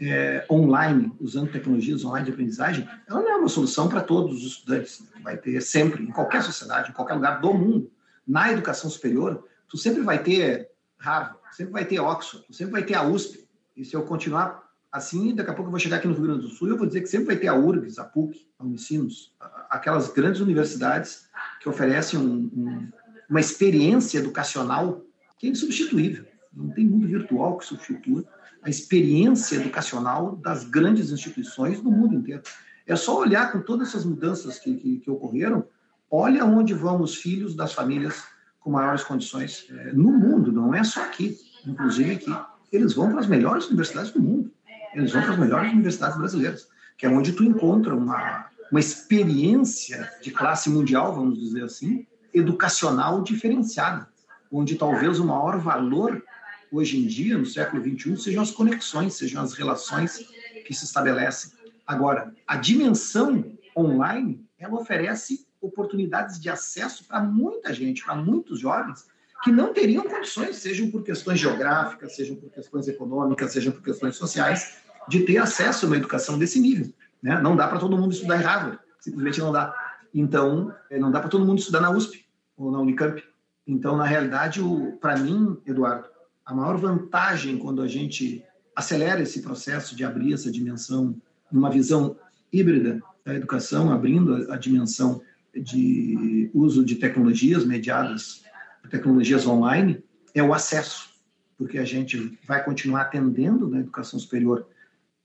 é, 0.00 0.46
online, 0.50 1.12
usando 1.20 1.52
tecnologias 1.52 2.04
online 2.04 2.24
de 2.24 2.32
aprendizagem, 2.32 2.88
ela 3.06 3.20
não 3.20 3.30
é 3.30 3.36
uma 3.36 3.48
solução 3.48 3.88
para 3.88 4.00
todos 4.00 4.38
os 4.38 4.52
estudantes. 4.52 5.04
Vai 5.22 5.36
ter 5.36 5.60
sempre, 5.60 6.02
em 6.02 6.10
qualquer 6.10 6.42
sociedade, 6.42 6.90
em 6.90 6.94
qualquer 6.94 7.14
lugar 7.14 7.40
do 7.40 7.52
mundo, 7.52 7.90
na 8.26 8.50
educação 8.50 8.88
superior, 8.88 9.46
tu 9.68 9.76
sempre 9.76 10.02
vai 10.02 10.22
ter 10.22 10.70
Harvard, 10.98 11.38
sempre 11.52 11.72
vai 11.72 11.84
ter 11.84 12.00
Oxford, 12.00 12.44
sempre 12.50 12.72
vai 12.72 12.82
ter 12.82 12.94
a 12.94 13.02
USP. 13.02 13.46
E 13.76 13.84
se 13.84 13.94
eu 13.94 14.02
continuar 14.02 14.70
assim, 14.90 15.34
daqui 15.34 15.50
a 15.50 15.54
pouco 15.54 15.68
eu 15.68 15.70
vou 15.70 15.80
chegar 15.80 15.96
aqui 15.96 16.08
no 16.08 16.14
Rio 16.14 16.24
Grande 16.24 16.42
do 16.42 16.48
Sul 16.48 16.68
e 16.68 16.70
eu 16.70 16.78
vou 16.78 16.86
dizer 16.86 17.00
que 17.00 17.06
sempre 17.06 17.26
vai 17.26 17.36
ter 17.36 17.48
a 17.48 17.54
URGS, 17.54 17.98
a 17.98 18.04
PUC, 18.04 18.48
a 18.58 18.64
Unicinos, 18.64 19.34
aquelas 19.68 20.12
grandes 20.12 20.40
universidades 20.40 21.28
que 21.60 21.68
oferecem 21.68 22.18
um, 22.18 22.50
um, 22.54 22.88
uma 23.28 23.40
experiência 23.40 24.18
educacional 24.18 25.04
que 25.38 25.46
é 25.46 25.50
insubstituível. 25.50 26.24
Não 26.52 26.70
tem 26.70 26.86
mundo 26.86 27.06
virtual 27.06 27.56
que 27.58 27.66
substitua 27.66 28.24
a 28.62 28.68
experiência 28.68 29.56
educacional 29.56 30.36
das 30.36 30.64
grandes 30.64 31.10
instituições 31.10 31.80
do 31.80 31.90
mundo 31.90 32.14
inteiro. 32.14 32.42
É 32.86 32.96
só 32.96 33.18
olhar 33.18 33.52
com 33.52 33.60
todas 33.60 33.88
essas 33.88 34.04
mudanças 34.04 34.58
que, 34.58 34.74
que, 34.74 34.98
que 34.98 35.10
ocorreram, 35.10 35.64
olha 36.10 36.44
onde 36.44 36.74
vão 36.74 37.00
os 37.00 37.14
filhos 37.14 37.54
das 37.54 37.72
famílias 37.72 38.22
com 38.58 38.70
maiores 38.70 39.02
condições 39.02 39.66
é, 39.70 39.92
no 39.92 40.10
mundo, 40.12 40.52
não 40.52 40.74
é 40.74 40.84
só 40.84 41.02
aqui, 41.02 41.38
inclusive 41.66 42.12
aqui. 42.12 42.36
Eles 42.70 42.92
vão 42.92 43.10
para 43.10 43.20
as 43.20 43.26
melhores 43.26 43.66
universidades 43.66 44.12
do 44.12 44.20
mundo, 44.20 44.50
eles 44.94 45.12
vão 45.12 45.22
para 45.22 45.32
as 45.32 45.38
melhores 45.38 45.72
universidades 45.72 46.18
brasileiras, 46.18 46.68
que 46.98 47.06
é 47.06 47.08
onde 47.08 47.32
tu 47.32 47.42
encontra 47.42 47.94
uma, 47.94 48.46
uma 48.70 48.80
experiência 48.80 50.10
de 50.22 50.30
classe 50.30 50.68
mundial, 50.68 51.14
vamos 51.14 51.38
dizer 51.38 51.64
assim, 51.64 52.06
educacional 52.34 53.22
diferenciada, 53.22 54.08
onde 54.52 54.76
talvez 54.76 55.18
o 55.18 55.24
maior 55.24 55.58
valor 55.58 56.22
hoje 56.72 56.98
em 56.98 57.06
dia, 57.06 57.36
no 57.36 57.46
século 57.46 57.82
XXI, 57.82 58.16
sejam 58.16 58.42
as 58.42 58.50
conexões, 58.50 59.14
sejam 59.14 59.42
as 59.42 59.54
relações 59.54 60.18
que 60.64 60.74
se 60.74 60.84
estabelecem. 60.84 61.52
Agora, 61.86 62.34
a 62.46 62.56
dimensão 62.56 63.44
online, 63.76 64.44
ela 64.58 64.80
oferece 64.80 65.46
oportunidades 65.60 66.40
de 66.40 66.48
acesso 66.48 67.04
para 67.04 67.20
muita 67.20 67.72
gente, 67.74 68.04
para 68.04 68.14
muitos 68.14 68.60
jovens, 68.60 69.06
que 69.42 69.50
não 69.50 69.72
teriam 69.72 70.04
condições, 70.04 70.56
sejam 70.56 70.90
por 70.90 71.02
questões 71.02 71.38
geográficas, 71.38 72.14
sejam 72.14 72.36
por 72.36 72.50
questões 72.50 72.86
econômicas, 72.88 73.52
sejam 73.52 73.72
por 73.72 73.82
questões 73.82 74.16
sociais, 74.16 74.78
de 75.08 75.24
ter 75.24 75.38
acesso 75.38 75.86
a 75.86 75.88
uma 75.88 75.96
educação 75.96 76.38
desse 76.38 76.60
nível. 76.60 76.92
Né? 77.22 77.40
Não 77.40 77.56
dá 77.56 77.66
para 77.66 77.78
todo 77.78 77.96
mundo 77.96 78.12
estudar 78.12 78.38
em 78.38 78.42
Harvard, 78.42 78.78
simplesmente 79.00 79.40
não 79.40 79.50
dá. 79.50 79.74
Então, 80.12 80.74
eh, 80.90 80.98
não 80.98 81.10
dá 81.10 81.20
para 81.20 81.28
todo 81.28 81.44
mundo 81.44 81.58
estudar 81.58 81.80
na 81.80 81.90
USP 81.90 82.26
ou 82.56 82.70
na 82.70 82.78
Unicamp. 82.78 83.22
Então, 83.66 83.96
na 83.96 84.04
realidade, 84.04 84.60
para 85.00 85.16
mim, 85.16 85.60
Eduardo, 85.66 86.08
a 86.50 86.54
maior 86.54 86.76
vantagem 86.76 87.56
quando 87.58 87.80
a 87.80 87.86
gente 87.86 88.42
acelera 88.74 89.22
esse 89.22 89.40
processo 89.40 89.94
de 89.94 90.04
abrir 90.04 90.32
essa 90.32 90.50
dimensão 90.50 91.14
numa 91.50 91.70
visão 91.70 92.16
híbrida 92.52 93.00
da 93.24 93.34
educação, 93.34 93.92
abrindo 93.92 94.52
a, 94.52 94.56
dimensão 94.56 95.22
de 95.54 96.50
uso 96.52 96.84
de 96.84 96.96
tecnologias 96.96 97.64
mediadas 97.64 98.42
tecnologias 98.90 99.46
online, 99.46 100.02
é 100.34 100.42
o 100.42 100.52
acesso, 100.52 101.10
porque 101.56 101.78
a 101.78 101.84
gente 101.84 102.36
vai 102.48 102.64
continuar 102.64 103.02
atendendo 103.02 103.68
na 103.68 103.78
educação 103.78 104.18
superior 104.18 104.66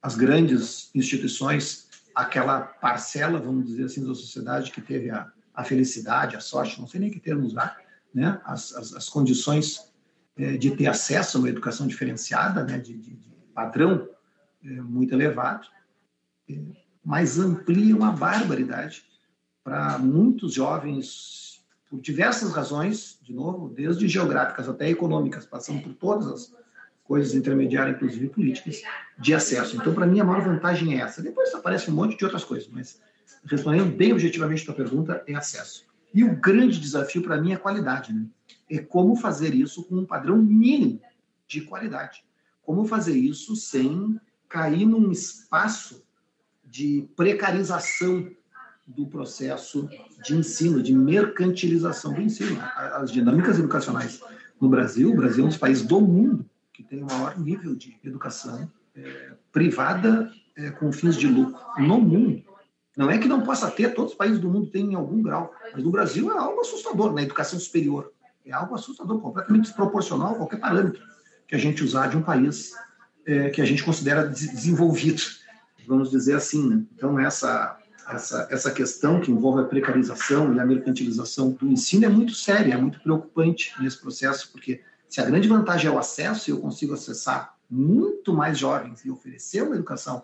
as 0.04 0.16
grandes 0.16 0.92
instituições, 0.94 1.88
aquela 2.14 2.62
parcela, 2.62 3.40
vamos 3.40 3.66
dizer 3.66 3.86
assim, 3.86 4.06
da 4.06 4.14
sociedade 4.14 4.70
que 4.70 4.82
teve 4.82 5.10
a, 5.10 5.32
a 5.56 5.64
felicidade, 5.64 6.36
a 6.36 6.40
sorte, 6.40 6.80
não 6.80 6.88
sei 6.88 7.00
nem 7.00 7.10
que 7.10 7.20
termo 7.20 7.48
usar, 7.48 7.80
né? 8.14 8.40
as, 8.46 8.76
as, 8.76 8.94
as 8.94 9.10
condições 9.10 9.95
de 10.38 10.72
ter 10.76 10.88
acesso 10.88 11.38
a 11.38 11.40
uma 11.40 11.50
educação 11.50 11.88
diferenciada, 11.88 12.64
né, 12.64 12.78
de, 12.78 12.94
de, 12.94 13.16
de 13.16 13.30
padrão 13.54 14.08
é, 14.64 14.70
muito 14.82 15.14
elevado, 15.14 15.68
é, 16.50 16.60
mas 17.04 17.40
amplia 17.40 17.96
uma 17.96 18.12
barbaridade 18.12 19.06
para 19.64 19.98
muitos 19.98 20.54
jovens, 20.54 21.64
por 21.90 22.02
diversas 22.02 22.52
razões, 22.52 23.20
de 23.24 23.34
novo, 23.34 23.70
desde 23.70 24.08
geográficas 24.08 24.68
até 24.68 24.90
econômicas, 24.90 25.46
passando 25.46 25.82
por 25.82 25.94
todas 25.94 26.28
as 26.28 26.54
coisas 27.04 27.34
intermediárias, 27.34 27.96
inclusive 27.96 28.30
políticas, 28.30 28.82
de 29.18 29.34
acesso. 29.34 29.78
Então, 29.78 29.94
para 29.94 30.06
mim, 30.06 30.20
a 30.20 30.24
maior 30.24 30.44
vantagem 30.44 31.00
é 31.00 31.02
essa. 31.04 31.22
Depois 31.22 31.54
aparece 31.54 31.90
um 31.90 31.94
monte 31.94 32.18
de 32.18 32.26
outras 32.26 32.44
coisas, 32.44 32.68
mas 32.68 33.00
respondendo 33.46 33.96
bem 33.96 34.12
objetivamente 34.12 34.64
a 34.64 34.66
tua 34.66 34.76
pergunta, 34.76 35.24
é 35.28 35.36
acesso. 35.36 35.86
E 36.14 36.24
o 36.24 36.36
grande 36.36 36.80
desafio 36.80 37.22
para 37.22 37.40
mim 37.40 37.54
é 37.54 37.58
qualidade, 37.58 38.12
né? 38.14 38.26
É 38.70 38.80
como 38.80 39.16
fazer 39.16 39.54
isso 39.54 39.84
com 39.84 39.96
um 39.96 40.06
padrão 40.06 40.38
mínimo 40.38 41.02
de 41.48 41.62
qualidade. 41.62 42.24
Como 42.64 42.86
fazer 42.86 43.18
isso 43.18 43.56
sem 43.56 44.20
cair 44.50 44.86
num 44.86 45.12
espaço 45.12 46.04
de 46.64 47.08
precarização 47.16 48.30
do 48.88 49.08
processo 49.08 49.90
de 50.24 50.36
ensino, 50.36 50.82
de 50.82 50.94
mercantilização 50.94 52.14
do 52.14 52.22
ensino. 52.22 52.60
As 52.76 53.12
dinâmicas 53.12 53.58
educacionais 53.58 54.22
no 54.60 54.70
Brasil, 54.70 55.12
o 55.12 55.16
Brasil 55.16 55.44
é 55.44 55.46
um 55.46 55.50
dos 55.50 55.58
países 55.58 55.86
do 55.86 56.00
mundo 56.02 56.46
que 56.72 56.84
tem 56.84 57.02
o 57.02 57.06
maior 57.06 57.40
nível 57.40 57.76
de 57.76 57.98
educação 58.04 58.70
é, 58.96 59.32
privada 59.52 60.32
é, 60.56 60.72
com 60.72 60.92
fins 60.92 61.16
de 61.16 61.28
lucro 61.28 61.58
no 61.78 62.00
mundo. 62.00 62.44
Não 62.98 63.10
é 63.10 63.18
que 63.18 63.28
não 63.28 63.42
possa 63.42 63.70
ter, 63.70 63.94
todos 63.94 64.12
os 64.12 64.18
países 64.18 64.40
do 64.40 64.50
mundo 64.50 64.70
têm 64.70 64.92
em 64.92 64.96
algum 64.96 65.22
grau, 65.22 65.54
mas 65.74 65.84
no 65.84 65.92
Brasil 65.92 66.32
é 66.32 66.38
algo 66.38 66.62
assustador 66.62 67.14
na 67.14 67.22
educação 67.22 67.60
superior. 67.60 68.12
É 68.46 68.54
algo 68.54 68.76
assustador, 68.76 69.20
completamente 69.20 69.64
desproporcional 69.64 70.34
a 70.34 70.36
qualquer 70.36 70.60
parâmetro 70.60 71.02
que 71.48 71.56
a 71.56 71.58
gente 71.58 71.84
usar 71.84 72.08
de 72.08 72.18
um 72.18 72.22
país 72.22 72.72
é, 73.26 73.50
que 73.50 73.62
a 73.62 73.66
gente 73.66 73.84
considera 73.84 74.28
desenvolvido, 74.28 75.22
vamos 75.88 76.10
dizer 76.10 76.36
assim. 76.36 76.70
Né? 76.70 76.84
Então, 76.96 77.20
essa, 77.20 77.78
essa, 78.10 78.48
essa 78.50 78.72
questão 78.72 79.20
que 79.20 79.32
envolve 79.32 79.62
a 79.62 79.66
precarização 79.66 80.54
e 80.54 80.60
a 80.60 80.66
mercantilização 80.66 81.52
do 81.52 81.68
ensino 81.68 82.06
é 82.06 82.10
muito 82.10 82.34
séria, 82.34 82.74
é 82.74 82.78
muito 82.78 83.00
preocupante 83.00 83.74
nesse 83.80 84.00
processo, 84.00 84.52
porque 84.52 84.82
se 85.08 85.22
a 85.22 85.26
grande 85.26 85.48
vantagem 85.48 85.90
é 85.90 85.94
o 85.94 86.00
acesso, 86.00 86.50
eu 86.50 86.60
consigo 86.60 86.94
acessar 86.94 87.56
muito 87.70 88.34
mais 88.34 88.58
jovens 88.58 89.04
e 89.06 89.10
oferecer 89.10 89.64
uma 89.64 89.76
educação 89.76 90.24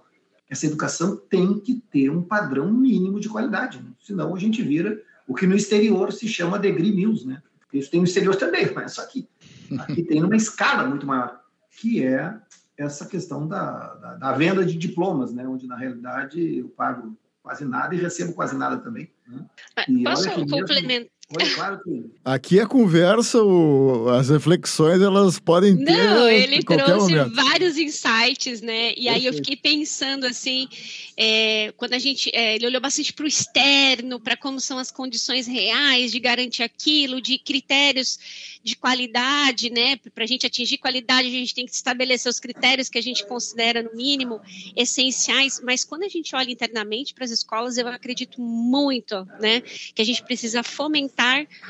essa 0.51 0.65
educação 0.65 1.15
tem 1.15 1.57
que 1.57 1.81
ter 1.89 2.09
um 2.09 2.21
padrão 2.21 2.69
mínimo 2.69 3.21
de 3.21 3.29
qualidade, 3.29 3.81
né? 3.81 3.91
senão 4.01 4.35
a 4.35 4.37
gente 4.37 4.61
vira 4.61 5.01
o 5.25 5.33
que 5.33 5.47
no 5.47 5.55
exterior 5.55 6.11
se 6.11 6.27
chama 6.27 6.59
degree 6.59 6.91
mills, 6.91 7.25
né? 7.25 7.41
Isso 7.73 7.89
tem 7.89 7.99
no 7.99 8.05
exterior 8.05 8.35
também, 8.35 8.73
mas 8.73 8.93
só 8.93 9.05
que 9.05 9.27
aqui 9.79 10.03
tem 10.03 10.19
numa 10.19 10.35
escala 10.35 10.87
muito 10.87 11.05
maior, 11.05 11.39
que 11.79 12.05
é 12.05 12.37
essa 12.77 13.05
questão 13.05 13.47
da, 13.47 13.93
da, 13.95 14.15
da, 14.15 14.31
venda 14.33 14.65
de 14.65 14.77
diplomas, 14.77 15.33
né? 15.33 15.47
Onde 15.47 15.67
na 15.67 15.77
realidade 15.77 16.57
eu 16.57 16.69
pago 16.69 17.17
quase 17.43 17.65
nada 17.65 17.93
e 17.95 17.99
recebo 17.99 18.33
quase 18.33 18.55
nada 18.55 18.77
também. 18.77 19.11
Né? 19.27 19.45
Posso 20.03 20.29
complementar? 20.31 21.07
Claro 21.55 21.81
que... 21.83 22.05
Aqui 22.23 22.59
a 22.59 22.67
conversa, 22.67 23.41
o, 23.41 24.09
as 24.09 24.29
reflexões, 24.29 25.01
elas 25.01 25.39
podem 25.39 25.77
ter. 25.77 25.91
Não, 25.91 26.29
ele 26.29 26.63
trouxe 26.63 27.13
momento. 27.13 27.35
vários 27.35 27.77
insights, 27.77 28.61
né? 28.61 28.93
E 28.95 29.07
aí 29.09 29.25
eu 29.25 29.33
fiquei 29.33 29.55
pensando 29.55 30.25
assim, 30.25 30.67
é, 31.17 31.73
quando 31.77 31.93
a 31.93 31.99
gente. 31.99 32.29
É, 32.33 32.55
ele 32.55 32.67
olhou 32.67 32.81
bastante 32.81 33.13
para 33.13 33.25
o 33.25 33.27
externo, 33.27 34.19
para 34.19 34.37
como 34.37 34.59
são 34.59 34.77
as 34.77 34.91
condições 34.91 35.47
reais 35.47 36.11
de 36.11 36.19
garantir 36.19 36.63
aquilo, 36.63 37.21
de 37.21 37.37
critérios 37.37 38.19
de 38.63 38.75
qualidade, 38.75 39.69
né? 39.71 39.97
Para 40.13 40.23
a 40.23 40.27
gente 40.27 40.45
atingir 40.45 40.77
qualidade, 40.77 41.27
a 41.27 41.31
gente 41.31 41.55
tem 41.55 41.65
que 41.65 41.71
estabelecer 41.71 42.29
os 42.29 42.39
critérios 42.39 42.89
que 42.89 42.97
a 42.97 43.01
gente 43.01 43.25
considera, 43.25 43.81
no 43.81 43.95
mínimo, 43.95 44.39
essenciais. 44.75 45.59
Mas 45.63 45.83
quando 45.83 46.03
a 46.03 46.07
gente 46.07 46.35
olha 46.35 46.51
internamente 46.51 47.13
para 47.13 47.25
as 47.25 47.31
escolas, 47.31 47.77
eu 47.77 47.87
acredito 47.87 48.39
muito, 48.39 49.27
né? 49.39 49.61
Que 49.61 50.01
a 50.01 50.05
gente 50.05 50.23
precisa 50.23 50.61
fomentar 50.61 51.20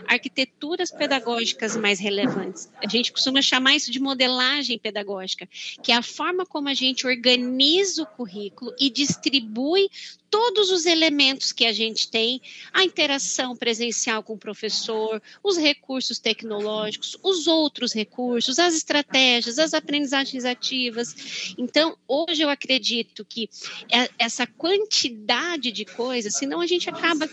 arquiteturas 0.08 0.92
pedagógicas 0.92 1.76
mais 1.76 2.00
relevantes. 2.00 2.72
A 2.78 2.88
gente 2.88 3.12
costuma 3.12 3.42
chamar 3.42 3.76
isso 3.76 3.92
de 3.92 4.00
modelagem 4.00 4.78
pedagógica, 4.78 5.48
que 5.82 5.92
é 5.92 5.96
a 5.96 6.02
forma 6.02 6.46
como 6.46 6.70
a 6.70 6.74
gente 6.74 7.06
organiza 7.06 8.04
o 8.04 8.06
currículo 8.06 8.74
e 8.80 8.90
distribui 8.90 9.90
todos 10.32 10.72
os 10.72 10.86
elementos 10.86 11.52
que 11.52 11.66
a 11.66 11.74
gente 11.74 12.10
tem, 12.10 12.42
a 12.72 12.86
interação 12.86 13.54
presencial 13.54 14.24
com 14.24 14.34
o 14.34 14.38
professor, 14.38 15.22
os 15.44 15.58
recursos 15.58 16.18
tecnológicos, 16.18 17.18
os 17.22 17.48
outros 17.48 17.94
recursos, 17.94 18.58
as 18.58 18.74
estratégias, 18.74 19.60
as 19.60 19.74
aprendizagens 19.74 20.46
ativas. 20.46 21.54
Então, 21.58 21.98
hoje 22.08 22.42
eu 22.42 22.50
acredito 22.50 23.26
que 23.26 23.50
é, 23.92 24.10
essa 24.18 24.48
quantidade 24.48 25.70
de 25.70 25.84
coisas, 25.84 26.34
senão 26.34 26.62
a 26.62 26.66
gente 26.66 26.90
acaba, 26.90 27.30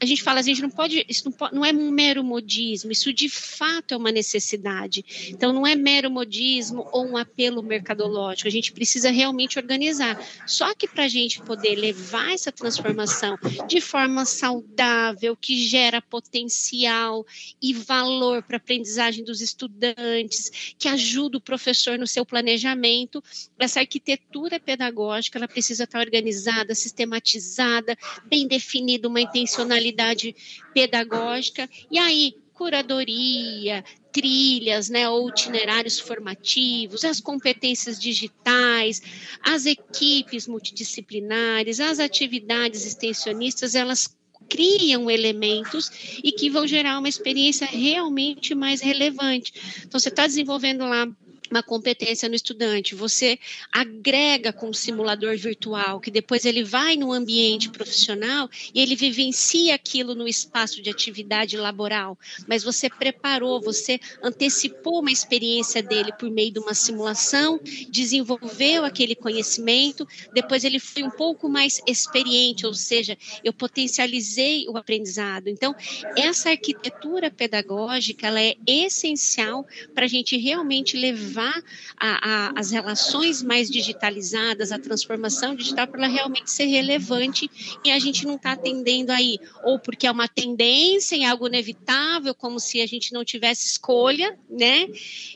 a 0.00 0.06
gente 0.06 0.22
fala, 0.22 0.40
a 0.40 0.42
gente 0.42 0.62
não 0.62 0.70
pode, 0.70 1.04
isso 1.06 1.24
não, 1.28 1.50
não 1.52 1.64
é 1.64 1.70
um 1.70 1.90
mero 1.90 2.24
modismo, 2.24 2.90
isso 2.90 3.12
de 3.12 3.28
fato 3.28 3.92
é 3.92 3.96
uma 3.96 4.10
necessidade. 4.10 5.04
Então, 5.28 5.52
não 5.52 5.66
é 5.66 5.74
mero 5.74 6.10
modismo 6.10 6.88
ou 6.92 7.06
um 7.06 7.16
apelo 7.18 7.62
mercadológico, 7.62 8.48
a 8.48 8.50
gente 8.50 8.72
precisa 8.72 9.10
realmente 9.10 9.58
organizar. 9.58 10.18
Só 10.46 10.74
que 10.74 10.88
para 10.88 11.04
a 11.04 11.08
gente 11.08 11.42
poder 11.42 11.74
levar 11.74 12.21
essa 12.30 12.52
transformação 12.52 13.38
de 13.66 13.80
forma 13.80 14.24
saudável, 14.24 15.36
que 15.36 15.66
gera 15.66 16.00
potencial 16.00 17.24
e 17.60 17.72
valor 17.72 18.42
para 18.42 18.56
a 18.56 18.58
aprendizagem 18.58 19.24
dos 19.24 19.40
estudantes, 19.40 20.74
que 20.78 20.88
ajuda 20.88 21.38
o 21.38 21.40
professor 21.40 21.98
no 21.98 22.06
seu 22.06 22.24
planejamento, 22.24 23.22
essa 23.58 23.80
arquitetura 23.80 24.60
pedagógica 24.60 25.38
ela 25.38 25.48
precisa 25.48 25.84
estar 25.84 26.00
organizada, 26.00 26.74
sistematizada, 26.74 27.96
bem 28.26 28.46
definida, 28.46 29.08
uma 29.08 29.20
intencionalidade 29.20 30.34
pedagógica. 30.74 31.68
E 31.90 31.98
aí, 31.98 32.34
curadoria, 32.52 33.84
trilhas, 34.12 34.90
né, 34.90 35.08
ou 35.08 35.28
itinerários 35.30 35.98
formativos, 35.98 37.04
as 37.04 37.20
competências 37.20 37.98
digitais, 37.98 39.02
as 39.42 39.64
equipes 39.66 40.46
multidisciplinares, 40.46 41.80
as 41.80 41.98
atividades 41.98 42.86
extensionistas, 42.86 43.74
elas 43.74 44.14
criam 44.48 45.10
elementos 45.10 45.90
e 46.22 46.30
que 46.30 46.50
vão 46.50 46.66
gerar 46.66 46.98
uma 46.98 47.08
experiência 47.08 47.66
realmente 47.66 48.54
mais 48.54 48.82
relevante. 48.82 49.52
Então, 49.84 49.98
você 49.98 50.10
está 50.10 50.26
desenvolvendo 50.26 50.84
lá 50.84 51.08
uma 51.52 51.62
competência 51.62 52.30
no 52.30 52.34
estudante, 52.34 52.94
você 52.94 53.38
agrega 53.70 54.54
com 54.54 54.70
o 54.70 54.74
simulador 54.74 55.36
virtual, 55.36 56.00
que 56.00 56.10
depois 56.10 56.46
ele 56.46 56.64
vai 56.64 56.96
no 56.96 57.12
ambiente 57.12 57.68
profissional 57.68 58.48
e 58.74 58.80
ele 58.80 58.96
vivencia 58.96 59.74
aquilo 59.74 60.14
no 60.14 60.26
espaço 60.26 60.80
de 60.80 60.88
atividade 60.88 61.58
laboral, 61.58 62.18
mas 62.48 62.64
você 62.64 62.88
preparou, 62.88 63.60
você 63.60 64.00
antecipou 64.22 65.00
uma 65.00 65.12
experiência 65.12 65.82
dele 65.82 66.10
por 66.18 66.30
meio 66.30 66.50
de 66.50 66.58
uma 66.58 66.72
simulação, 66.72 67.60
desenvolveu 67.90 68.86
aquele 68.86 69.14
conhecimento, 69.14 70.08
depois 70.32 70.64
ele 70.64 70.78
foi 70.78 71.02
um 71.02 71.10
pouco 71.10 71.50
mais 71.50 71.82
experiente, 71.86 72.64
ou 72.66 72.72
seja, 72.72 73.18
eu 73.44 73.52
potencializei 73.52 74.66
o 74.68 74.76
aprendizado. 74.78 75.48
Então, 75.48 75.76
essa 76.16 76.48
arquitetura 76.50 77.30
pedagógica, 77.30 78.28
ela 78.28 78.40
é 78.40 78.56
essencial 78.66 79.66
para 79.94 80.06
a 80.06 80.08
gente 80.08 80.38
realmente 80.38 80.96
levar 80.96 81.41
levar 81.42 81.62
a, 81.98 82.28
a, 82.28 82.60
as 82.60 82.70
relações 82.70 83.42
mais 83.42 83.70
digitalizadas, 83.70 84.72
a 84.72 84.78
transformação 84.78 85.54
digital, 85.54 85.86
para 85.86 86.04
ela 86.04 86.12
realmente 86.12 86.50
ser 86.50 86.66
relevante 86.66 87.50
e 87.84 87.90
a 87.90 87.98
gente 87.98 88.26
não 88.26 88.36
está 88.36 88.52
atendendo 88.52 89.12
aí, 89.12 89.38
ou 89.64 89.78
porque 89.78 90.06
é 90.06 90.10
uma 90.10 90.28
tendência 90.28 91.16
em 91.16 91.24
algo 91.24 91.46
inevitável, 91.46 92.34
como 92.34 92.60
se 92.60 92.80
a 92.80 92.86
gente 92.86 93.12
não 93.12 93.24
tivesse 93.24 93.66
escolha, 93.66 94.38
né? 94.48 94.86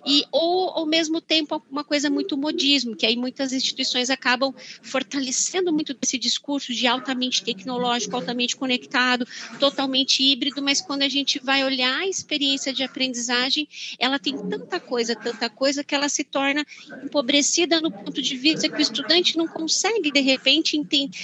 E, 0.07 0.25
ou 0.31 0.71
ao 0.71 0.87
mesmo 0.87 1.21
tempo 1.21 1.63
uma 1.71 1.85
coisa 1.85 2.09
muito 2.11 2.37
modismo, 2.37 2.97
que 2.97 3.07
aí 3.07 3.17
muitas 3.17 3.53
instituições 3.53 4.11
acabam 4.11 4.55
fortalecendo 4.83 5.73
muito 5.73 5.97
esse 6.03 6.19
discurso 6.19 6.73
de 6.73 6.87
altamente 6.87 7.43
tecnológico, 7.43 8.15
altamente 8.15 8.57
conectado, 8.57 9.27
totalmente 9.59 10.23
híbrido, 10.23 10.63
mas 10.63 10.81
quando 10.81 11.03
a 11.03 11.09
gente 11.09 11.39
vai 11.39 11.65
olhar 11.65 12.01
a 12.01 12.07
experiência 12.07 12.73
de 12.73 12.83
aprendizagem, 12.83 13.69
ela 13.99 14.19
tem 14.19 14.37
tanta 14.37 14.79
coisa, 14.79 15.15
tanta 15.15 15.49
coisa 15.49 15.83
que 15.83 15.95
ela 15.97 16.09
se 16.09 16.25
torna 16.25 16.65
empobrecida 17.03 17.81
no 17.81 17.91
ponto 17.91 18.23
de 18.23 18.37
vista 18.37 18.69
que 18.69 18.77
o 18.77 18.81
estudante 18.81 19.37
não 19.37 19.47
consegue, 19.47 20.11
de 20.11 20.21
repente, 20.21 20.81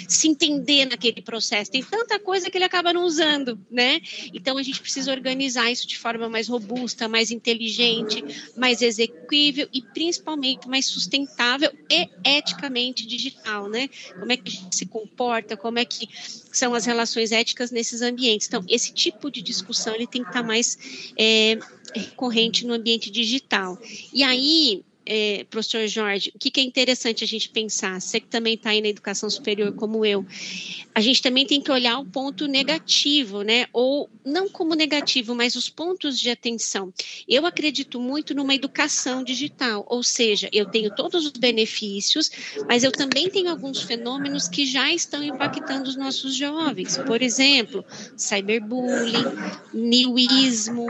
se 0.09 0.29
entender 0.29 0.87
naquele 0.87 1.23
processo. 1.23 1.71
Tem 1.71 1.83
tanta 1.83 2.19
coisa 2.19 2.51
que 2.51 2.59
ele 2.59 2.65
acaba 2.65 2.93
não 2.93 3.05
usando, 3.05 3.59
né? 3.71 4.01
Então, 4.33 4.59
a 4.59 4.63
gente 4.63 4.81
precisa 4.81 5.11
organizar 5.11 5.71
isso 5.71 5.87
de 5.87 5.99
forma 5.99 6.29
mais 6.29 6.49
robusta, 6.49 7.09
mais 7.09 7.31
inteligente, 7.31 8.25
mais 8.57 8.83
execuível 8.83 9.69
e, 9.73 9.83
principalmente, 9.83 10.69
mais 10.69 10.87
sustentável 10.87 11.73
e 11.91 12.09
eticamente 12.25 13.07
digital, 13.07 13.69
né? 13.69 13.89
Como 14.19 14.33
é 14.33 14.37
que 14.37 14.49
a 14.49 14.53
gente 14.53 14.77
se 14.77 14.87
comporta, 14.87 15.57
como 15.57 15.79
é 15.79 15.85
que 15.85 16.09
são 16.53 16.75
as 16.75 16.85
relações 16.85 17.33
éticas 17.33 17.71
nesses 17.71 18.03
ambientes. 18.03 18.47
Então, 18.47 18.63
esse 18.69 18.93
tipo 18.93 19.31
de 19.31 19.41
discussão 19.43 19.95
ele 19.95 20.07
tem 20.07 20.23
que 20.23 20.29
estar 20.29 20.43
mais 20.43 21.13
é, 21.19 21.59
recorrente 21.95 22.67
no 22.67 22.75
ambiente 22.75 23.11
digital. 23.11 23.79
E 24.13 24.23
aí, 24.23 24.83
é, 25.05 25.45
professor 25.51 25.87
Jorge, 25.87 26.33
o 26.35 26.39
que, 26.39 26.51
que, 26.51 26.61
é 26.61 26.63
interessante 26.63 27.25
a 27.25 27.27
gente 27.27 27.49
pensar? 27.49 28.01
Você 28.01 28.21
que 28.21 28.29
também 28.29 28.55
está 28.55 28.71
aí 28.71 28.81
na 28.81 28.89
educação 28.89 29.29
superior 29.29 29.73
como 29.73 30.05
eu, 30.05 30.25
a 30.95 31.01
gente 31.01 31.21
também 31.21 31.45
tem 31.45 31.61
que 31.61 31.71
olhar 31.71 31.99
o 31.99 32.05
ponto 32.05 32.47
negativo, 32.47 33.43
né? 33.43 33.67
Ou 33.73 34.09
não 34.25 34.49
como 34.49 34.75
negativo, 34.75 35.35
mas 35.35 35.57
os 35.57 35.69
pontos 35.69 36.19
de 36.19 36.31
atenção. 36.31 36.93
Eu 37.29 37.47
acredito 37.47 38.01
muito 38.01 38.35
numa 38.35 38.55
educação 38.55 39.25
digital, 39.25 39.85
ou 39.89 40.03
seja, 40.03 40.49
eu 40.53 40.67
tenho 40.67 40.95
todos 40.95 41.25
os 41.25 41.33
benefícios, 41.33 42.31
mas 42.69 42.85
eu 42.85 42.93
também 42.93 43.29
tenho 43.29 43.51
alguns 43.51 43.83
fenômenos 43.83 44.49
que 44.49 44.65
já 44.65 44.93
estão 44.93 45.23
impactando 45.23 45.89
os 45.89 45.97
nossos 45.97 46.35
jovens. 46.35 46.97
Por 46.99 47.23
exemplo, 47.23 47.85
cyberbullying, 48.17 49.25
niuísmo, 49.75 50.87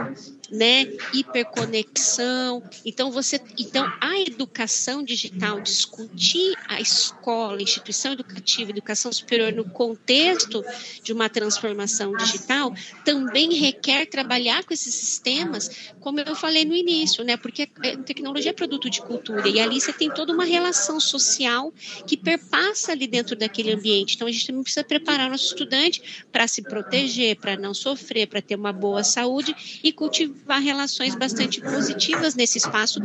né, 0.53 0.87
hiperconexão. 1.11 2.61
Então 2.85 3.11
você, 3.11 3.41
então 3.57 3.91
a 3.99 4.19
educação 4.19 5.03
digital, 5.03 5.59
discutir 5.59 6.55
a 6.67 6.79
escola, 6.79 7.61
instituição 7.61 8.13
educativa, 8.13 8.69
educação 8.69 9.11
superior 9.11 9.51
no 9.51 9.65
contexto 9.65 10.63
de 11.01 11.11
uma 11.11 11.27
transformação 11.27 12.15
digital, 12.15 12.71
também 13.03 13.53
requer 13.55 14.05
trabalhar 14.05 14.63
com 14.63 14.73
esses 14.73 14.93
sistemas, 14.93 15.91
como 15.99 16.19
eu 16.19 16.35
falei 16.35 16.63
no 16.63 16.75
início, 16.75 17.23
né, 17.23 17.35
porque 17.35 17.63
a 17.63 17.97
tecnologia 17.97 18.51
é 18.51 18.53
produto 18.53 18.89
de 18.89 19.01
cultura 19.01 19.49
e 19.49 19.59
ali 19.59 19.81
você 19.81 19.91
tem 19.91 20.11
toda 20.11 20.31
uma 20.31 20.45
relação 20.45 20.99
social 20.99 21.73
que 22.05 22.15
perpassa 22.15 22.91
ali 22.91 23.07
dentro 23.07 23.35
daquele 23.35 23.71
ambiente. 23.73 24.15
Então 24.15 24.27
a 24.27 24.31
gente 24.31 24.45
também 24.45 24.61
precisa 24.61 24.83
preparar 24.83 25.31
nosso 25.31 25.45
estudante 25.45 26.25
para 26.31 26.47
se 26.47 26.61
proteger, 26.61 27.37
para 27.37 27.57
não 27.57 27.73
sofrer, 27.73 28.27
para 28.27 28.41
ter 28.41 28.55
uma 28.55 28.71
boa 28.71 29.03
saúde 29.03 29.55
e 29.83 29.91
cultivar 29.91 30.42
cultivar 30.43 30.61
relações 30.61 31.15
bastante 31.15 31.61
positivas 31.61 32.35
nesse 32.35 32.57
espaço, 32.57 32.99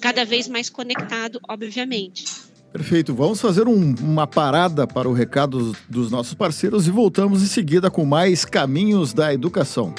cada 0.00 0.24
vez 0.24 0.48
mais 0.48 0.70
conectado, 0.70 1.40
obviamente. 1.48 2.24
Perfeito. 2.72 3.14
Vamos 3.14 3.40
fazer 3.40 3.66
um, 3.66 3.94
uma 4.00 4.26
parada 4.26 4.86
para 4.86 5.08
o 5.08 5.12
recado 5.12 5.74
dos 5.88 6.10
nossos 6.10 6.34
parceiros 6.34 6.86
e 6.86 6.90
voltamos 6.90 7.42
em 7.42 7.46
seguida 7.46 7.90
com 7.90 8.04
mais 8.04 8.44
caminhos 8.44 9.12
da 9.12 9.32
educação. 9.32 9.94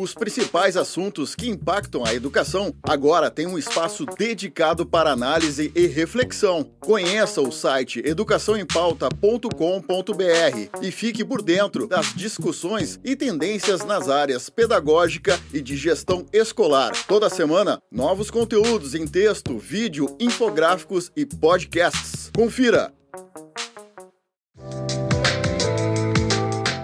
Os 0.00 0.14
principais 0.14 0.78
assuntos 0.78 1.34
que 1.34 1.50
impactam 1.50 2.06
a 2.06 2.14
educação 2.14 2.74
agora 2.82 3.30
têm 3.30 3.46
um 3.46 3.58
espaço 3.58 4.06
dedicado 4.06 4.86
para 4.86 5.10
análise 5.10 5.70
e 5.74 5.86
reflexão. 5.86 6.64
Conheça 6.80 7.42
o 7.42 7.52
site 7.52 8.00
educaçãoempauta.com.br 8.02 10.78
e 10.80 10.90
fique 10.90 11.22
por 11.22 11.42
dentro 11.42 11.86
das 11.86 12.14
discussões 12.14 12.98
e 13.04 13.14
tendências 13.14 13.84
nas 13.84 14.08
áreas 14.08 14.48
pedagógica 14.48 15.38
e 15.52 15.60
de 15.60 15.76
gestão 15.76 16.24
escolar. 16.32 16.92
Toda 17.06 17.28
semana, 17.28 17.78
novos 17.92 18.30
conteúdos 18.30 18.94
em 18.94 19.06
texto, 19.06 19.58
vídeo, 19.58 20.16
infográficos 20.18 21.12
e 21.14 21.26
podcasts. 21.26 22.30
Confira! 22.34 22.90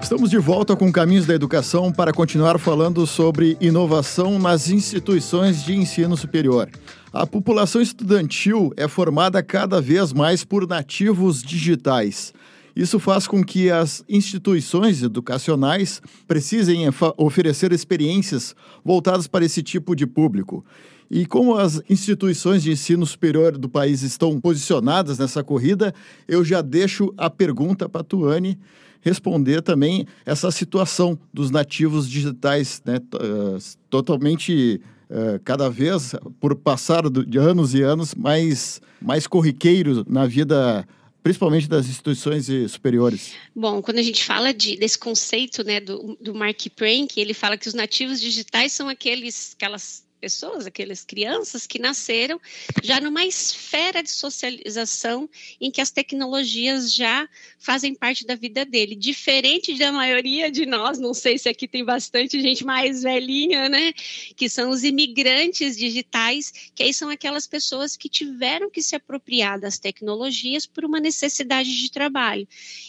Estamos 0.07 0.31
de 0.31 0.39
volta 0.39 0.77
com 0.77 0.93
Caminhos 0.93 1.27
da 1.27 1.35
Educação 1.35 1.91
para 1.91 2.13
continuar 2.13 2.61
falando 2.61 3.05
sobre 3.09 3.57
inovação 3.61 4.39
nas 4.39 4.71
instituições 4.71 5.65
de 5.65 5.75
ensino 5.75 6.17
superior. 6.17 6.71
A 7.13 7.27
população 7.27 7.83
estudantil 7.83 8.73
é 8.77 8.87
formada 8.87 9.43
cada 9.43 9.81
vez 9.81 10.13
mais 10.13 10.45
por 10.45 10.65
nativos 10.65 11.43
digitais. 11.43 12.33
Isso 12.77 13.01
faz 13.01 13.27
com 13.27 13.43
que 13.43 13.69
as 13.69 14.05
instituições 14.09 15.03
educacionais 15.03 16.01
precisem 16.29 16.89
oferecer 17.17 17.73
experiências 17.73 18.55
voltadas 18.85 19.27
para 19.27 19.45
esse 19.45 19.61
tipo 19.61 19.97
de 19.97 20.07
público. 20.07 20.65
E 21.11 21.27
como 21.27 21.57
as 21.57 21.83
instituições 21.91 22.63
de 22.63 22.71
ensino 22.71 23.05
superior 23.05 23.59
do 23.59 23.69
país 23.69 24.03
estão 24.03 24.41
posicionadas 24.41 25.19
nessa 25.19 25.43
corrida, 25.43 25.93
eu 26.29 26.45
já 26.45 26.63
deixo 26.63 27.13
a 27.17 27.29
pergunta 27.29 27.89
para 27.89 28.03
a 28.03 28.05
Tuane 28.05 28.57
responder 29.07 29.63
também 29.63 30.05
essa 30.25 30.51
situação 30.51 31.17
dos 31.33 31.51
nativos 31.51 32.11
digitais, 32.11 32.83
né, 32.85 32.99
totalmente 33.89 34.81
cada 35.45 35.71
vez 35.71 36.17
por 36.41 36.57
passar 36.57 37.09
de 37.09 37.39
anos 37.39 37.75
e 37.75 37.83
anos 37.83 38.13
mais 38.13 38.81
mais 39.01 39.25
corriqueiro 39.25 40.05
na 40.09 40.27
vida 40.27 40.85
principalmente 41.23 41.69
das 41.69 41.87
instituições 41.87 42.47
superiores? 42.71 43.33
Bom, 43.55 43.83
quando 43.83 43.99
a 43.99 44.03
gente 44.03 44.25
fala 44.25 44.55
de, 44.55 44.77
desse 44.77 44.97
conceito 44.97 45.65
né, 45.65 45.81
do, 45.81 46.17
do 46.21 46.33
Mark 46.33 46.61
Prank, 46.77 47.19
ele 47.21 47.35
fala 47.35 47.57
que 47.57 47.67
os 47.67 47.75
nativos 47.75 48.21
digitais 48.21 48.73
são 48.73 48.89
aqueles, 48.89 49.55
aquelas 49.57 50.06
pessoas, 50.17 50.67
aquelas 50.67 51.05
crianças 51.05 51.67
que 51.67 51.79
nasceram 51.79 52.41
já 52.83 53.01
numa 53.01 53.25
esfera 53.25 54.03
de 54.03 54.11
socialização 54.11 55.29
em 55.61 55.71
que 55.71 55.81
as 55.81 55.91
tecnologias 55.91 56.93
já 56.93 57.29
fazem 57.59 57.95
parte 57.95 58.27
da 58.27 58.35
vida 58.35 58.65
dele, 58.65 58.95
diferente 58.95 59.77
da 59.77 59.91
maioria 59.93 60.51
de 60.51 60.67
nós, 60.67 60.99
não 60.99 61.13
sei 61.13 61.39
se 61.39 61.49
aqui 61.49 61.67
tem 61.67 61.85
bastante 61.85 62.41
gente 62.41 62.65
mais 62.65 63.03
velhinha, 63.03 63.69
né, 63.69 63.93
que 64.37 64.49
são 64.49 64.71
os 64.71 64.85
imigrantes 64.85 65.77
digitais, 65.77 66.53
que 66.75 66.83
aí 66.83 66.95
são 66.95 67.09
aquelas 67.09 67.47
pessoas 67.47 67.97
que 67.97 68.09
tiveram 68.09 68.71
que 68.71 68.83
se 68.83 68.95
apropriar 68.95 69.61
das 69.61 69.79
tecnologias 69.79 70.67
por 70.67 70.85
uma 70.85 71.01
necessidade 71.01 71.77
de 71.77 71.91
trabalho. 71.91 72.47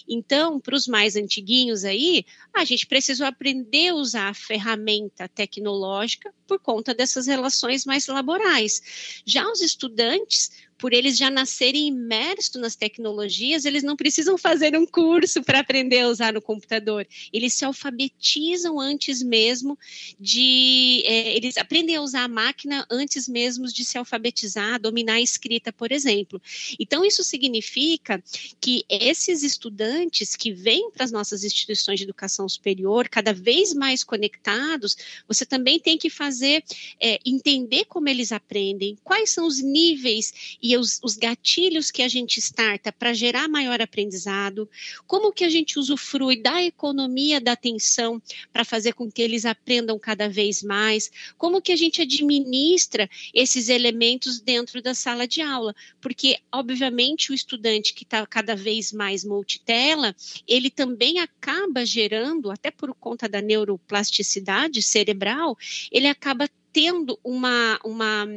Então, 0.07 0.59
para 0.59 0.75
os 0.75 0.87
mais 0.87 1.15
antiguinhos 1.15 1.83
aí, 1.83 2.25
a 2.53 2.63
gente 2.63 2.85
precisou 2.85 3.25
aprender 3.25 3.89
a 3.89 3.95
usar 3.95 4.29
a 4.29 4.33
ferramenta 4.33 5.27
tecnológica 5.27 6.33
por 6.47 6.59
conta 6.59 6.93
dessas 6.93 7.16
relações 7.25 7.85
mais 7.85 8.05
laborais. 8.07 9.21
Já 9.25 9.49
os 9.49 9.61
estudantes 9.61 10.51
por 10.77 10.93
eles 10.93 11.17
já 11.17 11.29
nascerem 11.29 11.87
imersos 11.87 12.55
nas 12.55 12.75
tecnologias, 12.75 13.65
eles 13.65 13.83
não 13.83 13.95
precisam 13.95 14.37
fazer 14.37 14.77
um 14.77 14.85
curso 14.85 15.41
para 15.43 15.59
aprender 15.59 16.01
a 16.01 16.07
usar 16.07 16.33
no 16.33 16.41
computador. 16.41 17.07
Eles 17.33 17.53
se 17.53 17.65
alfabetizam 17.65 18.79
antes 18.79 19.23
mesmo 19.23 19.77
de. 20.19 21.03
É, 21.05 21.35
eles 21.35 21.57
aprendem 21.57 21.95
a 21.95 22.01
usar 22.01 22.23
a 22.23 22.27
máquina 22.27 22.85
antes 22.89 23.27
mesmo 23.27 23.67
de 23.67 23.83
se 23.83 23.97
alfabetizar, 23.97 24.79
dominar 24.79 25.15
a 25.15 25.21
escrita, 25.21 25.73
por 25.73 25.91
exemplo. 25.91 26.41
Então, 26.79 27.03
isso 27.03 27.23
significa 27.23 28.23
que 28.61 28.83
esses 28.89 29.43
estudantes 29.43 30.35
que 30.35 30.51
vêm 30.51 30.91
para 30.91 31.03
as 31.03 31.11
nossas 31.11 31.43
instituições 31.43 31.99
de 31.99 32.05
educação 32.05 32.47
superior, 32.47 33.09
cada 33.09 33.33
vez 33.33 33.73
mais 33.73 34.03
conectados, 34.03 34.95
você 35.27 35.45
também 35.45 35.79
tem 35.79 35.97
que 35.97 36.09
fazer, 36.09 36.63
é, 36.99 37.19
entender 37.25 37.85
como 37.85 38.09
eles 38.09 38.31
aprendem, 38.31 38.97
quais 39.03 39.31
são 39.31 39.47
os 39.47 39.59
níveis 39.59 40.57
e 40.67 40.75
os, 40.75 40.99
os 41.01 41.15
gatilhos 41.15 41.89
que 41.89 42.01
a 42.01 42.09
gente 42.09 42.41
starta 42.41 42.91
para 42.91 43.13
gerar 43.13 43.47
maior 43.47 43.81
aprendizado, 43.81 44.69
como 45.05 45.31
que 45.31 45.45
a 45.45 45.49
gente 45.49 45.79
usufrui 45.79 46.41
da 46.41 46.61
economia 46.61 47.39
da 47.39 47.53
atenção 47.53 48.21
para 48.51 48.65
fazer 48.65 48.91
com 48.91 49.09
que 49.09 49.21
eles 49.21 49.45
aprendam 49.45 49.97
cada 49.97 50.27
vez 50.27 50.61
mais, 50.61 51.09
como 51.37 51.61
que 51.61 51.71
a 51.71 51.75
gente 51.77 52.01
administra 52.01 53.09
esses 53.33 53.69
elementos 53.69 54.41
dentro 54.41 54.81
da 54.81 54.93
sala 54.93 55.25
de 55.25 55.39
aula, 55.41 55.73
porque 56.01 56.37
obviamente 56.51 57.31
o 57.31 57.33
estudante 57.33 57.93
que 57.93 58.03
está 58.03 58.27
cada 58.27 58.53
vez 58.53 58.91
mais 58.91 59.23
multitela, 59.23 60.13
ele 60.45 60.69
também 60.69 61.19
acaba 61.19 61.85
gerando, 61.85 62.51
até 62.51 62.69
por 62.69 62.93
conta 62.93 63.29
da 63.29 63.41
neuroplasticidade 63.41 64.81
cerebral, 64.81 65.57
ele 65.89 66.07
acaba 66.07 66.49
tendo 66.73 67.17
uma, 67.23 67.79
uma 67.83 68.27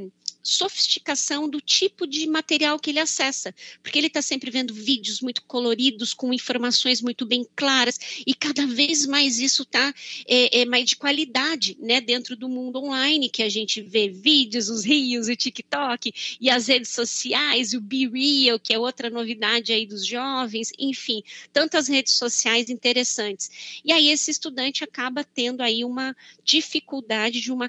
sofisticação 0.43 1.49
do 1.49 1.61
tipo 1.61 2.07
de 2.07 2.27
material 2.27 2.79
que 2.79 2.91
ele 2.91 2.99
acessa, 2.99 3.55
porque 3.83 3.99
ele 3.99 4.07
está 4.07 4.23
sempre 4.23 4.51
vendo 4.51 4.73
vídeos 4.73 5.21
muito 5.21 5.43
coloridos, 5.43 6.15
com 6.15 6.33
informações 6.33 7.01
muito 7.01 7.27
bem 7.27 7.47
claras, 7.55 7.99
e 8.27 8.35
cada 8.35 8.67
vez 8.67 9.07
mais 9.07 9.39
isso 9.39 9.63
está 9.63 9.93
é, 10.27 10.61
é, 10.61 10.65
mais 10.65 10.87
de 10.87 10.97
qualidade, 10.97 11.77
né, 11.81 12.01
dentro 12.01 12.37
do 12.37 12.49
mundo 12.49 12.83
online, 12.83 13.29
que 13.29 13.43
a 13.43 13.49
gente 13.49 13.83
vê 13.83 14.09
vídeos, 14.09 14.69
os 14.69 14.85
rios, 14.85 15.29
o 15.29 15.37
TikTok, 15.37 16.13
e 16.41 16.49
as 16.49 16.67
redes 16.67 16.91
sociais, 16.91 17.73
o 17.73 17.81
Be 17.81 18.09
Real, 18.09 18.59
que 18.59 18.73
é 18.73 18.79
outra 18.79 19.11
novidade 19.11 19.73
aí 19.73 19.87
dos 19.87 20.07
jovens, 20.07 20.73
enfim, 20.79 21.23
tantas 21.53 21.89
redes 21.89 22.15
sociais 22.15 22.71
interessantes. 22.71 23.81
E 23.85 23.93
aí 23.93 24.09
esse 24.09 24.31
estudante 24.31 24.85
acaba 24.85 25.25
tendo 25.25 25.63
aí 25.63 25.85
uma 25.85 26.17
dificuldade 26.45 27.41
de 27.41 27.53
uma 27.53 27.69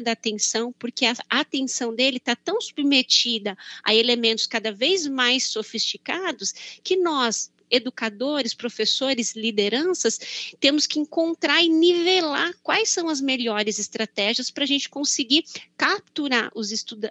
da 0.00 0.12
atenção, 0.12 0.72
porque 0.78 1.04
a 1.06 1.14
atenção 1.28 1.94
dele 1.94 2.18
está 2.18 2.36
tão 2.36 2.60
submetida 2.60 3.56
a 3.82 3.94
elementos 3.94 4.46
cada 4.46 4.72
vez 4.72 5.06
mais 5.06 5.44
sofisticados 5.44 6.52
que 6.82 6.96
nós, 6.96 7.50
educadores, 7.70 8.54
professores, 8.54 9.34
lideranças, 9.34 10.18
temos 10.60 10.86
que 10.86 10.98
encontrar 10.98 11.62
e 11.62 11.68
nivelar 11.68 12.54
quais 12.62 12.88
são 12.88 13.08
as 13.08 13.20
melhores 13.20 13.78
estratégias 13.78 14.50
para 14.50 14.64
a 14.64 14.66
gente 14.66 14.88
conseguir 14.88 15.44
capturar 15.76 16.50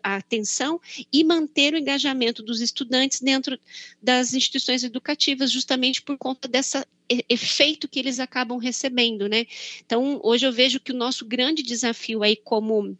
a 0.04 0.16
atenção 0.16 0.80
e 1.12 1.24
manter 1.24 1.74
o 1.74 1.78
engajamento 1.78 2.44
dos 2.44 2.62
estudantes 2.62 3.22
dentro 3.22 3.60
das 4.02 4.34
instituições 4.34 4.84
educativas, 4.84 5.52
justamente 5.52 6.02
por 6.02 6.18
conta 6.18 6.48
dessa 6.48 6.86
efeito 7.30 7.88
que 7.88 8.00
eles 8.00 8.20
acabam 8.20 8.58
recebendo, 8.58 9.28
né? 9.28 9.46
Então, 9.86 10.20
hoje 10.24 10.46
eu 10.46 10.52
vejo 10.52 10.80
que 10.80 10.92
o 10.92 10.96
nosso 10.96 11.26
grande 11.26 11.64
desafio 11.64 12.22
aí 12.22 12.36
como 12.36 12.98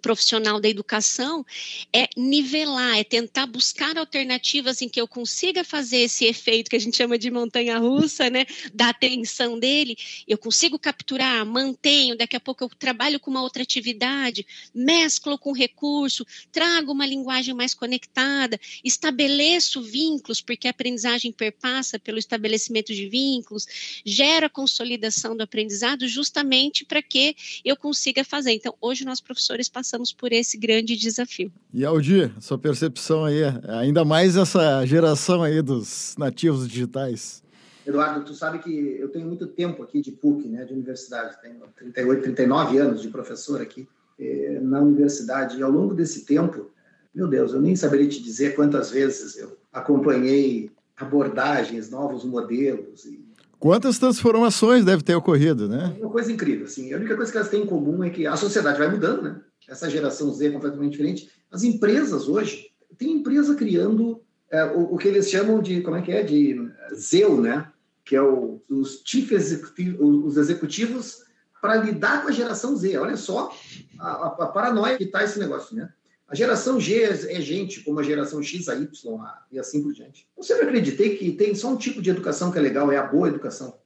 profissional 0.00 0.60
da 0.60 0.68
educação 0.68 1.44
é 1.92 2.08
nivelar, 2.16 2.98
é 2.98 3.04
tentar 3.04 3.46
buscar 3.46 3.96
alternativas 3.96 4.82
em 4.82 4.88
que 4.88 5.00
eu 5.00 5.06
consiga 5.06 5.64
fazer 5.64 5.98
esse 5.98 6.24
efeito 6.24 6.68
que 6.68 6.76
a 6.76 6.80
gente 6.80 6.96
chama 6.96 7.18
de 7.18 7.30
montanha 7.30 7.78
russa, 7.78 8.28
né, 8.28 8.44
da 8.72 8.90
atenção 8.90 9.58
dele, 9.58 9.96
eu 10.26 10.36
consigo 10.36 10.78
capturar, 10.78 11.44
mantenho, 11.46 12.16
daqui 12.16 12.36
a 12.36 12.40
pouco 12.40 12.64
eu 12.64 12.68
trabalho 12.68 13.20
com 13.20 13.30
uma 13.30 13.42
outra 13.42 13.62
atividade, 13.62 14.46
mesclo 14.74 15.38
com 15.38 15.52
recurso, 15.52 16.26
trago 16.50 16.92
uma 16.92 17.06
linguagem 17.06 17.54
mais 17.54 17.74
conectada, 17.74 18.58
estabeleço 18.82 19.82
vínculos, 19.82 20.40
porque 20.40 20.66
a 20.66 20.70
aprendizagem 20.70 21.32
perpassa 21.32 21.98
pelo 21.98 22.18
estabelecimento 22.18 22.92
de 22.92 23.08
vínculos, 23.08 23.66
gera 24.04 24.48
consolidação 24.48 25.36
do 25.36 25.42
aprendizado 25.42 26.06
justamente 26.08 26.84
para 26.84 27.02
que 27.02 27.36
eu 27.64 27.76
consiga 27.76 28.24
fazer. 28.24 28.52
Então, 28.52 28.74
hoje 28.80 29.04
nós 29.04 29.20
professores 29.20 29.68
passamos 29.68 29.83
passamos 29.84 30.14
por 30.14 30.32
esse 30.32 30.56
grande 30.56 30.96
desafio. 30.96 31.52
E 31.72 31.84
Aldir, 31.84 32.32
sua 32.40 32.58
percepção 32.58 33.26
aí, 33.26 33.42
ainda 33.68 34.02
mais 34.02 34.34
essa 34.34 34.84
geração 34.86 35.42
aí 35.42 35.60
dos 35.60 36.14
nativos 36.18 36.66
digitais. 36.66 37.42
Eduardo, 37.86 38.24
tu 38.24 38.32
sabe 38.32 38.60
que 38.60 38.96
eu 38.98 39.10
tenho 39.10 39.26
muito 39.26 39.46
tempo 39.46 39.82
aqui 39.82 40.00
de 40.00 40.10
PUC, 40.10 40.48
né, 40.48 40.64
de 40.64 40.72
universidade, 40.72 41.36
tenho 41.42 41.56
38, 41.76 42.22
39 42.22 42.78
anos 42.78 43.02
de 43.02 43.08
professor 43.08 43.60
aqui 43.60 43.86
eh, 44.18 44.58
na 44.62 44.80
universidade, 44.80 45.58
e 45.58 45.62
ao 45.62 45.70
longo 45.70 45.92
desse 45.92 46.24
tempo, 46.24 46.70
meu 47.14 47.28
Deus, 47.28 47.52
eu 47.52 47.60
nem 47.60 47.76
saberia 47.76 48.08
te 48.08 48.22
dizer 48.22 48.56
quantas 48.56 48.90
vezes 48.90 49.36
eu 49.36 49.58
acompanhei 49.70 50.70
abordagens, 50.96 51.90
novos 51.90 52.24
modelos 52.24 53.04
e 53.04 53.22
Quantas 53.64 53.98
transformações 53.98 54.84
deve 54.84 55.02
ter 55.02 55.14
ocorrido, 55.14 55.66
né? 55.66 55.96
É 55.98 56.04
uma 56.04 56.12
coisa 56.12 56.30
incrível, 56.30 56.66
assim. 56.66 56.92
A 56.92 56.98
única 56.98 57.16
coisa 57.16 57.32
que 57.32 57.38
elas 57.38 57.48
têm 57.48 57.62
em 57.62 57.66
comum 57.66 58.04
é 58.04 58.10
que 58.10 58.26
a 58.26 58.36
sociedade 58.36 58.78
vai 58.78 58.90
mudando, 58.90 59.22
né? 59.22 59.40
Essa 59.68 59.88
geração 59.88 60.32
Z 60.32 60.48
é 60.48 60.50
completamente 60.50 60.92
diferente. 60.92 61.30
As 61.50 61.62
empresas 61.62 62.28
hoje, 62.28 62.70
tem 62.98 63.12
empresa 63.12 63.54
criando 63.54 64.22
é, 64.50 64.64
o, 64.64 64.94
o, 64.94 64.98
que 64.98 65.08
eles 65.08 65.28
chamam 65.30 65.60
de, 65.60 65.80
como 65.80 65.96
é 65.96 66.02
que 66.02 66.12
é, 66.12 66.22
de 66.22 66.56
ZEU, 66.94 67.40
né? 67.40 67.70
Que 68.04 68.16
é 68.16 68.22
o, 68.22 68.62
os 68.68 69.02
chief 69.04 69.32
executive, 69.32 69.96
os 70.00 70.36
executivos 70.36 71.24
para 71.60 71.76
lidar 71.76 72.22
com 72.22 72.28
a 72.28 72.32
geração 72.32 72.76
Z. 72.76 72.96
Olha 72.98 73.16
só 73.16 73.52
a, 73.98 74.08
a, 74.08 74.26
a 74.26 74.46
paranoia 74.46 74.96
que 74.96 75.04
está 75.04 75.24
esse 75.24 75.38
negócio, 75.38 75.74
né? 75.74 75.90
A 76.26 76.34
geração 76.34 76.80
G 76.80 77.02
é, 77.02 77.36
é, 77.36 77.40
gente 77.40 77.80
como 77.82 78.00
a 78.00 78.02
geração 78.02 78.42
X, 78.42 78.68
a 78.68 78.74
Y 78.74 79.20
a, 79.20 79.44
e 79.52 79.58
assim 79.58 79.82
por 79.82 79.92
diante. 79.92 80.28
Eu 80.36 80.42
sempre 80.42 80.64
acreditei 80.64 81.16
que 81.16 81.32
tem 81.32 81.54
só 81.54 81.68
um 81.68 81.76
tipo 81.76 82.00
de 82.00 82.10
educação 82.10 82.50
que 82.50 82.58
é 82.58 82.62
legal, 82.62 82.90
é 82.90 82.96
a 82.96 83.06
boa 83.06 83.28
educação. 83.28 83.78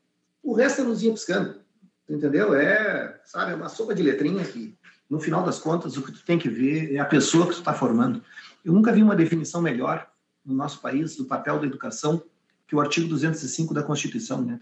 O 0.43 0.55
resto 0.55 0.81
é 0.81 0.85
luzinha 0.85 1.13
piscando, 1.13 1.61
entendeu? 2.09 2.55
É, 2.55 3.21
sabe, 3.25 3.53
é 3.53 3.55
uma 3.55 3.69
sopa 3.69 3.95
de 3.95 4.03
letrinha 4.03 4.45
que 4.45 4.78
no 5.09 5.19
final 5.19 5.43
das 5.43 5.59
contas, 5.59 5.97
o 5.97 6.03
que 6.03 6.13
tu 6.13 6.25
tem 6.25 6.39
que 6.39 6.49
ver 6.49 6.95
é 6.95 6.99
a 6.99 7.05
pessoa 7.05 7.47
que 7.47 7.55
tu 7.55 7.59
está 7.61 7.73
formando. 7.73 8.23
Eu 8.65 8.73
nunca 8.73 8.93
vi 8.93 9.03
uma 9.03 9.17
definição 9.17 9.63
melhor 9.63 10.07
no 10.45 10.55
nosso 10.55 10.81
país 10.81 11.17
do 11.17 11.25
papel 11.25 11.59
da 11.59 11.67
educação 11.67 12.23
que 12.67 12.77
o 12.77 12.81
artigo 12.81 13.09
205 13.09 13.73
da 13.73 13.83
Constituição. 13.83 14.43
Né? 14.43 14.61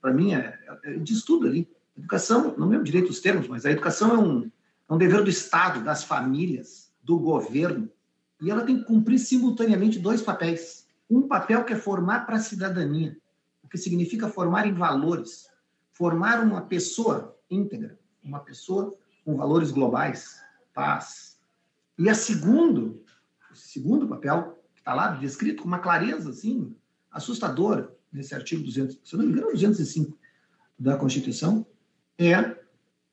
Para 0.00 0.12
mim, 0.12 0.34
é, 0.34 0.58
é, 0.84 0.98
diz 0.98 1.22
tudo 1.22 1.46
ali. 1.46 1.68
Educação, 1.96 2.54
não 2.58 2.68
lembro 2.68 2.84
direito 2.84 3.08
os 3.08 3.20
termos, 3.20 3.48
mas 3.48 3.64
a 3.64 3.70
educação 3.70 4.14
é 4.14 4.18
um, 4.18 4.50
é 4.88 4.94
um 4.94 4.98
dever 4.98 5.24
do 5.24 5.30
Estado, 5.30 5.82
das 5.82 6.04
famílias, 6.04 6.92
do 7.02 7.18
governo, 7.18 7.88
e 8.42 8.50
ela 8.50 8.62
tem 8.62 8.78
que 8.78 8.84
cumprir 8.84 9.18
simultaneamente 9.18 9.98
dois 9.98 10.20
papéis. 10.20 10.86
Um 11.08 11.22
papel 11.26 11.64
que 11.64 11.72
é 11.72 11.76
formar 11.76 12.26
para 12.26 12.36
a 12.36 12.40
cidadania, 12.40 13.16
o 13.62 13.68
que 13.68 13.78
significa 13.78 14.28
formar 14.28 14.66
em 14.66 14.74
valores, 14.74 15.48
formar 15.92 16.42
uma 16.44 16.60
pessoa 16.60 17.34
íntegra, 17.50 17.98
uma 18.22 18.40
pessoa 18.40 18.94
com 19.26 19.36
valores 19.36 19.72
globais, 19.72 20.40
paz. 20.72 21.36
E 21.98 22.08
a 22.08 22.14
segundo, 22.14 23.02
o 23.50 23.56
segundo 23.56 24.06
papel, 24.06 24.62
que 24.72 24.80
está 24.80 24.94
lá 24.94 25.08
descrito 25.08 25.62
com 25.62 25.68
uma 25.68 25.80
clareza 25.80 26.30
assim, 26.30 26.72
assustadora, 27.10 27.92
nesse 28.12 28.36
artigo 28.36 28.62
200, 28.62 29.00
se 29.02 29.16
não 29.16 29.24
me 29.24 29.32
engano, 29.32 29.50
205 29.50 30.16
da 30.78 30.96
Constituição, 30.96 31.66
é 32.16 32.56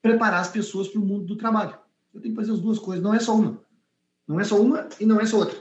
preparar 0.00 0.40
as 0.40 0.48
pessoas 0.48 0.86
para 0.86 1.00
o 1.00 1.04
mundo 1.04 1.24
do 1.24 1.36
trabalho. 1.36 1.76
Eu 2.14 2.20
tenho 2.20 2.32
que 2.32 2.40
fazer 2.40 2.52
as 2.52 2.60
duas 2.60 2.78
coisas, 2.78 3.02
não 3.02 3.12
é 3.12 3.18
só 3.18 3.34
uma. 3.36 3.60
Não 4.26 4.38
é 4.38 4.44
só 4.44 4.60
uma 4.60 4.88
e 5.00 5.04
não 5.04 5.20
é 5.20 5.26
só 5.26 5.38
outra. 5.38 5.58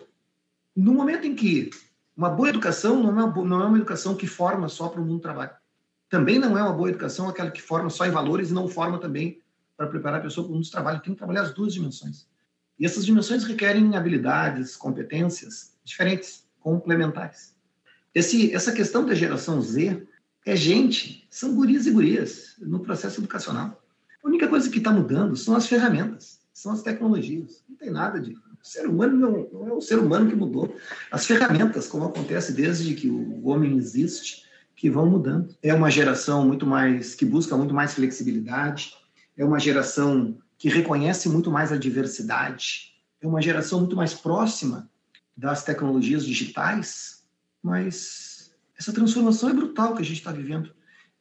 No 0.76 0.94
momento 0.94 1.26
em 1.26 1.34
que 1.34 1.72
uma 2.16 2.30
boa 2.30 2.50
educação 2.50 3.02
não 3.02 3.20
é 3.20 3.24
uma, 3.24 3.44
não 3.44 3.62
é 3.62 3.66
uma 3.66 3.78
educação 3.78 4.16
que 4.16 4.28
forma 4.28 4.70
só 4.70 4.88
para 4.88 5.02
o 5.02 5.04
mundo 5.04 5.18
do 5.18 5.22
trabalho. 5.22 5.52
Também 6.10 6.38
não 6.38 6.56
é 6.56 6.62
uma 6.62 6.74
boa 6.74 6.90
educação 6.90 7.28
aquela 7.28 7.50
que 7.50 7.62
forma 7.62 7.90
só 7.90 8.06
em 8.06 8.12
valores 8.12 8.52
e 8.52 8.54
não 8.54 8.68
forma 8.68 9.00
também 9.00 9.42
para 9.84 9.92
preparar 9.92 10.20
a 10.20 10.24
pessoa 10.24 10.46
para 10.46 10.52
o 10.52 10.56
mundo 10.56 10.66
do 10.66 10.72
trabalho. 10.72 11.02
Tem 11.02 11.14
que 11.14 11.18
trabalhar 11.18 11.42
as 11.42 11.54
duas 11.54 11.74
dimensões. 11.74 12.26
E 12.80 12.86
essas 12.86 13.06
dimensões 13.06 13.44
requerem 13.44 13.96
habilidades, 13.96 14.76
competências 14.76 15.74
diferentes, 15.84 16.46
complementares. 16.60 17.54
Esse, 18.16 18.54
essa 18.54 18.72
questão 18.72 19.06
da 19.06 19.14
geração 19.14 19.62
Z 19.62 20.08
é 20.46 20.56
gente, 20.56 21.28
são 21.30 21.56
gurias 21.56 21.86
e 21.86 21.92
gurias 21.92 22.56
no 22.60 22.80
processo 22.80 23.20
educacional. 23.20 23.82
A 24.24 24.28
única 24.28 24.48
coisa 24.48 24.70
que 24.70 24.78
está 24.78 24.92
mudando 24.92 25.36
são 25.36 25.56
as 25.56 25.68
ferramentas, 25.68 26.40
são 26.54 26.72
as 26.72 26.82
tecnologias. 26.82 27.64
Não 27.68 27.76
tem 27.76 27.90
nada 27.90 28.20
de. 28.20 28.34
O 28.34 28.66
ser 28.66 28.88
humano 28.88 29.18
não, 29.18 29.50
não 29.52 29.68
é 29.68 29.74
o 29.74 29.82
ser 29.82 30.00
humano 30.00 30.30
que 30.30 30.36
mudou. 30.36 30.74
As 31.12 31.26
ferramentas, 31.26 31.88
como 31.88 32.06
acontece 32.06 32.54
desde 32.54 32.94
que 32.94 33.10
o 33.10 33.46
homem 33.46 33.76
existe, 33.76 34.46
que 34.76 34.90
vão 34.90 35.06
mudando. 35.06 35.54
É 35.62 35.74
uma 35.74 35.92
geração 35.92 36.48
muito 36.48 36.66
mais 36.66 37.14
que 37.14 37.26
busca 37.26 37.58
muito 37.58 37.74
mais 37.74 37.94
flexibilidade, 37.94 38.94
é 39.38 39.44
uma 39.44 39.60
geração 39.60 40.38
que 40.58 40.70
reconhece 40.70 41.30
muito 41.30 41.52
mais 41.52 41.72
a 41.72 41.78
diversidade, 41.78 42.94
é 43.22 43.28
uma 43.28 43.42
geração 43.42 43.80
muito 43.80 43.96
mais 43.96 44.14
próxima 44.14 44.90
das 45.36 45.64
tecnologias 45.64 46.26
digitais, 46.26 47.24
mas 47.62 48.54
essa 48.78 48.94
transformação 48.94 49.50
é 49.50 49.54
brutal 49.54 49.96
que 49.96 50.02
a 50.02 50.06
gente 50.06 50.18
está 50.18 50.32
vivendo. 50.32 50.72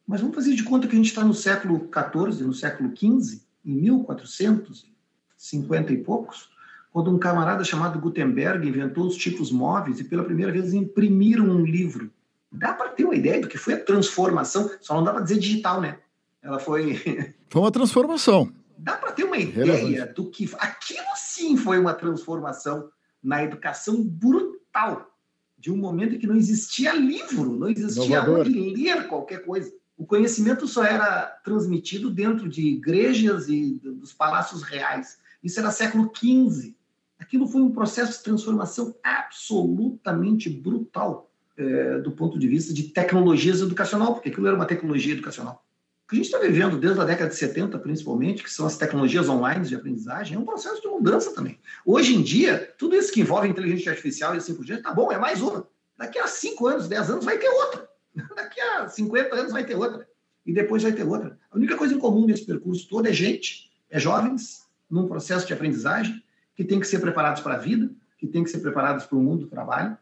Mas 0.05 0.21
vamos 0.21 0.35
fazer 0.35 0.53
de 0.53 0.63
conta 0.63 0.87
que 0.87 0.93
a 0.93 0.97
gente 0.97 1.07
está 1.07 1.23
no 1.23 1.33
século 1.33 1.89
XIV, 1.89 2.43
no 2.43 2.53
século 2.53 2.91
XV, 2.95 3.41
em 3.65 3.75
1450 3.75 5.93
e 5.93 5.97
poucos, 5.97 6.51
quando 6.91 7.09
um 7.09 7.17
camarada 7.17 7.63
chamado 7.63 7.99
Gutenberg 7.99 8.67
inventou 8.67 9.07
os 9.07 9.15
tipos 9.15 9.51
móveis 9.51 9.99
e 9.99 10.03
pela 10.03 10.23
primeira 10.23 10.51
vez 10.51 10.73
imprimiram 10.73 11.45
um 11.45 11.65
livro. 11.65 12.11
Dá 12.51 12.73
para 12.73 12.89
ter 12.89 13.05
uma 13.05 13.15
ideia 13.15 13.41
do 13.41 13.47
que 13.47 13.57
foi 13.57 13.73
a 13.73 13.83
transformação, 13.83 14.69
só 14.79 14.93
não 14.93 15.03
dá 15.03 15.11
para 15.11 15.23
dizer 15.23 15.39
digital, 15.39 15.81
né? 15.81 15.97
Ela 16.43 16.59
foi. 16.59 16.95
Foi 17.49 17.61
uma 17.61 17.71
transformação. 17.71 18.51
Dá 18.77 18.97
para 18.97 19.11
ter 19.11 19.23
uma 19.23 19.37
ideia 19.37 19.75
Relevante. 19.75 20.13
do 20.13 20.29
que. 20.29 20.49
Aquilo 20.57 21.05
sim 21.15 21.55
foi 21.55 21.79
uma 21.79 21.93
transformação 21.93 22.89
na 23.23 23.43
educação 23.43 24.03
brutal. 24.03 25.09
De 25.57 25.71
um 25.71 25.77
momento 25.77 26.15
em 26.15 26.19
que 26.19 26.27
não 26.27 26.35
existia 26.35 26.93
livro, 26.93 27.55
não 27.55 27.69
existia 27.69 28.21
onde 28.23 28.49
ler 28.51 29.07
qualquer 29.07 29.45
coisa. 29.45 29.71
O 29.95 30.05
conhecimento 30.05 30.67
só 30.67 30.83
era 30.83 31.27
transmitido 31.45 32.09
dentro 32.09 32.49
de 32.49 32.67
igrejas 32.67 33.47
e 33.47 33.79
dos 33.81 34.11
palácios 34.11 34.63
reais. 34.63 35.19
Isso 35.41 35.59
era 35.59 35.71
século 35.71 36.11
XV. 36.13 36.75
Aquilo 37.19 37.47
foi 37.47 37.61
um 37.61 37.71
processo 37.71 38.17
de 38.17 38.23
transformação 38.23 38.93
absolutamente 39.01 40.49
brutal 40.49 41.31
é, 41.55 41.99
do 41.99 42.11
ponto 42.11 42.37
de 42.37 42.47
vista 42.47 42.73
de 42.73 42.83
tecnologias 42.83 43.61
educacional, 43.61 44.13
porque 44.15 44.29
aquilo 44.29 44.47
era 44.47 44.55
uma 44.55 44.65
tecnologia 44.65 45.13
educacional. 45.13 45.63
Que 46.07 46.15
a 46.15 46.17
gente 46.17 46.25
está 46.25 46.39
vivendo 46.39 46.77
desde 46.77 46.99
a 46.99 47.05
década 47.05 47.29
de 47.29 47.35
70, 47.35 47.79
principalmente, 47.79 48.43
que 48.43 48.51
são 48.51 48.65
as 48.65 48.77
tecnologias 48.77 49.29
online 49.29 49.65
de 49.65 49.75
aprendizagem, 49.75 50.35
é 50.35 50.39
um 50.39 50.45
processo 50.45 50.81
de 50.81 50.87
mudança 50.87 51.33
também. 51.33 51.59
Hoje 51.85 52.15
em 52.15 52.21
dia, 52.21 52.73
tudo 52.77 52.95
isso 52.95 53.11
que 53.11 53.21
envolve 53.21 53.47
inteligência 53.47 53.91
artificial 53.91 54.35
e 54.35 54.37
assim 54.37 54.53
por 54.53 54.65
diante, 54.65 54.83
tá 54.83 54.93
bom, 54.93 55.11
é 55.11 55.17
mais 55.17 55.41
uma. 55.41 55.67
Daqui 55.97 56.19
a 56.19 56.27
5 56.27 56.67
anos, 56.67 56.87
10 56.87 57.09
anos, 57.09 57.25
vai 57.25 57.37
ter 57.37 57.47
outra. 57.47 57.89
Daqui 58.35 58.59
a 58.59 58.87
50 58.87 59.35
anos 59.35 59.51
vai 59.51 59.65
ter 59.65 59.75
outra. 59.75 60.07
E 60.45 60.53
depois 60.53 60.83
vai 60.83 60.91
ter 60.91 61.03
outra. 61.03 61.37
A 61.49 61.57
única 61.57 61.77
coisa 61.77 61.93
em 61.93 61.99
comum 61.99 62.25
nesse 62.25 62.45
percurso 62.45 62.87
todo 62.89 63.07
é 63.07 63.13
gente, 63.13 63.71
é 63.89 63.99
jovens, 63.99 64.67
num 64.89 65.07
processo 65.07 65.47
de 65.47 65.53
aprendizagem, 65.53 66.21
que 66.55 66.63
tem 66.63 66.79
que 66.79 66.87
ser 66.87 66.99
preparados 66.99 67.41
para 67.41 67.55
a 67.55 67.57
vida, 67.57 67.89
que 68.17 68.27
tem 68.27 68.43
que 68.43 68.49
ser 68.49 68.59
preparados 68.59 69.05
para 69.05 69.17
o 69.17 69.21
mundo 69.21 69.45
do 69.45 69.47
trabalho, 69.47 69.97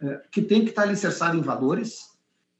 é, 0.00 0.20
que 0.30 0.42
tem 0.42 0.62
que 0.64 0.70
estar 0.70 0.82
alicerçado 0.82 1.36
em 1.36 1.40
valores, 1.40 2.10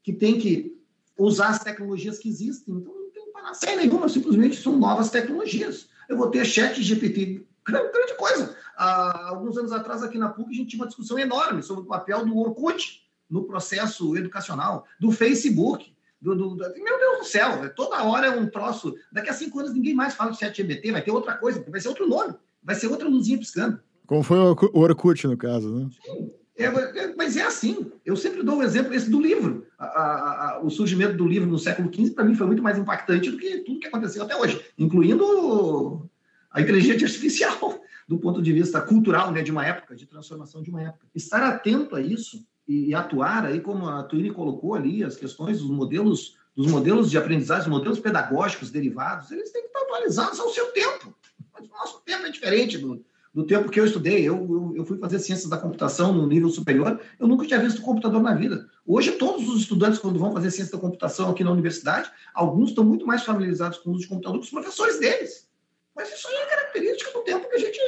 que 0.01 0.13
tem 0.13 0.39
que 0.39 0.74
usar 1.17 1.49
as 1.49 1.63
tecnologias 1.63 2.17
que 2.19 2.29
existem. 2.29 2.75
Então, 2.75 2.93
não 2.93 3.11
tem 3.11 3.31
panaceia 3.31 3.75
nenhuma, 3.75 4.09
simplesmente 4.09 4.61
são 4.61 4.77
novas 4.77 5.09
tecnologias. 5.09 5.87
Eu 6.09 6.17
vou 6.17 6.29
ter 6.29 6.45
chat 6.45 6.81
GPT, 6.81 7.45
grande 7.63 8.15
coisa. 8.17 8.55
Há 8.77 9.29
alguns 9.29 9.57
anos 9.57 9.71
atrás, 9.71 10.03
aqui 10.03 10.17
na 10.17 10.29
PUC, 10.29 10.49
a 10.51 10.53
gente 10.53 10.69
tinha 10.69 10.81
uma 10.81 10.87
discussão 10.87 11.17
enorme 11.17 11.63
sobre 11.63 11.83
o 11.83 11.87
papel 11.87 12.25
do 12.25 12.37
Orkut 12.37 13.05
no 13.29 13.43
processo 13.43 14.15
educacional, 14.15 14.85
do 14.99 15.11
Facebook, 15.11 15.93
do, 16.21 16.35
do, 16.35 16.55
do, 16.55 16.83
meu 16.83 16.99
Deus 16.99 17.19
do 17.19 17.25
céu, 17.25 17.73
toda 17.75 18.03
hora 18.03 18.27
é 18.27 18.29
um 18.29 18.47
troço. 18.47 18.93
Daqui 19.11 19.29
a 19.29 19.33
cinco 19.33 19.59
anos 19.59 19.73
ninguém 19.73 19.93
mais 19.93 20.13
fala 20.13 20.31
de 20.31 20.39
chat 20.39 20.55
GPT, 20.55 20.91
vai 20.91 21.01
ter 21.01 21.11
outra 21.11 21.35
coisa, 21.37 21.63
vai 21.67 21.79
ser 21.79 21.87
outro 21.87 22.07
nome, 22.07 22.35
vai 22.63 22.75
ser 22.75 22.87
outra 22.87 23.07
luzinha 23.07 23.37
piscando. 23.37 23.79
Como 24.05 24.21
foi 24.21 24.37
o 24.37 24.79
Orkut, 24.79 25.25
no 25.27 25.37
caso, 25.37 25.73
né? 25.73 25.89
Sim. 26.03 26.31
É, 26.57 27.13
mas 27.15 27.35
é 27.35 27.43
assim. 27.43 27.91
Eu 28.05 28.15
sempre 28.15 28.41
dou 28.41 28.55
o 28.55 28.57
um 28.59 28.63
exemplo 28.63 28.93
esse 28.93 29.09
do 29.09 29.19
livro. 29.19 29.67
A, 29.77 29.85
a, 29.85 30.51
a, 30.51 30.61
o 30.63 30.69
surgimento 30.69 31.17
do 31.17 31.27
livro 31.27 31.49
no 31.49 31.59
século 31.59 31.91
XV, 31.93 32.11
para 32.11 32.23
mim, 32.23 32.35
foi 32.35 32.47
muito 32.47 32.63
mais 32.63 32.77
impactante 32.77 33.29
do 33.29 33.37
que 33.37 33.59
tudo 33.59 33.79
que 33.79 33.87
aconteceu 33.87 34.23
até 34.23 34.35
hoje, 34.35 34.63
incluindo 34.77 36.09
a 36.49 36.61
inteligência 36.61 37.05
artificial, 37.05 37.81
do 38.07 38.17
ponto 38.17 38.41
de 38.41 38.53
vista 38.53 38.79
cultural 38.81 39.31
né, 39.31 39.41
de 39.41 39.51
uma 39.51 39.65
época, 39.65 39.95
de 39.95 40.05
transformação 40.05 40.61
de 40.61 40.69
uma 40.69 40.81
época. 40.81 41.05
Estar 41.13 41.43
atento 41.43 41.95
a 41.95 42.01
isso 42.01 42.45
e, 42.65 42.89
e 42.89 42.95
atuar 42.95 43.45
aí, 43.45 43.59
como 43.59 43.89
a 43.89 44.03
Tuine 44.03 44.31
colocou 44.31 44.75
ali, 44.75 45.03
as 45.03 45.17
questões 45.17 45.59
dos 45.59 45.69
modelos, 45.69 46.37
dos 46.55 46.67
modelos 46.67 47.11
de 47.11 47.17
aprendizagem, 47.17 47.63
os 47.63 47.69
modelos 47.69 47.99
pedagógicos 47.99 48.71
derivados, 48.71 49.29
eles 49.29 49.51
têm 49.51 49.63
que 49.63 49.67
estar 49.67 49.81
atualizados 49.81 50.39
ao 50.39 50.49
seu 50.49 50.67
tempo. 50.67 51.13
Mas 51.53 51.67
o 51.67 51.71
nosso 51.71 52.01
tempo 52.05 52.25
é 52.25 52.29
diferente 52.29 52.77
do, 52.77 53.03
do 53.35 53.45
tempo 53.45 53.69
que 53.69 53.77
eu 53.77 53.85
estudei. 53.85 54.23
Eu, 54.23 54.35
eu, 54.49 54.73
eu, 54.77 54.85
fui 54.85 54.97
fazer 54.97 55.19
ciências 55.19 55.49
da 55.49 55.57
computação 55.57 56.13
no 56.13 56.25
nível 56.25 56.49
superior, 56.49 56.97
eu 57.19 57.27
nunca 57.27 57.45
tinha 57.45 57.59
visto 57.59 57.81
computador 57.81 58.23
na 58.23 58.33
vida. 58.33 58.65
Hoje, 58.87 59.11
todos 59.11 59.49
os 59.49 59.59
estudantes, 59.59 59.99
quando 59.99 60.17
vão 60.17 60.31
fazer 60.31 60.49
ciência 60.51 60.71
da 60.71 60.81
computação 60.81 61.29
aqui 61.29 61.43
na 61.43 61.51
universidade, 61.51 62.09
alguns 62.33 62.69
estão 62.69 62.85
muito 62.85 63.05
mais 63.05 63.23
familiarizados 63.23 63.79
com 63.79 63.89
o 63.89 63.93
uso 63.93 64.03
de 64.03 64.07
computador 64.07 64.39
que 64.39 64.45
os 64.45 64.51
professores 64.51 64.99
deles. 64.99 65.49
Mas 65.93 66.13
isso 66.13 66.27
é 66.29 66.45
característica 66.45 67.11
do 67.11 67.23
tempo 67.25 67.49
que 67.49 67.55
a 67.55 67.59
gente, 67.59 67.79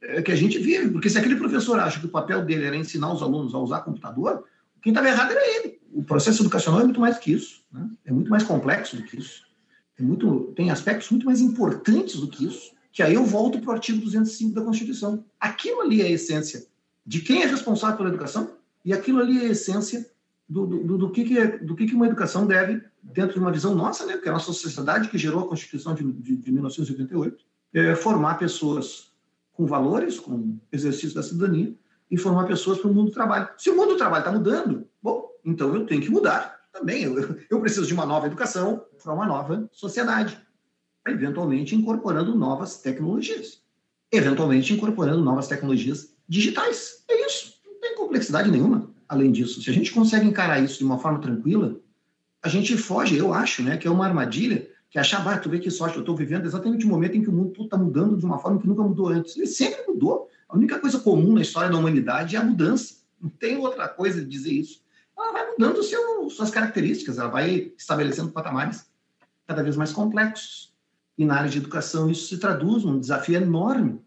eh, 0.00 0.22
que 0.22 0.32
a 0.32 0.36
gente 0.36 0.58
vive. 0.58 0.90
Porque 0.90 1.10
se 1.10 1.18
aquele 1.18 1.36
professor 1.36 1.78
acha 1.78 2.00
que 2.00 2.06
o 2.06 2.10
papel 2.10 2.42
dele 2.42 2.64
era 2.64 2.76
ensinar 2.76 3.12
os 3.12 3.22
alunos 3.22 3.54
a 3.54 3.58
usar 3.58 3.80
computador, 3.80 4.44
quem 4.80 4.90
estava 4.90 5.08
errado 5.08 5.32
era 5.32 5.58
ele. 5.58 5.78
O 5.92 6.02
processo 6.02 6.42
educacional 6.42 6.80
é 6.80 6.84
muito 6.84 7.00
mais 7.00 7.18
que 7.18 7.32
isso. 7.32 7.62
Né? 7.70 7.86
É 8.06 8.12
muito 8.12 8.30
mais 8.30 8.42
complexo 8.42 8.96
do 8.96 9.02
que 9.02 9.18
isso. 9.18 9.42
É 9.98 10.02
muito, 10.02 10.52
tem 10.56 10.70
aspectos 10.70 11.10
muito 11.10 11.26
mais 11.26 11.40
importantes 11.42 12.16
do 12.20 12.28
que 12.28 12.46
isso 12.46 12.77
que 12.98 13.02
aí 13.04 13.14
eu 13.14 13.24
volto 13.24 13.60
para 13.60 13.70
o 13.70 13.72
artigo 13.74 14.00
205 14.00 14.52
da 14.56 14.60
Constituição. 14.60 15.24
Aquilo 15.38 15.82
ali 15.82 16.02
é 16.02 16.06
a 16.06 16.10
essência 16.10 16.66
de 17.06 17.20
quem 17.20 17.42
é 17.42 17.46
responsável 17.46 17.96
pela 17.96 18.08
educação 18.08 18.56
e 18.84 18.92
aquilo 18.92 19.20
ali 19.20 19.38
é 19.38 19.46
a 19.46 19.50
essência 19.50 20.10
do, 20.48 20.66
do, 20.66 20.98
do 20.98 21.10
que, 21.12 21.22
que, 21.22 21.38
é, 21.38 21.58
do 21.58 21.76
que, 21.76 21.86
que 21.86 21.94
uma 21.94 22.08
educação 22.08 22.44
deve, 22.44 22.82
dentro 23.00 23.34
de 23.34 23.38
uma 23.38 23.52
visão 23.52 23.72
nossa, 23.72 24.04
né, 24.04 24.16
que 24.16 24.26
é 24.26 24.30
a 24.30 24.34
nossa 24.34 24.52
sociedade 24.52 25.08
que 25.08 25.16
gerou 25.16 25.44
a 25.44 25.46
Constituição 25.46 25.94
de, 25.94 26.02
de, 26.12 26.36
de 26.38 26.50
1988, 26.50 27.44
é 27.72 27.94
formar 27.94 28.34
pessoas 28.34 29.12
com 29.52 29.64
valores, 29.64 30.18
com 30.18 30.58
exercício 30.72 31.14
da 31.14 31.22
cidadania 31.22 31.72
e 32.10 32.18
formar 32.18 32.48
pessoas 32.48 32.80
para 32.80 32.90
o 32.90 32.92
mundo 32.92 33.10
do 33.10 33.14
trabalho. 33.14 33.48
Se 33.56 33.70
o 33.70 33.76
mundo 33.76 33.90
do 33.90 33.96
trabalho 33.96 34.22
está 34.22 34.32
mudando, 34.32 34.88
bom, 35.00 35.30
então 35.44 35.72
eu 35.72 35.86
tenho 35.86 36.02
que 36.02 36.10
mudar 36.10 36.62
também. 36.72 37.04
Eu, 37.04 37.38
eu 37.48 37.60
preciso 37.60 37.86
de 37.86 37.94
uma 37.94 38.04
nova 38.04 38.26
educação 38.26 38.84
para 39.00 39.14
uma 39.14 39.24
nova 39.24 39.68
sociedade 39.70 40.47
eventualmente 41.10 41.74
incorporando 41.74 42.36
novas 42.36 42.80
tecnologias, 42.80 43.62
eventualmente 44.10 44.72
incorporando 44.72 45.22
novas 45.22 45.48
tecnologias 45.48 46.14
digitais. 46.28 47.04
É 47.08 47.26
isso, 47.26 47.54
não 47.64 47.80
tem 47.80 47.96
complexidade 47.96 48.50
nenhuma. 48.50 48.90
Além 49.08 49.32
disso, 49.32 49.62
se 49.62 49.70
a 49.70 49.72
gente 49.72 49.92
consegue 49.92 50.26
encarar 50.26 50.62
isso 50.62 50.78
de 50.78 50.84
uma 50.84 50.98
forma 50.98 51.20
tranquila, 51.20 51.76
a 52.42 52.48
gente 52.48 52.76
foge, 52.76 53.16
eu 53.16 53.32
acho, 53.32 53.62
né, 53.62 53.76
que 53.76 53.88
é 53.88 53.90
uma 53.90 54.06
armadilha 54.06 54.68
que 54.90 54.98
achar, 54.98 55.26
ah, 55.26 55.38
tu 55.38 55.50
vê 55.50 55.58
que 55.58 55.70
sorte, 55.70 55.96
eu 55.96 56.00
estou 56.00 56.16
vivendo 56.16 56.46
exatamente 56.46 56.86
o 56.86 56.88
momento 56.88 57.16
em 57.16 57.22
que 57.22 57.28
o 57.28 57.32
mundo 57.32 57.62
está 57.62 57.76
mudando 57.76 58.16
de 58.16 58.24
uma 58.24 58.38
forma 58.38 58.60
que 58.60 58.66
nunca 58.66 58.82
mudou 58.82 59.08
antes. 59.08 59.36
Ele 59.36 59.46
sempre 59.46 59.86
mudou. 59.86 60.28
A 60.48 60.56
única 60.56 60.78
coisa 60.78 60.98
comum 60.98 61.34
na 61.34 61.42
história 61.42 61.68
da 61.68 61.76
humanidade 61.76 62.36
é 62.36 62.38
a 62.38 62.44
mudança. 62.44 62.96
Não 63.20 63.28
tem 63.28 63.58
outra 63.58 63.86
coisa 63.86 64.20
de 64.20 64.26
dizer 64.26 64.52
isso. 64.52 64.80
Ela 65.16 65.32
vai 65.32 65.50
mudando 65.50 65.82
seu, 65.82 66.30
suas 66.30 66.50
características, 66.50 67.18
ela 67.18 67.28
vai 67.28 67.72
estabelecendo 67.76 68.30
patamares 68.30 68.86
cada 69.46 69.62
vez 69.62 69.76
mais 69.76 69.92
complexos. 69.92 70.67
E 71.18 71.24
na 71.24 71.34
área 71.34 71.50
de 71.50 71.58
educação 71.58 72.08
isso 72.08 72.28
se 72.28 72.38
traduz 72.38 72.84
num 72.84 73.00
desafio 73.00 73.34
enorme, 73.34 74.00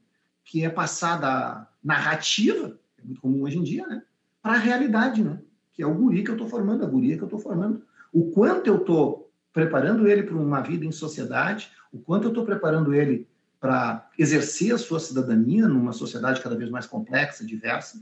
que 0.45 0.63
é 0.63 0.69
passar 0.69 1.19
da 1.19 1.67
narrativa, 1.83 2.79
é 2.97 3.03
muito 3.03 3.19
comum 3.19 3.43
hoje 3.43 3.57
em 3.57 3.63
dia, 3.63 3.85
né, 3.85 4.01
para 4.41 4.53
a 4.53 4.57
realidade, 4.57 5.21
né, 5.21 5.39
que 5.73 5.83
é 5.83 5.85
o 5.85 5.93
guri 5.93 6.23
que 6.23 6.31
eu 6.31 6.35
estou 6.35 6.47
formando, 6.47 6.83
a 6.83 6.87
guria 6.87 7.17
que 7.17 7.21
eu 7.21 7.27
estou 7.27 7.39
formando. 7.39 7.83
O 8.13 8.31
quanto 8.31 8.67
eu 8.67 8.77
estou 8.77 9.29
preparando 9.51 10.07
ele 10.07 10.23
para 10.23 10.37
uma 10.37 10.61
vida 10.61 10.85
em 10.85 10.91
sociedade, 10.91 11.69
o 11.91 11.99
quanto 11.99 12.23
eu 12.23 12.29
estou 12.29 12.45
preparando 12.45 12.93
ele 12.93 13.27
para 13.59 14.09
exercer 14.17 14.73
a 14.73 14.77
sua 14.77 14.99
cidadania 14.99 15.67
numa 15.67 15.93
sociedade 15.93 16.41
cada 16.41 16.55
vez 16.55 16.69
mais 16.69 16.87
complexa, 16.87 17.45
diversa, 17.45 18.01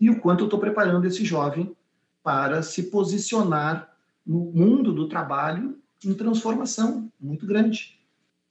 e 0.00 0.10
o 0.10 0.20
quanto 0.20 0.40
eu 0.40 0.46
estou 0.46 0.58
preparando 0.58 1.06
esse 1.06 1.24
jovem 1.24 1.74
para 2.22 2.62
se 2.62 2.84
posicionar 2.84 3.94
no 4.26 4.40
mundo 4.40 4.92
do 4.92 5.08
trabalho 5.08 5.78
em 6.04 6.12
transformação 6.12 7.10
muito 7.20 7.46
grande. 7.46 7.95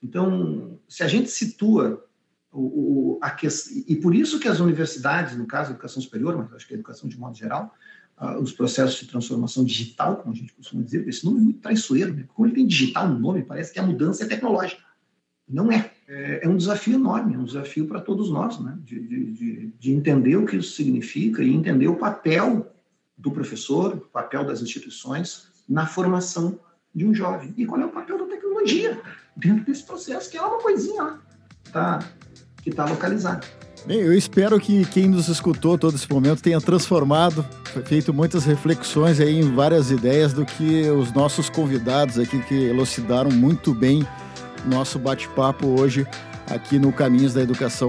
Então, 0.02 0.78
se 0.88 1.02
a 1.02 1.08
gente 1.08 1.30
situa 1.30 2.04
o, 2.52 3.16
o, 3.16 3.18
a 3.20 3.30
questão, 3.30 3.82
e 3.86 3.96
por 3.96 4.14
isso 4.14 4.38
que 4.40 4.48
as 4.48 4.60
universidades, 4.60 5.36
no 5.36 5.46
caso 5.46 5.70
a 5.70 5.72
educação 5.72 6.02
superior, 6.02 6.36
mas 6.36 6.52
acho 6.52 6.66
que 6.66 6.74
a 6.74 6.76
educação 6.76 7.08
de 7.08 7.18
modo 7.18 7.36
geral, 7.36 7.74
uh, 8.20 8.40
os 8.40 8.52
processos 8.52 9.00
de 9.00 9.06
transformação 9.06 9.64
digital, 9.64 10.16
como 10.16 10.32
a 10.32 10.36
gente 10.36 10.52
costuma 10.52 10.82
dizer, 10.82 11.06
esse 11.08 11.24
nome 11.24 11.38
é 11.38 11.42
muito 11.42 11.60
traiçoeiro, 11.60 12.14
né? 12.14 12.24
como 12.34 12.46
ele 12.46 12.54
tem 12.54 12.66
digital 12.66 13.08
no 13.08 13.18
nome, 13.18 13.42
parece 13.42 13.72
que 13.72 13.78
a 13.78 13.82
mudança 13.82 14.24
é 14.24 14.26
tecnológica. 14.26 14.82
Não 15.48 15.70
é. 15.70 15.92
é, 16.08 16.40
é 16.44 16.48
um 16.48 16.56
desafio 16.56 16.94
enorme, 16.94 17.34
é 17.34 17.38
um 17.38 17.44
desafio 17.44 17.86
para 17.86 18.00
todos 18.00 18.30
nós, 18.30 18.58
né? 18.58 18.76
De, 18.82 18.98
de, 18.98 19.72
de, 19.78 19.92
entender 19.92 20.36
o 20.36 20.44
que 20.44 20.56
isso 20.56 20.74
significa 20.74 21.40
e 21.40 21.54
entender 21.54 21.86
o 21.86 21.96
papel 21.96 22.74
do 23.16 23.30
professor, 23.30 23.94
o 23.94 24.00
papel 24.00 24.44
das 24.44 24.60
instituições 24.60 25.48
na 25.68 25.86
formação 25.86 26.58
de 26.92 27.06
um 27.06 27.14
jovem. 27.14 27.54
E 27.56 27.64
qual 27.64 27.80
é 27.80 27.86
o 27.86 27.90
papel 27.90 28.18
da 28.18 28.26
tecnologia 28.26 29.00
dentro 29.36 29.64
desse 29.64 29.82
processo, 29.82 30.30
que 30.30 30.38
é 30.38 30.42
uma 30.42 30.58
coisinha 30.58 31.02
lá, 31.02 31.18
tá, 31.72 31.98
que 32.62 32.70
está 32.70 32.84
localizada. 32.84 33.46
Bem, 33.84 34.00
eu 34.00 34.12
espero 34.12 34.58
que 34.58 34.84
quem 34.86 35.08
nos 35.08 35.28
escutou 35.28 35.78
todo 35.78 35.94
esse 35.94 36.10
momento 36.10 36.42
tenha 36.42 36.60
transformado, 36.60 37.46
feito 37.84 38.12
muitas 38.12 38.44
reflexões 38.44 39.20
aí 39.20 39.38
em 39.38 39.54
várias 39.54 39.92
ideias 39.92 40.32
do 40.32 40.44
que 40.44 40.90
os 40.90 41.12
nossos 41.12 41.48
convidados 41.48 42.18
aqui 42.18 42.42
que 42.42 42.64
elucidaram 42.64 43.30
muito 43.30 43.72
bem 43.72 44.06
nosso 44.64 44.98
bate-papo 44.98 45.80
hoje 45.80 46.04
aqui 46.50 46.78
no 46.78 46.92
Caminhos 46.92 47.34
da 47.34 47.42
Educação. 47.42 47.88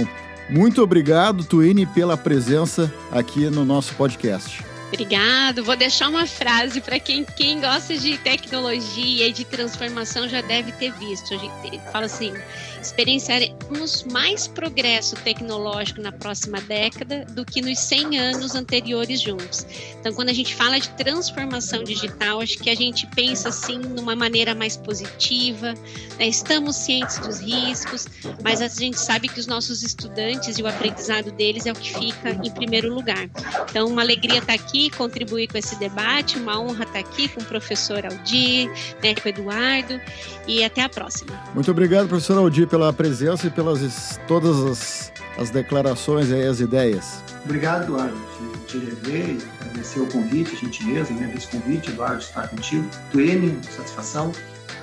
Muito 0.50 0.84
obrigado, 0.84 1.44
Twine, 1.44 1.86
pela 1.88 2.16
presença 2.16 2.94
aqui 3.12 3.50
no 3.50 3.66
nosso 3.66 3.96
podcast. 3.96 4.77
Obrigado. 4.88 5.66
Vou 5.66 5.76
deixar 5.76 6.08
uma 6.08 6.26
frase 6.26 6.80
para 6.80 6.98
quem, 6.98 7.26
quem 7.26 7.60
gosta 7.60 7.98
de 7.98 8.18
tecnologia 8.20 9.28
e 9.28 9.34
de 9.34 9.44
transformação 9.44 10.30
já 10.30 10.42
deve 10.42 10.72
ter 10.72 10.94
visto. 10.94 11.34
A 11.34 11.38
gente 11.38 11.92
fala 11.92 12.06
assim: 12.06 12.34
experienciaremos 12.82 14.04
mais 14.06 14.48
progresso 14.48 15.16
tecnológico 15.18 16.02
na 16.02 16.12
próxima 16.12 16.62
década 16.62 17.26
do 17.26 17.44
que 17.44 17.62
nos 17.62 17.80
100 17.80 18.18
anos 18.18 18.56
anteriores 18.56 19.20
juntos. 19.20 19.66
Então, 20.00 20.14
quando 20.14 20.30
a 20.30 20.34
gente 20.34 20.56
fala 20.56 20.80
de 20.80 20.90
transformação 20.92 21.84
digital, 21.84 22.40
acho 22.40 22.58
que 22.58 22.70
a 22.70 22.76
gente 22.76 23.06
pensa 23.08 23.50
assim 23.50 23.78
numa 23.78 24.16
maneira 24.16 24.56
mais 24.56 24.78
positiva. 24.78 25.74
Né? 26.18 26.28
Estamos 26.28 26.78
cientes 26.78 27.20
dos 27.20 27.40
riscos, 27.40 28.08
mas 28.42 28.62
a 28.62 28.70
gente 28.70 29.00
sabe 29.00 29.28
que 29.28 29.40
os 29.40 29.48
nossos 29.48 29.84
estudantes 29.84 30.58
e 30.58 30.62
o 30.62 30.68
aprendizado 30.68 31.30
deles 31.32 31.66
é 31.66 31.72
o 31.74 31.76
que 31.76 31.94
fica 31.94 32.30
em 32.42 32.52
primeiro 32.52 32.94
lugar. 32.94 33.30
Então, 33.70 33.88
uma 33.88 34.02
alegria 34.02 34.40
estar 34.40 34.54
aqui 34.54 34.77
aqui, 34.78 34.90
contribuir 34.92 35.48
com 35.48 35.58
esse 35.58 35.76
debate. 35.78 36.38
Uma 36.38 36.60
honra 36.60 36.84
estar 36.84 37.00
aqui 37.00 37.28
com 37.28 37.42
o 37.42 37.46
professor 37.46 38.06
Aldir, 38.06 38.70
né, 39.04 39.16
com 39.16 39.28
o 39.28 39.30
Eduardo, 39.30 40.00
e 40.48 40.64
até 40.64 40.84
a 40.84 40.90
próxima. 40.90 41.34
Muito 41.54 41.70
obrigado, 41.72 42.08
professor 42.08 42.38
Aldir, 42.38 42.68
pela 42.68 42.94
presença 42.94 43.48
e 43.48 43.50
pelas 43.50 44.20
todas 44.28 44.60
as, 44.60 45.12
as 45.38 45.50
declarações 45.50 46.30
e 46.30 46.36
as 46.36 46.60
ideias. 46.60 47.24
Obrigado, 47.44 47.84
Eduardo, 47.84 48.18
te, 48.68 48.78
te 48.78 48.86
rever, 48.86 49.38
agradecer 49.62 50.00
o 50.00 50.08
convite, 50.08 50.56
a 50.56 50.60
gentileza 50.60 51.14
né, 51.14 51.28
desse 51.34 51.48
convite, 51.48 51.90
Eduardo, 51.90 52.20
de 52.20 52.26
estar 52.26 52.48
contigo. 52.50 52.88
Tuene, 53.12 53.58
satisfação 53.76 54.32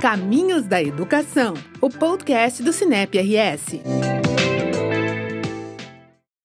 Caminhos 0.00 0.66
da 0.66 0.82
Educação, 0.82 1.54
o 1.80 1.90
podcast 1.90 2.62
do 2.62 2.72
Cinep 2.72 3.18
RS. 3.18 4.19